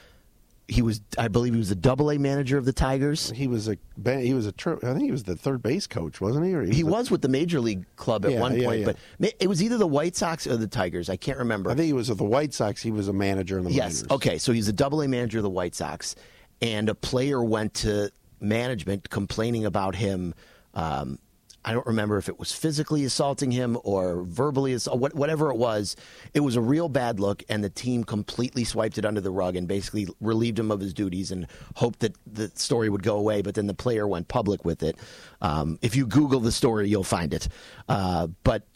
He 0.67 0.81
was, 0.81 0.99
I 1.15 1.27
believe, 1.27 1.53
he 1.53 1.59
was 1.59 1.69
the 1.69 1.75
Double 1.75 2.09
A 2.09 2.17
manager 2.17 2.57
of 2.57 2.65
the 2.65 2.73
Tigers. 2.73 3.29
He 3.29 3.45
was 3.47 3.67
a 3.67 3.77
he 4.03 4.33
was 4.33 4.47
a 4.47 4.53
I 4.81 4.93
think 4.93 5.01
he 5.03 5.11
was 5.11 5.23
the 5.23 5.35
third 5.35 5.61
base 5.61 5.85
coach, 5.85 6.19
wasn't 6.19 6.47
he? 6.47 6.55
Or 6.55 6.63
He 6.63 6.81
the- 6.81 6.89
was 6.89 7.11
with 7.11 7.21
the 7.21 7.27
major 7.27 7.59
league 7.59 7.85
club 7.97 8.25
at 8.25 8.31
Yeah, 8.31 8.39
one 8.39 8.57
yeah, 8.57 8.65
point, 8.65 8.79
yeah. 8.79 8.85
but 9.19 9.33
it 9.39 9.47
was 9.47 9.61
either 9.61 9.77
the 9.77 9.85
White 9.85 10.15
Sox 10.15 10.47
or 10.47 10.57
the 10.57 10.65
Tigers. 10.65 11.07
I 11.07 11.17
can't 11.17 11.37
remember. 11.37 11.69
I 11.69 11.75
think 11.75 11.85
he 11.85 11.93
was 11.93 12.09
with 12.09 12.17
the 12.17 12.23
White 12.23 12.51
Sox. 12.51 12.81
He 12.81 12.89
was 12.89 13.07
a 13.09 13.13
manager 13.13 13.59
in 13.59 13.63
the 13.65 13.71
Yes. 13.73 14.01
minors. 14.01 14.11
Okay. 14.15 14.37
So 14.39 14.53
he's 14.53 14.67
a 14.67 14.73
double 14.73 15.03
A 15.03 15.07
manager 15.07 15.37
of 15.37 15.43
the 15.43 15.51
White 15.51 15.75
Sox, 15.75 16.15
and 16.63 16.89
a 16.89 16.95
player 16.95 17.43
went 17.43 17.75
to 17.75 18.09
management 18.47 19.09
complaining 19.09 19.65
about 19.65 19.95
him. 19.95 20.33
Um, 20.73 21.19
I 21.67 21.73
don't 21.73 21.87
remember 21.87 22.19
if 22.19 22.29
it 22.29 22.37
was 22.37 22.51
physically 22.51 23.05
assaulting 23.05 23.49
him 23.49 23.75
or 23.83 24.21
verbally 24.21 24.73
assault, 24.73 25.15
whatever 25.15 25.49
it 25.49 25.57
was. 25.57 25.95
It 26.35 26.41
was 26.41 26.55
a 26.55 26.61
real 26.61 26.89
bad 26.89 27.19
look, 27.19 27.41
and 27.49 27.63
the 27.63 27.71
team 27.71 28.03
completely 28.03 28.63
swiped 28.63 28.99
it 28.99 29.05
under 29.05 29.19
the 29.19 29.31
rug 29.31 29.55
and 29.55 29.67
basically 29.67 30.07
relieved 30.21 30.59
him 30.59 30.69
of 30.69 30.79
his 30.79 30.93
duties 30.93 31.31
and 31.31 31.47
hoped 31.75 32.01
that 32.01 32.15
the 32.31 32.51
story 32.53 32.87
would 32.87 33.01
go 33.01 33.17
away. 33.17 33.41
But 33.41 33.55
then 33.55 33.65
the 33.65 33.73
player 33.73 34.07
went 34.07 34.27
public 34.27 34.63
with 34.63 34.83
it. 34.83 34.95
Um, 35.41 35.79
if 35.81 35.95
you 35.95 36.05
Google 36.05 36.39
the 36.39 36.51
story, 36.51 36.87
you'll 36.87 37.03
find 37.03 37.33
it. 37.33 37.47
Uh, 37.89 38.27
but 38.43 38.67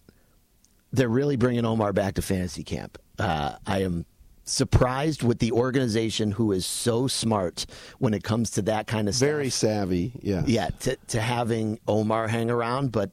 they're 0.92 1.10
really 1.10 1.36
bringing 1.36 1.66
Omar 1.66 1.94
back 1.94 2.16
to 2.16 2.24
fantasy 2.24 2.64
camp. 2.64 2.98
Uh, 3.20 3.54
I 3.68 3.84
am 3.84 4.08
surprised 4.50 5.24
with 5.24 5.40
the 5.40 5.52
organization 5.52 6.32
who 6.32 6.52
is 6.52 6.66
so 6.66 7.08
smart 7.08 7.66
when 8.00 8.14
it 8.14 8.24
comes 8.24 8.52
to 8.52 8.62
that 8.64 8.88
kind 8.88 9.08
of 9.08 9.16
stuff. 9.16 9.28
Very 9.28 9.50
savvy. 9.50 10.12
Yeah. 10.22 10.44
yeah, 10.46 10.70
to, 10.82 10.98
to 11.10 11.22
having 11.22 11.80
Omar 11.88 12.28
hang 12.28 12.50
around, 12.50 12.92
but 12.92 13.12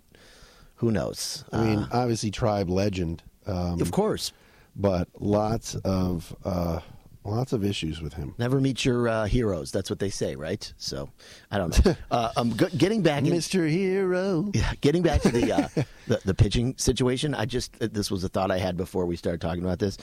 who 0.77 0.91
knows? 0.91 1.45
I 1.53 1.65
mean, 1.65 1.87
obviously, 1.93 2.31
tribe 2.31 2.69
legend. 2.69 3.23
Um, 3.47 3.57
Uh, 3.57 3.83
of 3.83 3.91
course, 3.93 4.33
but 4.75 5.09
lots 5.21 5.75
of 5.77 6.35
uh, 6.45 6.81
lots 7.27 7.53
of 7.53 7.65
issues 7.65 8.01
with 8.01 8.15
him. 8.15 8.35
never 8.39 8.61
meet 8.61 8.85
your 8.85 9.09
uh, 9.09 9.25
heroes. 9.27 9.73
That's 9.73 9.91
what 9.91 9.99
they 9.99 10.11
say, 10.11 10.37
right? 10.37 10.73
So 10.79 11.11
I 11.51 11.59
don't 11.59 11.85
know. 11.85 11.95
uh, 12.11 12.31
um, 12.37 12.57
g- 12.57 12.77
getting 12.77 13.03
back 13.03 13.25
in, 13.25 13.33
Mr. 13.33 13.69
Hero. 13.69 14.51
Yeah, 14.55 14.73
getting 14.81 15.03
back 15.03 15.23
to 15.23 15.31
the, 15.31 15.53
uh, 15.53 15.69
the 16.07 16.21
the 16.25 16.35
pitching 16.35 16.75
situation, 16.79 17.35
I 17.35 17.45
just 17.45 17.75
uh, 17.81 17.89
this 17.91 18.11
was 18.11 18.25
a 18.25 18.29
thought 18.29 18.51
I 18.51 18.59
had 18.59 18.77
before 18.77 19.07
we 19.07 19.17
started 19.17 19.41
talking 19.41 19.63
about 19.63 19.79
this. 19.79 19.99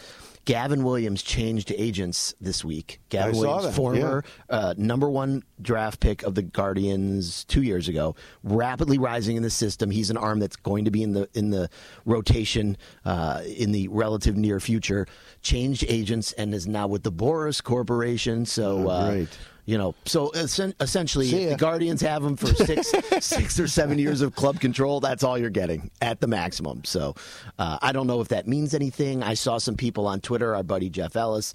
Gavin 0.46 0.84
Williams 0.84 1.24
changed 1.24 1.72
agents 1.72 2.36
this 2.42 2.66
week. 2.66 3.00
Gavin 3.08 3.36
I 3.36 3.40
Williams, 3.40 3.76
former 3.76 4.26
uh, 4.50 4.74
number 4.78 5.10
one 5.10 5.44
draft 5.62 6.02
pick 6.02 6.24
of 6.24 6.36
the 6.36 6.42
Guardians 6.42 7.46
two 7.46 7.62
years 7.62 7.88
ago, 7.88 8.16
rapidly 8.44 8.98
rising 8.98 9.38
in 9.38 9.44
the 9.44 9.50
system. 9.50 9.90
He's 9.90 10.10
an 10.10 10.18
arm 10.18 10.40
that's 10.40 10.58
going 10.58 10.84
to 10.84 10.92
be 10.92 11.02
in 11.02 11.14
the 11.14 11.30
in 11.34 11.50
the 11.50 11.70
rotation 12.06 12.76
uh, 13.06 13.42
in 13.46 13.72
the 13.72 13.88
relative 13.88 14.36
near 14.36 14.60
future. 14.60 15.08
Changed 15.42 15.86
agents 15.88 16.34
and 16.34 16.54
is 16.54 16.68
now 16.68 16.88
with 16.88 17.04
the 17.04 17.12
Boras 17.14 17.64
Corporation. 17.64 18.46
So 18.46 18.86
Oh, 18.86 18.90
uh, 18.90 19.26
you 19.66 19.78
know, 19.78 19.96
so 20.06 20.28
essen- 20.30 20.74
essentially, 20.82 21.28
See 21.30 21.38
if 21.38 21.44
ya. 21.44 21.50
the 21.52 21.56
Guardians 21.58 22.02
have 22.02 22.22
them 22.22 22.36
for 22.36 22.48
six, 22.48 22.92
six 23.26 23.58
or 23.60 23.68
seven 23.68 23.98
years 23.98 24.20
of 24.22 24.36
club 24.36 24.60
control. 24.60 25.00
That's 25.00 25.24
all 25.24 25.38
you're 25.38 25.50
getting 25.50 25.90
at 26.02 26.20
the 26.20 26.28
maximum. 26.28 26.84
So, 26.84 27.16
uh, 27.58 27.78
I 27.82 27.94
don't 27.94 28.06
know 28.08 28.20
if 28.20 28.28
that 28.28 28.46
means 28.46 28.74
anything. 28.74 29.24
I 29.24 29.36
saw 29.36 29.58
some 29.60 29.76
people 29.76 30.06
on 30.06 30.20
Twitter, 30.20 30.54
our 30.54 30.64
buddy 30.64 30.90
Jeff 30.90 31.16
Ellis 31.16 31.54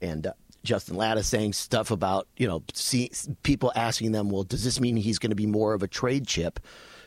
and 0.00 0.28
uh, 0.28 0.32
Justin 0.64 0.96
Latta, 0.96 1.22
saying 1.22 1.52
stuff 1.52 1.90
about 1.90 2.28
you 2.38 2.46
know, 2.48 2.62
see, 2.72 3.10
people 3.42 3.72
asking 3.76 4.12
them, 4.12 4.30
well, 4.30 4.44
does 4.44 4.64
this 4.64 4.80
mean 4.80 4.96
he's 4.96 5.18
going 5.18 5.30
to 5.30 5.36
be 5.36 5.46
more 5.46 5.74
of 5.74 5.82
a 5.82 5.88
trade 5.88 6.26
chip 6.26 6.60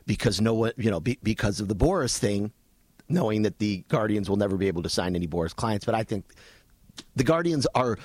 because 0.06 0.40
no 0.40 0.54
one, 0.54 0.74
you 0.78 0.92
know, 0.92 1.00
be, 1.00 1.18
because 1.24 1.62
of 1.62 1.68
the 1.68 1.76
Boras 1.76 2.16
thing, 2.18 2.52
knowing 3.10 3.42
that 3.42 3.58
the 3.58 3.84
Guardians 3.88 4.30
will 4.30 4.38
never 4.38 4.56
be 4.58 4.68
able 4.68 4.84
to 4.84 4.90
sign 4.90 5.16
any 5.16 5.26
Boris 5.26 5.54
clients. 5.54 5.84
But 5.86 5.96
I 5.96 6.04
think 6.04 6.26
the 7.16 7.24
Guardians 7.24 7.68
are 7.76 7.98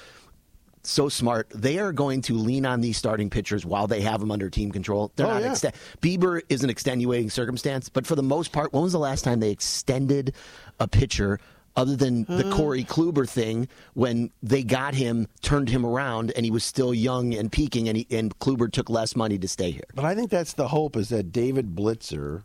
so 0.83 1.09
smart. 1.09 1.51
They 1.55 1.79
are 1.79 1.93
going 1.93 2.23
to 2.23 2.35
lean 2.35 2.65
on 2.65 2.81
these 2.81 2.97
starting 2.97 3.31
pitchers 3.31 3.67
while 3.67 3.87
they 3.87 4.01
have 4.01 4.21
them 4.21 4.31
under 4.31 4.49
team 4.49 4.71
control. 4.71 5.13
They're 5.17 5.27
Oh, 5.27 5.35
not 5.35 5.43
yeah. 5.43 5.53
exten- 5.53 5.75
Bieber 6.01 6.41
is 6.49 6.65
an 6.65 6.71
extenuating 6.71 7.31
circumstance, 7.31 7.89
but 7.89 8.07
for 8.07 8.15
the 8.15 8.23
most 8.23 8.53
part, 8.53 8.73
when 8.73 8.83
was 8.83 8.93
the 8.93 8.99
last 8.99 9.23
time 9.23 9.41
they 9.41 9.51
extended 9.51 10.35
a 10.81 10.89
pitcher? 10.89 11.39
Other 11.77 11.95
than 11.95 12.25
the 12.25 12.43
hmm. 12.43 12.53
Corey 12.53 12.83
Kluber 12.83 13.29
thing, 13.29 13.69
when 13.95 14.33
they 14.43 14.65
got 14.65 14.95
him, 14.95 15.29
turned 15.43 15.69
him 15.69 15.87
around, 15.87 16.33
and 16.33 16.45
he 16.45 16.51
was 16.51 16.65
still 16.65 16.93
young 16.93 17.35
and 17.35 17.53
peaking, 17.53 17.89
and, 17.89 17.99
he, 17.99 18.07
and 18.11 18.37
Kluber 18.41 18.73
took 18.73 18.91
less 18.91 19.15
money 19.15 19.39
to 19.39 19.47
stay 19.47 19.71
here. 19.71 19.85
But 19.95 20.05
I 20.05 20.17
think 20.17 20.29
that's 20.29 20.55
the 20.55 20.67
hope 20.67 20.97
is 20.97 21.11
that 21.11 21.31
David 21.31 21.77
Blitzer, 21.77 22.43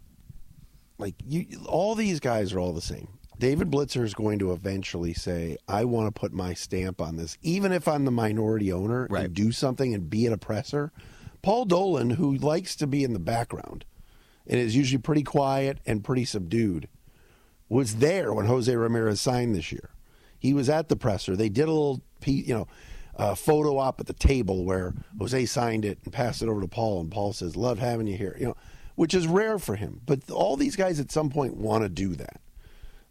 like 1.00 1.16
you, 1.28 1.48
all 1.66 1.96
these 1.96 2.20
guys 2.20 2.54
are 2.54 2.60
all 2.60 2.74
the 2.74 2.82
same. 2.82 3.08
David 3.40 3.70
Blitzer 3.72 4.04
is 4.04 4.14
going 4.14 4.40
to 4.40 4.52
eventually 4.54 5.14
say, 5.14 5.58
"I 5.68 5.86
want 5.86 6.14
to 6.14 6.20
put 6.20 6.34
my 6.34 6.54
stamp 6.54 7.02
on 7.02 7.18
this, 7.18 7.38
even 7.42 7.72
if 7.72 7.88
I'm 7.88 8.06
the 8.06 8.12
minority 8.12 8.72
owner, 8.72 9.08
Right. 9.10 9.26
and 9.26 9.34
do 9.34 9.52
something 9.52 9.94
and 9.94 10.10
be 10.10 10.26
an 10.26 10.34
oppressor." 10.34 10.92
Paul 11.42 11.66
Dolan, 11.66 12.12
who 12.12 12.36
likes 12.36 12.76
to 12.78 12.88
be 12.88 13.04
in 13.04 13.14
the 13.14 13.20
background 13.20 13.86
and 14.48 14.60
is 14.60 14.76
usually 14.76 15.02
pretty 15.02 15.24
quiet 15.24 15.80
and 15.86 16.04
pretty 16.04 16.26
subdued, 16.26 16.88
was 17.70 17.96
there 17.98 18.34
when 18.34 18.46
Jose 18.46 18.74
Ramirez 18.74 19.20
signed 19.20 19.56
this 19.56 19.72
year. 19.72 19.90
He 20.40 20.54
was 20.54 20.70
at 20.70 20.90
the 20.90 20.96
presser. 20.96 21.36
They 21.36 21.50
did 21.50 21.64
a 21.68 21.72
little, 21.74 22.02
you 22.26 22.54
know, 22.54 22.68
uh, 23.16 23.36
photo 23.36 23.78
op 23.78 24.00
at 24.00 24.08
the 24.08 24.14
table 24.14 24.64
where 24.66 24.94
Jose 25.20 25.46
signed 25.46 25.86
it 25.86 26.00
and 26.04 26.14
passed 26.14 26.42
it 26.42 26.50
over 26.50 26.62
to 26.62 26.68
Paul, 26.68 27.02
and 27.02 27.12
Paul 27.12 27.34
says, 27.34 27.56
"Love 27.56 27.80
having 27.80 28.08
you 28.08 28.18
here," 28.18 28.36
you 28.40 28.48
know, 28.48 28.56
which 28.96 29.14
is 29.14 29.28
rare 29.28 29.60
for 29.60 29.76
him. 29.76 30.02
But 30.06 30.30
all 30.32 30.56
these 30.58 30.76
guys 30.76 31.00
at 31.00 31.12
some 31.12 31.30
point 31.30 31.56
want 31.58 31.84
to 31.84 31.90
do 31.90 32.16
that, 32.16 32.42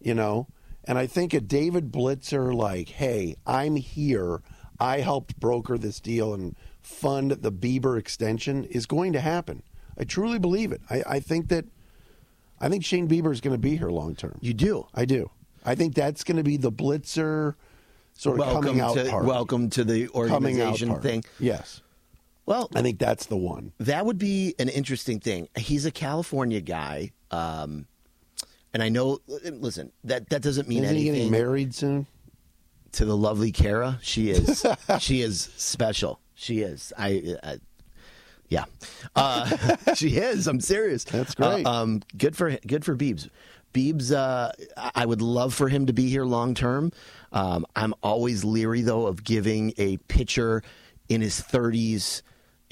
you 0.04 0.14
know. 0.14 0.46
And 0.84 0.98
I 0.98 1.06
think 1.06 1.32
a 1.32 1.40
David 1.40 1.92
Blitzer, 1.92 2.54
like, 2.54 2.88
"Hey, 2.90 3.36
I'm 3.46 3.76
here. 3.76 4.42
I 4.80 4.98
helped 5.00 5.38
broker 5.38 5.78
this 5.78 6.00
deal 6.00 6.34
and 6.34 6.56
fund 6.80 7.30
the 7.30 7.52
Bieber 7.52 7.96
extension 7.98 8.64
is 8.64 8.86
going 8.86 9.12
to 9.12 9.20
happen. 9.20 9.62
I 9.96 10.02
truly 10.04 10.38
believe 10.40 10.72
it. 10.72 10.80
I, 10.90 11.02
I 11.06 11.20
think 11.20 11.48
that 11.48 11.66
I 12.60 12.68
think 12.68 12.84
Shane 12.84 13.08
Bieber 13.08 13.30
is 13.32 13.40
going 13.40 13.54
to 13.54 13.58
be 13.60 13.76
here 13.76 13.90
long 13.90 14.14
term. 14.16 14.38
You 14.40 14.54
do. 14.54 14.86
I 14.94 15.04
do. 15.04 15.30
I 15.64 15.74
think 15.76 15.94
that's 15.94 16.24
going 16.24 16.36
to 16.38 16.42
be 16.42 16.56
the 16.56 16.72
blitzer 16.72 17.54
sort 18.14 18.40
of 18.40 18.46
welcome 18.46 18.62
coming 18.64 18.80
out 18.80 18.94
to 18.96 19.08
part. 19.08 19.24
welcome 19.24 19.70
to 19.70 19.84
the 19.84 20.08
organization 20.08 21.00
thing. 21.00 21.22
Yes, 21.38 21.80
Well, 22.46 22.68
I 22.74 22.82
think 22.82 22.98
that's 22.98 23.26
the 23.26 23.36
one. 23.36 23.72
that 23.78 24.04
would 24.04 24.18
be 24.18 24.54
an 24.58 24.68
interesting 24.68 25.20
thing. 25.20 25.48
He's 25.56 25.86
a 25.86 25.90
California 25.92 26.60
guy, 26.60 27.12
um, 27.30 27.86
and 28.72 28.82
I 28.82 28.88
know. 28.88 29.18
Listen, 29.26 29.92
that 30.04 30.28
that 30.30 30.42
doesn't 30.42 30.68
mean 30.68 30.84
anything. 30.84 30.96
Isn't 30.98 31.14
he 31.14 31.20
getting 31.20 31.30
married 31.30 31.74
soon? 31.74 32.06
to 32.92 33.04
the 33.04 33.16
lovely 33.16 33.52
Kara. 33.52 33.98
She 34.02 34.30
is 34.30 34.64
she 35.00 35.22
is 35.22 35.50
special. 35.56 36.20
She 36.34 36.60
is. 36.60 36.92
I. 36.96 37.36
I 37.42 37.58
yeah, 38.48 38.64
uh, 39.16 39.76
she 39.94 40.18
is. 40.18 40.46
I'm 40.46 40.60
serious. 40.60 41.04
That's 41.04 41.34
great. 41.34 41.64
Uh, 41.64 41.70
um, 41.70 42.02
good 42.18 42.36
for 42.36 42.50
good 42.66 42.84
for 42.84 42.94
Beebs. 42.94 43.30
Beebs, 43.72 44.12
uh, 44.12 44.52
I 44.94 45.06
would 45.06 45.22
love 45.22 45.54
for 45.54 45.70
him 45.70 45.86
to 45.86 45.94
be 45.94 46.10
here 46.10 46.26
long 46.26 46.52
term. 46.54 46.92
Um, 47.32 47.64
I'm 47.74 47.94
always 48.02 48.44
leery 48.44 48.82
though 48.82 49.06
of 49.06 49.24
giving 49.24 49.72
a 49.78 49.96
pitcher 50.08 50.62
in 51.08 51.22
his 51.22 51.40
30s. 51.40 52.20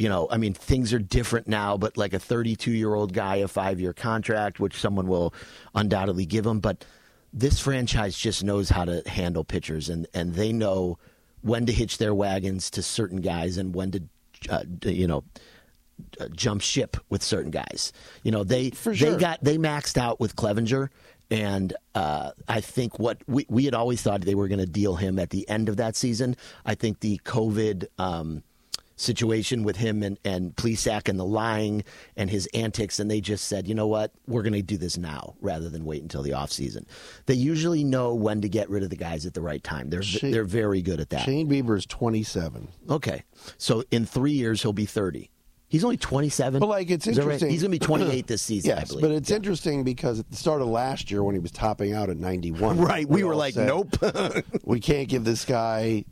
You 0.01 0.09
know, 0.09 0.29
I 0.31 0.39
mean, 0.39 0.55
things 0.55 0.95
are 0.95 0.99
different 0.99 1.47
now, 1.47 1.77
but 1.77 1.99
like 1.99 2.15
a 2.15 2.19
32 2.19 2.71
year 2.71 2.95
old 2.95 3.13
guy, 3.13 3.37
a 3.37 3.49
five 3.49 3.79
year 3.79 3.93
contract, 3.93 4.59
which 4.59 4.81
someone 4.81 5.07
will 5.09 5.35
undoubtedly 5.75 6.25
give 6.25 6.47
him. 6.47 6.59
But 6.59 6.87
this 7.35 7.61
franchise 7.61 8.17
just 8.17 8.43
knows 8.43 8.71
how 8.71 8.87
to 8.87 9.07
handle 9.07 9.45
pitchers, 9.45 9.91
and, 9.91 10.07
and 10.15 10.33
they 10.33 10.55
know 10.55 10.97
when 11.43 11.67
to 11.67 11.73
hitch 11.73 11.99
their 11.99 12.15
wagons 12.15 12.71
to 12.71 12.83
certain 12.83 13.21
guys 13.21 13.59
and 13.59 13.75
when 13.75 13.91
to, 13.91 14.03
uh, 14.49 14.63
you 14.85 15.07
know, 15.07 15.23
uh, 16.19 16.29
jump 16.29 16.63
ship 16.63 16.97
with 17.11 17.23
certain 17.23 17.51
guys. 17.51 17.93
You 18.23 18.33
know, 18.33 18.43
they 18.43 18.71
For 18.71 18.95
they 18.95 19.19
got 19.19 19.45
they 19.45 19.59
maxed 19.59 19.99
out 19.99 20.19
with 20.19 20.35
Clevinger, 20.35 20.89
and 21.31 21.75
uh, 21.95 22.31
I 22.49 22.63
think 22.63 22.99
what 22.99 23.19
we 23.27 23.45
we 23.51 23.67
had 23.67 23.75
always 23.75 24.01
thought 24.01 24.23
they 24.23 24.35
were 24.35 24.49
going 24.49 24.61
to 24.61 24.67
deal 24.67 24.97
him 24.97 25.19
at 25.19 25.29
the 25.29 25.47
end 25.47 25.69
of 25.69 25.77
that 25.77 25.95
season. 25.95 26.39
I 26.65 26.75
think 26.75 27.01
the 27.01 27.21
COVID. 27.27 27.85
Um, 27.99 28.45
situation 29.01 29.63
with 29.63 29.77
him 29.77 30.03
and, 30.03 30.19
and 30.25 30.55
Plesac 30.57 31.09
and 31.09 31.19
the 31.19 31.25
lying 31.25 31.83
and 32.17 32.29
his 32.31 32.47
antics 32.53 33.01
and 33.01 33.11
they 33.11 33.21
just 33.21 33.47
said, 33.47 33.67
you 33.67 33.75
know 33.75 33.87
what, 33.87 34.13
we're 34.27 34.43
going 34.43 34.53
to 34.53 34.63
do 34.63 34.77
this 34.77 34.99
now 34.99 35.35
rather 35.41 35.69
than 35.71 35.85
wait 35.85 36.03
until 36.03 36.23
the 36.23 36.31
offseason. 36.31 36.85
They 37.27 37.35
usually 37.35 37.83
know 37.83 38.15
when 38.15 38.41
to 38.43 38.49
get 38.49 38.69
rid 38.69 38.83
of 38.83 38.91
the 38.91 38.97
guys 38.97 39.25
at 39.27 39.35
the 39.35 39.41
right 39.41 39.63
time. 39.65 39.89
They're 39.91 40.03
Shane- 40.03 40.31
they're 40.33 40.45
very 40.45 40.83
good 40.83 41.01
at 41.01 41.11
that. 41.11 41.23
Shane 41.25 41.49
Bieber 41.49 41.77
is 41.77 41.87
27. 41.87 42.69
Okay. 42.91 43.23
So 43.57 43.83
in 43.91 44.05
3 44.07 44.33
years 44.33 44.63
he'll 44.63 44.73
be 44.73 44.87
30. 44.87 45.31
He's 45.69 45.85
only 45.85 45.97
27. 45.97 46.59
But 46.61 46.67
like 46.69 46.91
it's 46.91 47.05
that 47.07 47.13
right? 47.13 47.19
interesting. 47.23 47.51
He's 47.51 47.63
going 47.63 47.71
to 47.73 47.79
be 47.79 47.87
28 47.87 48.27
this 48.27 48.43
season, 48.43 48.73
I 48.73 48.77
Yes, 48.81 48.89
believe. 48.89 49.03
but 49.03 49.11
it's 49.13 49.31
interesting 49.31 49.85
because 49.85 50.19
at 50.19 50.29
the 50.29 50.37
start 50.37 50.61
of 50.63 50.69
last 50.69 51.11
year 51.11 51.23
when 51.23 51.35
he 51.35 51.39
was 51.39 51.53
topping 51.53 51.95
out 51.95 52.11
at 52.11 52.17
91, 52.17 52.77
Right, 52.79 53.09
we 53.09 53.23
were 53.25 53.37
like, 53.37 53.55
said, 53.55 53.69
nope. 53.69 53.97
we 54.65 54.81
can't 54.81 55.09
give 55.09 55.25
this 55.25 55.45
guy 55.45 56.05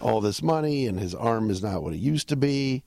all 0.00 0.20
this 0.20 0.42
money, 0.42 0.86
and 0.86 0.98
his 0.98 1.14
arm 1.14 1.50
is 1.50 1.62
not 1.62 1.82
what 1.82 1.92
it 1.94 1.98
used 1.98 2.28
to 2.30 2.36
be. 2.36 2.82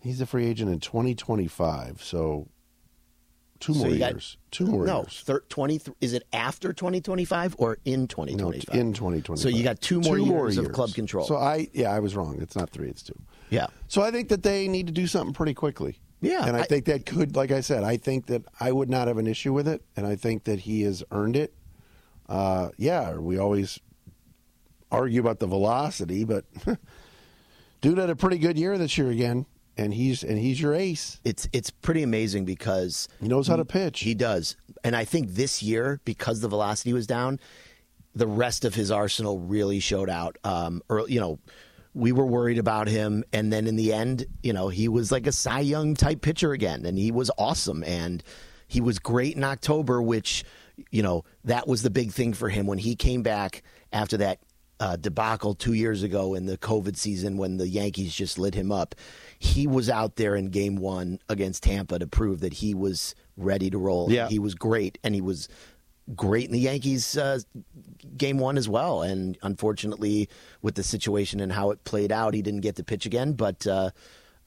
He's 0.00 0.20
a 0.20 0.26
free 0.26 0.46
agent 0.46 0.70
in 0.70 0.80
2025, 0.80 2.02
so 2.02 2.48
two 3.60 3.72
So 3.72 3.78
more 3.80 3.88
you 3.88 3.98
got- 3.98 4.12
years. 4.12 4.36
two 4.50 4.66
more 4.66 4.84
no, 4.86 4.98
years. 5.02 5.22
thir- 5.24 5.44
20 5.48 5.80
is 6.00 6.12
it 6.12 6.24
after 6.32 6.72
2025 6.74 7.54
or 7.58 7.78
in 7.84 8.00
No, 8.02 8.06
2025? 8.06 8.74
in 8.78 8.92
2025. 8.92 9.38
So 9.42 9.48
you 9.48 9.64
got 9.64 9.80
two 9.80 10.00
more 10.00 10.18
years 10.18 10.58
of 10.58 10.72
club 10.72 10.92
control. 10.92 11.26
So 11.26 11.36
I, 11.36 11.68
yeah, 11.72 11.90
I 11.90 12.00
was 12.00 12.14
wrong. 12.14 12.38
It's 12.40 12.54
not 12.56 12.68
three; 12.70 12.88
it's 12.88 13.02
two. 13.02 13.18
yeah. 13.50 13.68
So 13.88 14.02
I 14.02 14.10
think 14.10 14.28
that 14.28 14.42
they 14.42 14.68
need 14.68 14.86
to 14.88 14.92
do 14.92 15.06
something 15.06 15.32
pretty 15.32 15.54
quickly. 15.54 15.98
Yeah, 16.20 16.46
and 16.46 16.56
I, 16.56 16.60
I- 16.60 16.64
think 16.64 16.84
that 16.86 17.06
could, 17.06 17.36
like 17.36 17.50
I 17.50 17.60
said, 17.60 17.82
I 17.84 17.96
think 17.96 18.26
that 18.26 18.42
I 18.60 18.72
would 18.72 18.88
not 18.90 19.08
have 19.08 19.18
an 19.18 19.26
issue 19.26 19.52
with 19.52 19.68
it, 19.68 19.82
and 19.96 20.06
I 20.06 20.16
think 20.16 20.44
that 20.44 20.60
he 20.60 20.82
has 20.82 21.02
earned 21.10 21.36
it. 21.36 21.54
Uh, 22.28 22.70
yeah, 22.78 23.16
we 23.16 23.36
always 23.38 23.78
argue 24.90 25.20
about 25.20 25.38
the 25.38 25.46
velocity, 25.46 26.24
but 26.24 26.44
dude 27.80 27.98
had 27.98 28.10
a 28.10 28.16
pretty 28.16 28.38
good 28.38 28.58
year 28.58 28.78
this 28.78 28.96
year 28.96 29.10
again, 29.10 29.46
and 29.76 29.92
he's 29.92 30.22
and 30.22 30.38
he's 30.38 30.60
your 30.60 30.74
ace. 30.74 31.20
It's 31.24 31.48
it's 31.52 31.70
pretty 31.70 32.02
amazing 32.02 32.44
because 32.44 33.08
He 33.20 33.28
knows 33.28 33.48
how 33.48 33.56
to 33.56 33.64
pitch. 33.64 34.00
He 34.00 34.14
does. 34.14 34.56
And 34.84 34.94
I 34.94 35.04
think 35.04 35.30
this 35.30 35.62
year, 35.62 36.00
because 36.04 36.40
the 36.40 36.48
velocity 36.48 36.92
was 36.92 37.06
down, 37.06 37.40
the 38.14 38.26
rest 38.26 38.64
of 38.64 38.74
his 38.74 38.90
arsenal 38.90 39.40
really 39.40 39.80
showed 39.80 40.10
out. 40.10 40.36
Um, 40.44 40.82
or, 40.88 41.08
you 41.08 41.20
know, 41.20 41.38
we 41.94 42.12
were 42.12 42.26
worried 42.26 42.58
about 42.58 42.88
him. 42.88 43.24
And 43.32 43.52
then 43.52 43.66
in 43.66 43.76
the 43.76 43.92
end, 43.92 44.26
you 44.42 44.52
know, 44.52 44.68
he 44.68 44.88
was 44.88 45.10
like 45.10 45.26
a 45.26 45.32
Cy 45.32 45.60
Young 45.60 45.94
type 45.94 46.20
pitcher 46.20 46.52
again. 46.52 46.84
And 46.86 46.98
he 46.98 47.10
was 47.10 47.30
awesome. 47.38 47.82
And 47.84 48.22
he 48.68 48.80
was 48.80 48.98
great 48.98 49.36
in 49.36 49.44
October, 49.44 50.02
which, 50.02 50.44
you 50.90 51.02
know, 51.02 51.24
that 51.44 51.66
was 51.66 51.82
the 51.82 51.90
big 51.90 52.12
thing 52.12 52.32
for 52.32 52.48
him 52.48 52.66
when 52.66 52.78
he 52.78 52.94
came 52.96 53.22
back 53.22 53.62
after 53.92 54.16
that 54.18 54.38
uh, 54.80 54.96
debacle 54.96 55.54
two 55.54 55.72
years 55.72 56.02
ago 56.02 56.34
in 56.34 56.46
the 56.46 56.58
COVID 56.58 56.96
season 56.96 57.36
when 57.36 57.56
the 57.56 57.68
Yankees 57.68 58.14
just 58.14 58.38
lit 58.38 58.54
him 58.54 58.72
up. 58.72 58.94
He 59.38 59.66
was 59.66 59.88
out 59.88 60.16
there 60.16 60.34
in 60.34 60.50
game 60.50 60.76
one 60.76 61.18
against 61.28 61.62
Tampa 61.62 61.98
to 61.98 62.06
prove 62.06 62.40
that 62.40 62.54
he 62.54 62.74
was 62.74 63.14
ready 63.36 63.70
to 63.70 63.78
roll. 63.78 64.10
Yeah. 64.10 64.28
He 64.28 64.38
was 64.38 64.54
great, 64.54 64.98
and 65.04 65.14
he 65.14 65.20
was 65.20 65.48
great 66.14 66.46
in 66.46 66.52
the 66.52 66.60
Yankees 66.60 67.16
uh, 67.16 67.38
game 68.16 68.38
one 68.38 68.58
as 68.58 68.68
well. 68.68 69.02
And 69.02 69.38
unfortunately, 69.42 70.28
with 70.62 70.74
the 70.74 70.82
situation 70.82 71.40
and 71.40 71.52
how 71.52 71.70
it 71.70 71.84
played 71.84 72.12
out, 72.12 72.34
he 72.34 72.42
didn't 72.42 72.60
get 72.60 72.76
to 72.76 72.84
pitch 72.84 73.06
again. 73.06 73.32
But 73.32 73.66
uh, 73.66 73.90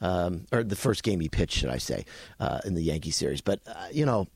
um, 0.01 0.45
or 0.51 0.63
the 0.63 0.75
first 0.75 1.03
game 1.03 1.19
he 1.19 1.29
pitched, 1.29 1.57
should 1.57 1.69
I 1.69 1.77
say, 1.77 2.05
uh, 2.39 2.59
in 2.65 2.75
the 2.75 2.81
Yankee 2.83 3.11
series. 3.11 3.41
But 3.41 3.61
uh, 3.65 3.87
you 3.91 4.05
know, 4.05 4.27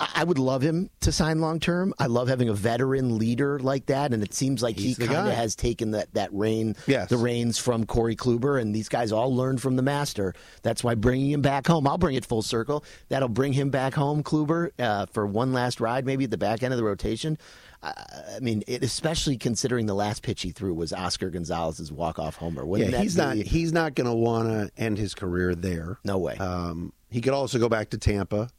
I 0.00 0.22
would 0.22 0.38
love 0.38 0.62
him 0.62 0.90
to 1.00 1.10
sign 1.10 1.40
long 1.40 1.58
term. 1.58 1.92
I 1.98 2.06
love 2.06 2.28
having 2.28 2.48
a 2.48 2.54
veteran 2.54 3.18
leader 3.18 3.58
like 3.58 3.86
that, 3.86 4.12
and 4.12 4.22
it 4.22 4.32
seems 4.32 4.62
like 4.62 4.78
He's 4.78 4.96
he 4.96 5.06
kind 5.08 5.26
of 5.28 5.34
has 5.34 5.56
taken 5.56 5.90
that 5.90 6.14
that 6.14 6.32
reign, 6.32 6.76
Yes. 6.86 7.08
the 7.08 7.16
reins 7.16 7.58
from 7.58 7.84
Corey 7.84 8.14
Kluber, 8.14 8.60
and 8.60 8.72
these 8.72 8.88
guys 8.88 9.10
all 9.10 9.34
learned 9.34 9.60
from 9.60 9.74
the 9.74 9.82
master. 9.82 10.34
That's 10.62 10.84
why 10.84 10.94
bringing 10.94 11.30
him 11.30 11.42
back 11.42 11.66
home, 11.66 11.88
I'll 11.88 11.98
bring 11.98 12.14
it 12.14 12.24
full 12.24 12.42
circle. 12.42 12.84
That'll 13.08 13.28
bring 13.28 13.52
him 13.52 13.70
back 13.70 13.94
home, 13.94 14.22
Kluber, 14.22 14.70
uh, 14.78 15.06
for 15.06 15.26
one 15.26 15.52
last 15.52 15.80
ride, 15.80 16.06
maybe 16.06 16.24
at 16.24 16.30
the 16.30 16.38
back 16.38 16.62
end 16.62 16.72
of 16.72 16.78
the 16.78 16.84
rotation. 16.84 17.36
Uh, 17.82 17.92
I 18.36 18.40
mean, 18.40 18.62
it, 18.68 18.84
especially 18.84 19.36
considering 19.36 19.86
the 19.86 19.94
last 19.94 20.22
pitch 20.22 20.42
he 20.42 20.50
threw 20.52 20.74
was 20.74 20.92
Oscar 20.92 21.30
Gonzalez's 21.30 21.90
walk 21.90 22.18
off 22.20 22.36
homer. 22.36 22.64
Wouldn't 22.64 22.90
yeah, 22.92 23.00
he's 23.00 23.16
not 23.16 23.36
he's 23.36 23.72
not 23.72 23.94
going 23.96 24.06
to 24.08 24.14
want 24.14 24.48
to 24.48 24.70
end 24.80 24.98
his 24.98 25.14
career 25.14 25.54
there. 25.56 25.98
No 26.04 26.18
way. 26.18 26.36
Um, 26.36 26.92
he 27.10 27.20
could 27.20 27.32
also 27.32 27.58
go 27.58 27.68
back 27.68 27.90
to 27.90 27.98
Tampa. 27.98 28.50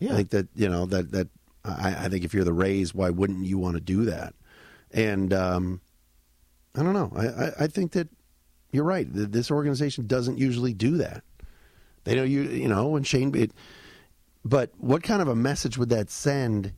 Yeah. 0.00 0.12
I 0.12 0.16
think 0.16 0.30
that 0.30 0.48
you 0.56 0.68
know 0.68 0.86
that 0.86 1.12
that 1.12 1.28
I, 1.64 2.06
I 2.06 2.08
think 2.08 2.24
if 2.24 2.34
you're 2.34 2.44
the 2.44 2.52
Rays, 2.52 2.94
why 2.94 3.10
wouldn't 3.10 3.44
you 3.44 3.58
want 3.58 3.76
to 3.76 3.80
do 3.80 4.06
that? 4.06 4.34
And 4.90 5.32
um, 5.32 5.80
I 6.74 6.82
don't 6.82 6.94
know. 6.94 7.12
I, 7.14 7.26
I, 7.26 7.52
I 7.60 7.66
think 7.66 7.92
that 7.92 8.08
you're 8.72 8.84
right. 8.84 9.12
Th- 9.12 9.28
This 9.28 9.50
organization 9.50 10.06
doesn't 10.06 10.38
usually 10.38 10.72
do 10.72 10.96
that. 10.96 11.22
They 12.04 12.14
know 12.14 12.24
you. 12.24 12.42
You 12.42 12.68
know, 12.68 12.88
when 12.88 13.02
Shane. 13.04 13.34
It, 13.34 13.52
but 14.44 14.70
what 14.78 15.02
kind 15.02 15.20
of 15.20 15.28
a 15.28 15.36
message 15.36 15.76
would 15.76 15.90
that 15.90 16.10
send 16.10 16.72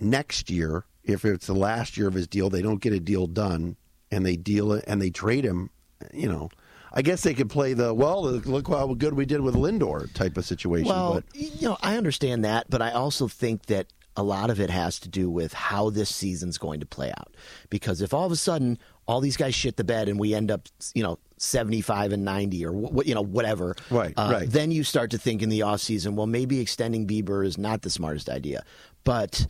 next 0.00 0.48
year 0.50 0.84
if 1.02 1.24
it's 1.24 1.48
the 1.48 1.54
last 1.54 1.96
year 1.96 2.06
of 2.06 2.14
his 2.14 2.28
deal? 2.28 2.48
They 2.48 2.62
don't 2.62 2.80
get 2.80 2.92
a 2.92 3.00
deal 3.00 3.26
done, 3.26 3.76
and 4.12 4.24
they 4.24 4.36
deal 4.36 4.72
it 4.72 4.84
and 4.86 5.02
they 5.02 5.10
trade 5.10 5.44
him. 5.44 5.70
You 6.14 6.28
know. 6.28 6.50
I 6.92 7.02
guess 7.02 7.22
they 7.22 7.34
could 7.34 7.50
play 7.50 7.74
the 7.74 7.92
well. 7.94 8.22
Look 8.22 8.68
how 8.68 8.94
good 8.94 9.14
we 9.14 9.26
did 9.26 9.40
with 9.40 9.54
Lindor 9.54 10.12
type 10.14 10.36
of 10.36 10.44
situation. 10.44 10.88
Well, 10.88 11.14
but 11.14 11.24
you 11.34 11.68
know, 11.68 11.76
I 11.82 11.96
understand 11.96 12.44
that, 12.44 12.68
but 12.70 12.80
I 12.82 12.92
also 12.92 13.28
think 13.28 13.66
that 13.66 13.86
a 14.16 14.22
lot 14.22 14.50
of 14.50 14.58
it 14.58 14.68
has 14.68 14.98
to 15.00 15.08
do 15.08 15.30
with 15.30 15.52
how 15.52 15.90
this 15.90 16.12
season's 16.12 16.58
going 16.58 16.80
to 16.80 16.86
play 16.86 17.10
out. 17.16 17.34
Because 17.70 18.00
if 18.02 18.12
all 18.12 18.26
of 18.26 18.32
a 18.32 18.36
sudden 18.36 18.76
all 19.06 19.20
these 19.20 19.36
guys 19.36 19.54
shit 19.54 19.76
the 19.76 19.84
bed 19.84 20.08
and 20.08 20.18
we 20.18 20.34
end 20.34 20.50
up, 20.50 20.66
you 20.92 21.04
know, 21.04 21.18
75 21.36 22.12
and 22.12 22.24
90 22.24 22.66
or 22.66 22.72
what, 22.72 23.06
you 23.06 23.14
know, 23.14 23.22
whatever, 23.22 23.76
Right, 23.90 24.12
uh, 24.16 24.28
right. 24.32 24.50
then 24.50 24.72
you 24.72 24.82
start 24.82 25.12
to 25.12 25.18
think 25.18 25.40
in 25.40 25.50
the 25.50 25.62
off 25.62 25.80
season 25.80 26.16
well, 26.16 26.26
maybe 26.26 26.58
extending 26.58 27.06
Bieber 27.06 27.46
is 27.46 27.56
not 27.56 27.82
the 27.82 27.90
smartest 27.90 28.28
idea. 28.28 28.64
But 29.04 29.46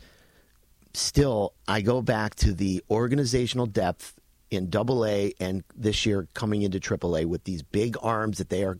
still, 0.93 1.53
I 1.67 1.81
go 1.81 2.01
back 2.03 2.35
to 2.35 2.53
the 2.53 2.83
organizational 2.91 3.65
depth 3.65 4.19
in 4.51 4.69
Double 4.69 5.05
A 5.05 5.33
and 5.39 5.63
this 5.75 6.05
year 6.05 6.27
coming 6.33 6.61
into 6.63 6.79
Triple 6.79 7.17
A 7.17 7.25
with 7.25 7.43
these 7.43 7.61
big 7.61 7.95
arms 8.01 8.37
that 8.39 8.49
they 8.49 8.63
are. 8.63 8.77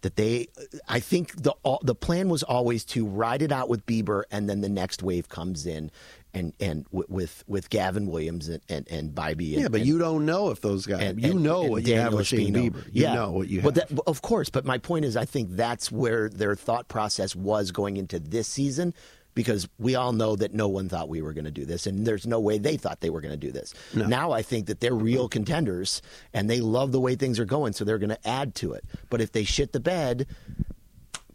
That 0.00 0.16
they, 0.16 0.48
I 0.88 0.98
think 0.98 1.40
the 1.40 1.52
all- 1.62 1.80
the 1.84 1.94
plan 1.94 2.28
was 2.28 2.42
always 2.42 2.84
to 2.86 3.06
ride 3.06 3.42
it 3.42 3.52
out 3.52 3.68
with 3.68 3.86
Bieber, 3.86 4.24
and 4.32 4.50
then 4.50 4.60
the 4.60 4.68
next 4.68 5.04
wave 5.04 5.28
comes 5.28 5.66
in, 5.66 5.92
and 6.34 6.52
and 6.58 6.82
wi- 6.86 7.06
with 7.08 7.44
with 7.46 7.70
Gavin 7.70 8.06
Williams 8.08 8.48
and 8.48 8.60
and, 8.68 8.88
and 8.90 9.14
Bibee. 9.14 9.50
yeah, 9.52 9.68
but 9.68 9.82
and- 9.82 9.86
you 9.88 10.00
don't 10.00 10.26
know 10.26 10.50
if 10.50 10.60
those 10.60 10.84
guys. 10.84 11.02
and- 11.02 11.22
you 11.22 11.34
know 11.34 11.62
and 11.62 11.70
what 11.70 11.86
you 11.86 11.94
have 11.94 12.04
Daniel 12.06 12.16
with 12.18 12.26
Shane 12.26 12.52
Bieber. 12.54 12.84
You 12.86 13.02
yeah. 13.04 13.14
know 13.14 13.30
what 13.30 13.48
you 13.48 13.60
have. 13.60 13.72
But 13.72 13.88
that, 13.88 14.00
of 14.08 14.20
course, 14.22 14.50
but 14.50 14.64
my 14.64 14.78
point 14.78 15.04
is, 15.04 15.16
I 15.16 15.26
think 15.26 15.50
that's 15.52 15.92
where 15.92 16.28
their 16.28 16.56
thought 16.56 16.88
process 16.88 17.36
was 17.36 17.70
going 17.70 17.96
into 17.98 18.18
this 18.18 18.48
season. 18.48 18.94
Because 19.34 19.68
we 19.78 19.94
all 19.94 20.12
know 20.12 20.36
that 20.36 20.52
no 20.52 20.68
one 20.68 20.88
thought 20.88 21.08
we 21.08 21.22
were 21.22 21.32
going 21.32 21.44
to 21.44 21.50
do 21.50 21.64
this, 21.64 21.86
and 21.86 22.06
there's 22.06 22.26
no 22.26 22.40
way 22.40 22.58
they 22.58 22.76
thought 22.76 23.00
they 23.00 23.10
were 23.10 23.20
going 23.20 23.32
to 23.32 23.36
do 23.36 23.52
this. 23.52 23.74
Now 24.08 24.32
I 24.32 24.42
think 24.42 24.66
that 24.66 24.80
they're 24.80 24.94
real 24.94 25.28
contenders, 25.28 26.02
and 26.32 26.48
they 26.48 26.60
love 26.60 26.92
the 26.92 27.00
way 27.00 27.14
things 27.14 27.38
are 27.38 27.44
going, 27.44 27.72
so 27.72 27.84
they're 27.84 27.98
going 27.98 28.10
to 28.10 28.28
add 28.28 28.54
to 28.56 28.72
it. 28.72 28.84
But 29.10 29.20
if 29.20 29.32
they 29.32 29.44
shit 29.44 29.72
the 29.72 29.80
bed, 29.80 30.26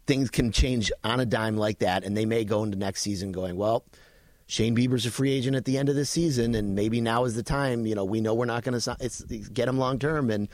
things 0.06 0.30
can 0.30 0.52
change 0.52 0.92
on 1.04 1.20
a 1.20 1.26
dime 1.26 1.58
like 1.58 1.80
that, 1.80 2.04
and 2.04 2.16
they 2.16 2.26
may 2.26 2.44
go 2.46 2.64
into 2.64 2.78
next 2.78 3.02
season 3.02 3.32
going, 3.32 3.56
well. 3.58 3.86
Shane 4.50 4.78
Bieber's 4.78 5.06
a 5.06 5.12
free 5.12 5.34
agent 5.34 5.58
at 5.58 5.66
the 5.66 5.78
end 5.78 5.90
of 5.90 5.96
this 5.96 6.10
season, 6.10 6.56
and 6.56 6.74
maybe 6.74 7.02
now 7.02 7.26
is 7.26 7.36
the 7.36 7.44
time. 7.44 7.86
You 7.86 7.96
know, 7.96 8.06
we 8.06 8.22
know 8.22 8.34
we're 8.34 8.46
not 8.46 8.64
going 8.64 8.80
to 8.80 8.98
get 9.52 9.68
him 9.68 9.78
long 9.78 10.00
term, 10.00 10.30
and 10.30 10.48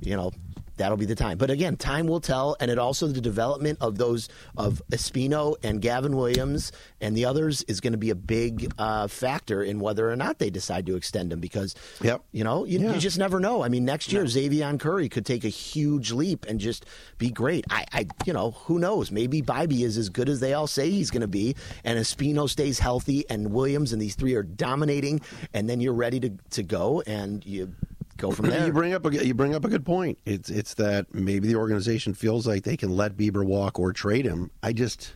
you 0.00 0.16
know 0.16 0.32
that'll 0.76 0.96
be 0.96 1.06
the 1.06 1.14
time. 1.14 1.38
But 1.38 1.50
again, 1.50 1.76
time 1.76 2.06
will 2.06 2.20
tell, 2.20 2.56
and 2.60 2.70
it 2.70 2.78
also 2.78 3.06
the 3.08 3.20
development 3.20 3.78
of 3.80 3.98
those 3.98 4.28
of 4.56 4.82
Espino 4.92 5.56
and 5.62 5.80
Gavin 5.80 6.16
Williams 6.16 6.72
and 7.00 7.16
the 7.16 7.24
others 7.24 7.62
is 7.64 7.80
going 7.80 7.92
to 7.92 7.98
be 7.98 8.10
a 8.10 8.14
big 8.14 8.72
uh, 8.78 9.06
factor 9.08 9.62
in 9.62 9.80
whether 9.80 10.10
or 10.10 10.16
not 10.16 10.38
they 10.38 10.50
decide 10.50 10.86
to 10.86 10.96
extend 10.96 11.32
him 11.32 11.40
because 11.40 11.74
Yep. 12.02 12.22
you 12.32 12.44
know 12.44 12.64
you, 12.64 12.78
Yeah. 12.80 12.94
you 12.94 13.00
just 13.00 13.18
never 13.18 13.40
know. 13.40 13.62
I 13.62 13.68
mean, 13.68 13.84
next 13.84 14.12
year 14.12 14.24
Xzavion 14.24 14.78
Curry 14.80 15.08
could 15.08 15.26
take 15.26 15.44
a 15.44 15.48
huge 15.48 16.12
leap 16.12 16.46
and 16.46 16.58
just 16.60 16.86
be 17.18 17.30
great. 17.30 17.64
I, 17.70 17.84
I 17.92 18.06
you 18.24 18.32
know 18.32 18.52
who 18.52 18.78
knows? 18.78 19.10
Maybe 19.10 19.42
Bibee 19.42 19.82
is 19.84 19.96
as 19.98 20.08
good 20.08 20.28
as 20.28 20.40
they 20.40 20.52
all 20.54 20.66
say 20.66 20.90
he's 20.90 21.10
going 21.10 21.20
to 21.22 21.28
be, 21.28 21.54
and 21.84 21.98
Espino 21.98 22.48
stays 22.48 22.78
healthy, 22.78 23.24
and 23.30 23.52
Williams 23.52 23.92
and 23.92 24.00
these 24.00 24.14
three 24.14 24.34
are 24.34 24.42
dominating, 24.42 25.20
and 25.54 25.68
then 25.68 25.80
you're 25.80 25.94
ready 25.94 26.20
to 26.20 26.30
to 26.50 26.62
go 26.62 27.02
and 27.06 27.44
you 27.46 27.72
go 28.16 28.30
from 28.30 28.50
there. 28.50 28.66
You 28.66 28.72
bring 28.72 28.94
up 28.94 29.06
a 29.06 29.26
you 29.26 29.34
bring 29.34 29.54
up 29.54 29.64
a 29.64 29.68
good 29.68 29.84
point. 29.84 30.18
It's 30.24 30.50
it's 30.50 30.74
that 30.74 31.14
maybe 31.14 31.48
the 31.48 31.56
organization 31.56 32.14
feels 32.14 32.46
like 32.46 32.64
they 32.64 32.76
can 32.76 32.96
let 32.96 33.16
Bieber 33.16 33.44
walk 33.44 33.78
or 33.78 33.92
trade 33.92 34.24
him. 34.24 34.50
I 34.62 34.72
just 34.72 35.14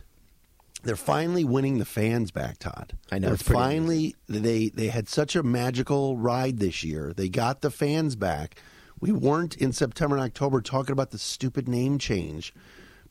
they're 0.83 0.95
finally 0.95 1.43
winning 1.43 1.77
the 1.77 1.85
fans 1.85 2.31
back, 2.31 2.57
Todd. 2.57 2.97
I 3.11 3.19
know, 3.19 3.29
They're 3.29 3.37
finally 3.37 4.15
they 4.27 4.69
they 4.69 4.87
had 4.87 5.07
such 5.07 5.35
a 5.35 5.43
magical 5.43 6.17
ride 6.17 6.59
this 6.59 6.83
year. 6.83 7.13
They 7.15 7.29
got 7.29 7.61
the 7.61 7.71
fans 7.71 8.15
back. 8.15 8.55
We 8.99 9.11
weren't 9.11 9.55
in 9.57 9.73
September 9.73 10.15
and 10.15 10.23
October 10.23 10.61
talking 10.61 10.93
about 10.93 11.11
the 11.11 11.17
stupid 11.17 11.67
name 11.67 11.97
change. 11.97 12.53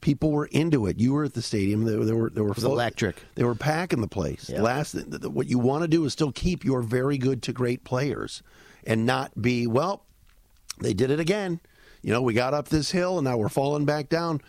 People 0.01 0.31
were 0.31 0.47
into 0.47 0.87
it. 0.87 0.99
You 0.99 1.13
were 1.13 1.25
at 1.25 1.35
the 1.35 1.43
stadium. 1.43 1.85
They, 1.85 1.93
they 1.93 2.13
were 2.13 2.31
they 2.31 2.41
were 2.41 2.53
was 2.53 2.65
electric. 2.65 3.17
They 3.35 3.45
were 3.45 3.55
packing 3.55 4.01
the 4.01 4.09
place. 4.09 4.49
Yeah. 4.49 4.63
Last, 4.63 4.95
what 4.95 5.47
you 5.47 5.59
want 5.59 5.83
to 5.83 5.89
do 5.89 6.05
is 6.05 6.13
still 6.13 6.33
keep 6.33 6.65
your 6.65 6.81
very 6.81 7.19
good 7.19 7.43
to 7.43 7.53
great 7.53 7.85
players, 7.85 8.43
and 8.87 9.07
not 9.07 9.41
be 9.41 9.67
well. 9.67 10.05
They 10.81 10.95
did 10.95 11.11
it 11.11 11.21
again. 11.21 11.61
You 12.03 12.13
know, 12.13 12.23
we 12.23 12.33
got 12.35 12.55
up 12.55 12.69
this 12.69 12.91
hill 12.91 13.19
and 13.19 13.25
now 13.27 13.37
we're 13.37 13.49
falling 13.51 13.85
back 13.85 14.09
down. 14.09 14.41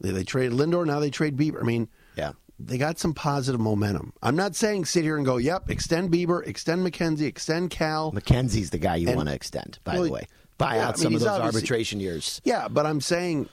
They, 0.00 0.10
they 0.10 0.24
traded 0.24 0.52
Lindor, 0.58 0.86
now 0.86 1.00
they 1.00 1.10
trade 1.10 1.36
Bieber. 1.36 1.60
I 1.60 1.64
mean, 1.64 1.88
Yeah. 2.16 2.32
they 2.58 2.76
got 2.78 2.98
some 2.98 3.14
positive 3.14 3.60
momentum. 3.60 4.12
I'm 4.22 4.36
not 4.36 4.54
saying 4.54 4.84
sit 4.84 5.04
here 5.04 5.16
and 5.16 5.24
go, 5.24 5.38
"Yep, 5.38 5.70
extend 5.70 6.10
Bieber, 6.12 6.46
extend 6.46 6.86
McKenzie, 6.86 7.22
extend 7.26 7.70
Cal." 7.70 8.12
McKenzie's 8.12 8.70
the 8.70 8.78
guy 8.78 8.96
you 8.96 9.08
And- 9.08 9.16
want 9.16 9.28
to 9.28 9.34
extend, 9.34 9.78
by 9.84 9.94
Well, 9.94 10.04
the 10.04 10.10
way. 10.12 10.26
Buy 10.58 10.76
yeah, 10.76 10.88
out 10.88 10.94
I 10.94 10.96
mean, 10.96 11.02
some 11.04 11.14
of 11.14 11.20
those 11.20 11.28
arbitration 11.54 12.00
years. 12.00 12.40
Yeah, 12.44 12.68
but 12.68 12.84
I'm 12.84 13.00
saying 13.00 13.48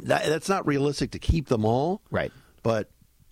that 0.00 0.24
that's 0.26 0.48
not 0.48 0.66
realistic 0.66 1.10
to 1.12 1.18
keep 1.18 1.48
them 1.48 1.64
all. 1.64 2.00
Right. 2.10 2.32
But 2.62 2.90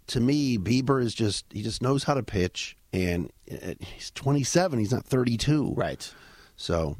to 0.08 0.20
me, 0.20 0.58
Bieber 0.58 1.02
is 1.02 1.14
just 1.14 1.46
he 1.50 1.62
just 1.62 1.80
knows 1.82 2.04
how 2.04 2.14
to 2.14 2.22
pitch, 2.22 2.76
and 2.92 3.30
uh, 3.50 3.74
he's 3.80 4.10
27. 4.12 4.78
He's 4.78 4.92
not 4.92 5.04
32. 5.04 5.74
Right. 5.76 6.12
So, 6.56 6.96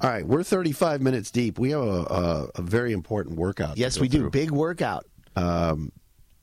all 0.00 0.10
right, 0.10 0.26
we're 0.26 0.42
35 0.42 1.02
minutes 1.02 1.30
deep. 1.30 1.58
We 1.58 1.70
have 1.70 1.82
a, 1.82 1.84
a, 1.84 2.48
a 2.56 2.62
very 2.62 2.92
important 2.92 3.36
workout. 3.36 3.76
Yes, 3.76 3.98
we 4.00 4.08
do. 4.08 4.30
Big 4.30 4.50
workout. 4.50 5.06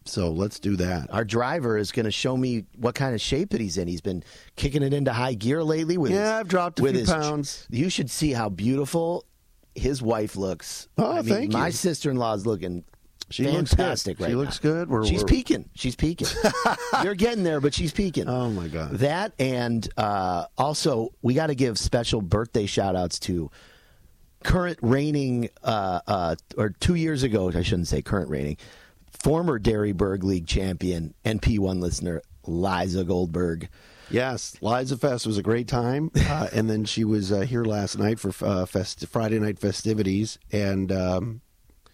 So 0.06 0.32
let's 0.32 0.60
do 0.62 0.78
that. 0.78 1.12
Our 1.12 1.26
driver 1.26 1.78
is 1.78 1.92
going 1.92 2.06
to 2.06 2.12
show 2.12 2.38
me 2.38 2.64
what 2.78 2.96
kind 2.96 3.14
of 3.14 3.20
shape 3.20 3.50
that 3.50 3.60
he's 3.60 3.78
in. 3.78 3.90
He's 3.90 4.00
been 4.00 4.24
kicking 4.56 4.82
it 4.82 4.94
into 4.94 5.12
high 5.12 5.34
gear 5.34 5.62
lately. 5.64 5.98
With 5.98 6.12
Yeah, 6.12 6.22
his- 6.22 6.32
I've 6.40 6.48
dropped 6.48 6.80
a 6.80 6.84
with 6.84 6.92
few 6.94 7.02
his- 7.02 7.10
pounds. 7.10 7.68
You 7.70 7.90
should 7.90 8.10
see 8.10 8.32
how 8.32 8.48
beautiful 8.48 9.26
his 9.76 10.02
wife 10.02 10.38
looks. 10.38 10.88
Oh, 10.98 11.12
I 11.12 11.16
mean, 11.22 11.26
thank 11.26 11.52
My 11.52 11.72
sister-in-law 11.72 12.36
is 12.36 12.46
looking. 12.46 12.86
She 13.30 13.44
looks 13.46 13.72
good. 13.72 13.78
fantastic 13.78 14.20
right 14.20 14.28
She 14.28 14.34
now. 14.34 14.40
looks 14.40 14.60
good. 14.60 14.90
We're- 14.90 15.06
she's 15.08 15.24
we're- 15.24 15.30
peaking. 15.36 15.70
She's 15.76 15.96
peaking. 15.96 16.28
You're 17.04 17.16
getting 17.16 17.44
there, 17.44 17.60
but 17.60 17.74
she's 17.74 17.92
peaking. 17.92 18.28
Oh, 18.30 18.50
my 18.52 18.68
God. 18.68 18.92
That 19.00 19.34
and 19.38 19.88
uh, 19.98 20.46
also 20.58 21.10
we 21.22 21.34
got 21.34 21.48
to 21.48 21.56
give 21.56 21.78
special 21.78 22.22
birthday 22.22 22.66
shout 22.66 22.96
outs 22.96 23.20
to 23.20 23.52
current 24.44 24.80
reigning 24.82 25.50
uh, 25.64 26.00
uh, 26.08 26.36
or 26.58 26.70
two 26.70 26.96
years 26.96 27.24
ago 27.24 27.52
I 27.54 27.64
shouldn't 27.64 27.88
say 27.88 28.02
current 28.02 28.30
reigning 28.30 28.58
former 29.12 29.60
Derryburgh 29.60 30.24
League 30.24 30.46
champion 30.48 31.14
and 31.26 31.42
P1 31.42 31.82
listener 31.82 32.22
Liza 32.46 33.04
Goldberg. 33.04 33.68
Yes, 34.10 34.56
Liza 34.62 34.96
Fest 34.96 35.28
was 35.28 35.38
a 35.38 35.44
great 35.44 35.68
time, 35.68 36.12
uh, 36.16 36.48
and 36.54 36.70
then 36.70 36.86
she 36.86 37.04
was 37.04 37.30
uh, 37.32 37.42
here 37.42 37.66
last 37.66 37.98
night 37.98 38.20
for 38.20 38.32
uh, 38.46 38.66
fest- 38.66 39.06
Friday 39.08 39.38
night 39.38 39.60
festivities, 39.60 40.40
and 40.50 40.92
um, 40.94 41.42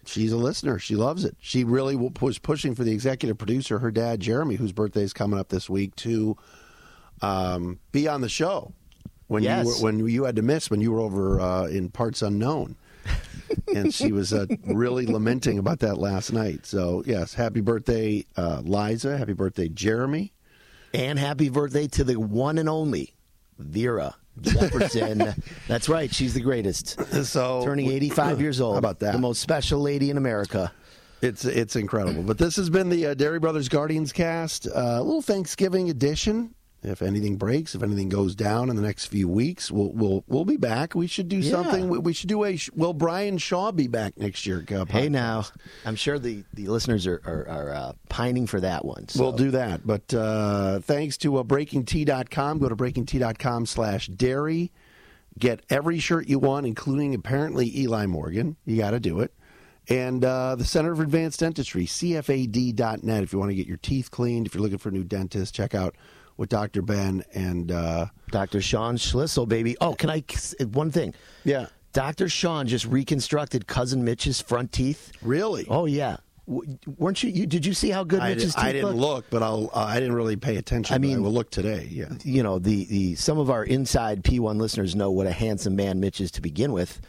she's 0.08 0.32
a 0.32 0.36
listener. 0.36 0.78
She 0.78 0.96
loves 0.96 1.24
it. 1.24 1.36
She 1.40 1.64
really 1.64 1.96
was 1.96 2.38
pushing 2.38 2.74
for 2.74 2.84
the 2.84 2.92
executive 2.92 3.38
producer, 3.38 3.78
her 3.78 3.90
dad 3.90 4.20
Jeremy, 4.20 4.56
whose 4.56 4.72
birthday 4.72 5.02
is 5.02 5.12
coming 5.12 5.38
up 5.38 5.48
this 5.48 5.68
week, 5.70 5.94
to 5.96 6.36
um, 7.22 7.78
be 7.92 8.08
on 8.08 8.20
the 8.20 8.28
show 8.28 8.72
when 9.26 9.42
Yes. 9.42 9.64
you 9.64 9.70
were, 9.72 9.78
when 9.92 10.08
you 10.08 10.24
had 10.24 10.36
to 10.36 10.42
miss 10.42 10.70
when 10.70 10.80
you 10.80 10.92
were 10.92 11.00
over 11.00 11.40
uh, 11.40 11.66
in 11.66 11.88
parts 11.90 12.22
unknown. 12.22 12.76
and 13.74 13.92
she 13.92 14.12
was 14.12 14.32
uh, 14.32 14.46
really 14.64 15.06
lamenting 15.06 15.58
about 15.58 15.80
that 15.80 15.98
last 15.98 16.32
night. 16.32 16.64
So 16.64 17.02
yes, 17.06 17.34
happy 17.34 17.60
birthday, 17.60 18.24
uh, 18.36 18.62
Liza. 18.64 19.18
Happy 19.18 19.34
birthday, 19.34 19.68
Jeremy. 19.68 20.32
And 20.94 21.18
happy 21.18 21.48
birthday 21.50 21.86
to 21.88 22.04
the 22.04 22.16
one 22.16 22.56
and 22.56 22.68
only 22.68 23.14
Vera 23.58 24.16
Jefferson. 24.40 25.34
That's 25.68 25.88
right, 25.88 26.12
she's 26.12 26.34
the 26.34 26.40
greatest. 26.40 27.00
So 27.24 27.64
Turning 27.64 27.90
85 27.90 28.40
years 28.40 28.60
old. 28.60 28.74
How 28.74 28.78
about 28.78 29.00
that? 29.00 29.12
The 29.12 29.18
most 29.18 29.40
special 29.40 29.80
lady 29.80 30.10
in 30.10 30.16
America. 30.16 30.72
It's 31.22 31.44
it's 31.44 31.76
incredible. 31.76 32.22
But 32.22 32.36
this 32.38 32.56
has 32.56 32.68
been 32.68 32.90
the 32.90 33.06
uh, 33.06 33.14
Dery 33.14 33.40
Brothers 33.40 33.68
Guardians 33.68 34.12
cast, 34.12 34.66
uh, 34.66 34.70
a 34.98 35.02
little 35.02 35.22
Thanksgiving 35.22 35.88
edition. 35.88 36.54
If 36.84 37.00
anything 37.02 37.36
breaks, 37.36 37.74
if 37.74 37.82
anything 37.82 38.08
goes 38.08 38.34
down 38.34 38.68
in 38.70 38.76
the 38.76 38.82
next 38.82 39.06
few 39.06 39.28
weeks, 39.28 39.70
we'll 39.70 39.92
we'll 39.92 40.24
we'll 40.28 40.44
be 40.44 40.56
back. 40.56 40.94
We 40.94 41.06
should 41.06 41.28
do 41.28 41.38
Yeah. 41.38 41.50
something. 41.52 41.88
We, 41.88 41.98
we 41.98 42.12
should 42.12 42.28
do 42.28 42.44
a. 42.44 42.58
Will 42.74 42.92
Brian 42.92 43.38
Shaw 43.38 43.72
be 43.72 43.88
back 43.88 44.16
next 44.18 44.46
year? 44.46 44.64
Uh, 44.70 44.84
Hey 44.84 45.08
now, 45.08 45.44
I'm 45.84 45.96
sure 45.96 46.18
the, 46.18 46.44
the 46.52 46.66
listeners 46.68 47.06
are, 47.06 47.20
are, 47.24 47.48
are 47.48 47.70
uh, 47.74 47.92
pining 48.08 48.46
for 48.46 48.60
that 48.60 48.84
one. 48.84 49.08
So. 49.08 49.22
We'll 49.22 49.32
do 49.32 49.50
that. 49.52 49.86
But 49.86 50.12
uh, 50.14 50.80
thanks 50.80 51.16
to 51.18 51.38
uh, 51.38 51.42
BreakingT.com. 51.42 52.58
Go 52.58 52.68
to 52.68 52.76
BreakingT.com 52.76 53.66
slash 53.66 54.08
dery. 54.10 54.70
Get 55.38 55.64
every 55.70 55.98
shirt 55.98 56.28
you 56.28 56.38
want, 56.38 56.64
including 56.66 57.14
apparently 57.14 57.76
Eli 57.76 58.06
Morgan. 58.06 58.56
You 58.64 58.76
got 58.76 58.90
to 58.92 59.00
do 59.00 59.20
it. 59.20 59.32
And 59.88 60.24
uh, 60.24 60.54
the 60.54 60.64
Center 60.64 60.94
for 60.96 61.02
Advanced 61.02 61.40
Dentistry, 61.40 61.86
CFAD.net. 61.86 63.22
If 63.22 63.32
you 63.32 63.38
want 63.38 63.50
to 63.50 63.54
get 63.54 63.66
your 63.66 63.76
teeth 63.78 64.10
cleaned, 64.10 64.46
if 64.46 64.54
you're 64.54 64.62
looking 64.62 64.78
for 64.78 64.88
a 64.88 64.92
new 64.92 65.04
dentist, 65.04 65.54
check 65.54 65.74
out 65.74 65.94
with 66.36 66.48
Dr. 66.48 66.82
Ben. 66.82 67.24
And 67.34 67.70
uh, 67.72 68.06
Dr. 68.30 68.60
Sean 68.60 68.96
Schlissel, 68.96 69.48
baby. 69.48 69.76
Oh, 69.80 69.94
can 69.94 70.10
I 70.10 70.24
one 70.72 70.90
thing? 70.90 71.14
yeah, 71.44 71.66
Dr. 71.92 72.28
Sean 72.28 72.66
just 72.66 72.86
reconstructed 72.86 73.66
cousin 73.66 74.04
Mitch's 74.04 74.40
front 74.40 74.72
teeth. 74.72 75.12
really? 75.22 75.66
Oh 75.68 75.86
yeah, 75.86 76.16
W- 76.48 76.76
weren't 76.98 77.22
you? 77.22 77.30
you 77.30 77.46
did 77.46 77.64
you 77.64 77.72
see 77.72 77.90
how 77.90 78.02
good 78.04 78.20
I, 78.20 78.30
Mitch's 78.30 78.54
di- 78.54 78.60
teeth 78.60 78.68
I 78.68 78.72
didn't 78.72 78.96
look? 78.96 79.14
look, 79.16 79.24
but 79.30 79.42
I'll. 79.42 79.70
Uh, 79.72 79.84
I 79.84 80.00
didn't 80.00 80.14
really 80.16 80.36
pay 80.36 80.56
attention. 80.56 80.94
I 80.94 80.98
mean, 80.98 81.22
will 81.22 81.32
look 81.32 81.50
today. 81.50 81.86
Yeah. 81.90 82.06
You 82.24 82.42
know, 82.42 82.58
the, 82.58 82.84
the 82.86 83.14
some 83.14 83.38
of 83.38 83.48
our 83.50 83.64
inside 83.64 84.24
P1 84.24 84.58
listeners 84.60 84.94
know 84.96 85.10
what 85.12 85.26
a 85.26 85.32
handsome 85.32 85.76
man 85.76 86.00
Mitch 86.00 86.20
is 86.20 86.30
to 86.32 86.40
begin 86.42 86.72
with. 86.72 87.00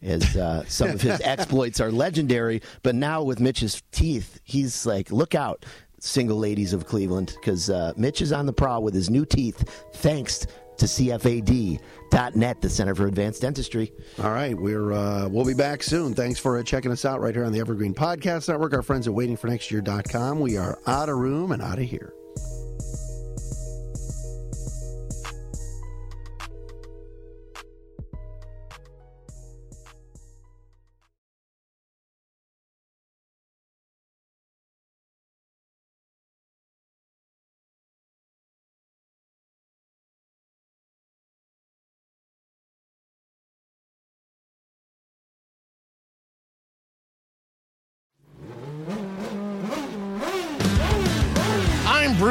As 0.00 0.36
uh, 0.36 0.64
some 0.66 0.90
of 0.90 1.00
his 1.00 1.20
exploits 1.24 1.80
are 1.80 1.92
legendary, 1.92 2.60
but 2.82 2.96
now 2.96 3.22
with 3.22 3.38
Mitch's 3.38 3.82
teeth, 3.92 4.40
he's 4.42 4.84
like, 4.84 5.12
look 5.12 5.36
out, 5.36 5.64
single 6.02 6.36
ladies 6.38 6.72
of 6.72 6.86
Cleveland, 6.86 7.36
because 7.40 7.70
uh, 7.70 7.92
Mitch 7.96 8.20
is 8.20 8.32
on 8.32 8.44
the 8.44 8.52
prowl 8.52 8.82
with 8.82 8.92
his 8.92 9.08
new 9.08 9.24
teeth, 9.24 9.86
thanks 9.94 10.46
to 10.76 10.86
CFAD.net, 10.86 12.60
the 12.60 12.68
Center 12.68 12.94
for 12.94 13.06
Advanced 13.06 13.42
Dentistry. 13.42 13.92
All 14.22 14.32
right, 14.32 14.56
we're 14.56 14.92
uh, 14.92 15.28
we'll 15.28 15.44
be 15.44 15.54
back 15.54 15.82
soon. 15.82 16.14
Thanks 16.14 16.40
for 16.40 16.58
uh, 16.58 16.62
checking 16.62 16.90
us 16.90 17.04
out 17.04 17.20
right 17.20 17.34
here 17.34 17.44
on 17.44 17.52
the 17.52 17.60
Evergreen 17.60 17.94
Podcast 17.94 18.48
Network. 18.48 18.74
Our 18.74 18.82
friends 18.82 19.06
at 19.06 19.14
waitingfornextyear.com. 19.14 20.40
We 20.40 20.56
are 20.56 20.78
out 20.86 21.08
of 21.08 21.16
room 21.16 21.52
and 21.52 21.62
out 21.62 21.78
of 21.78 21.84
here. 21.84 22.12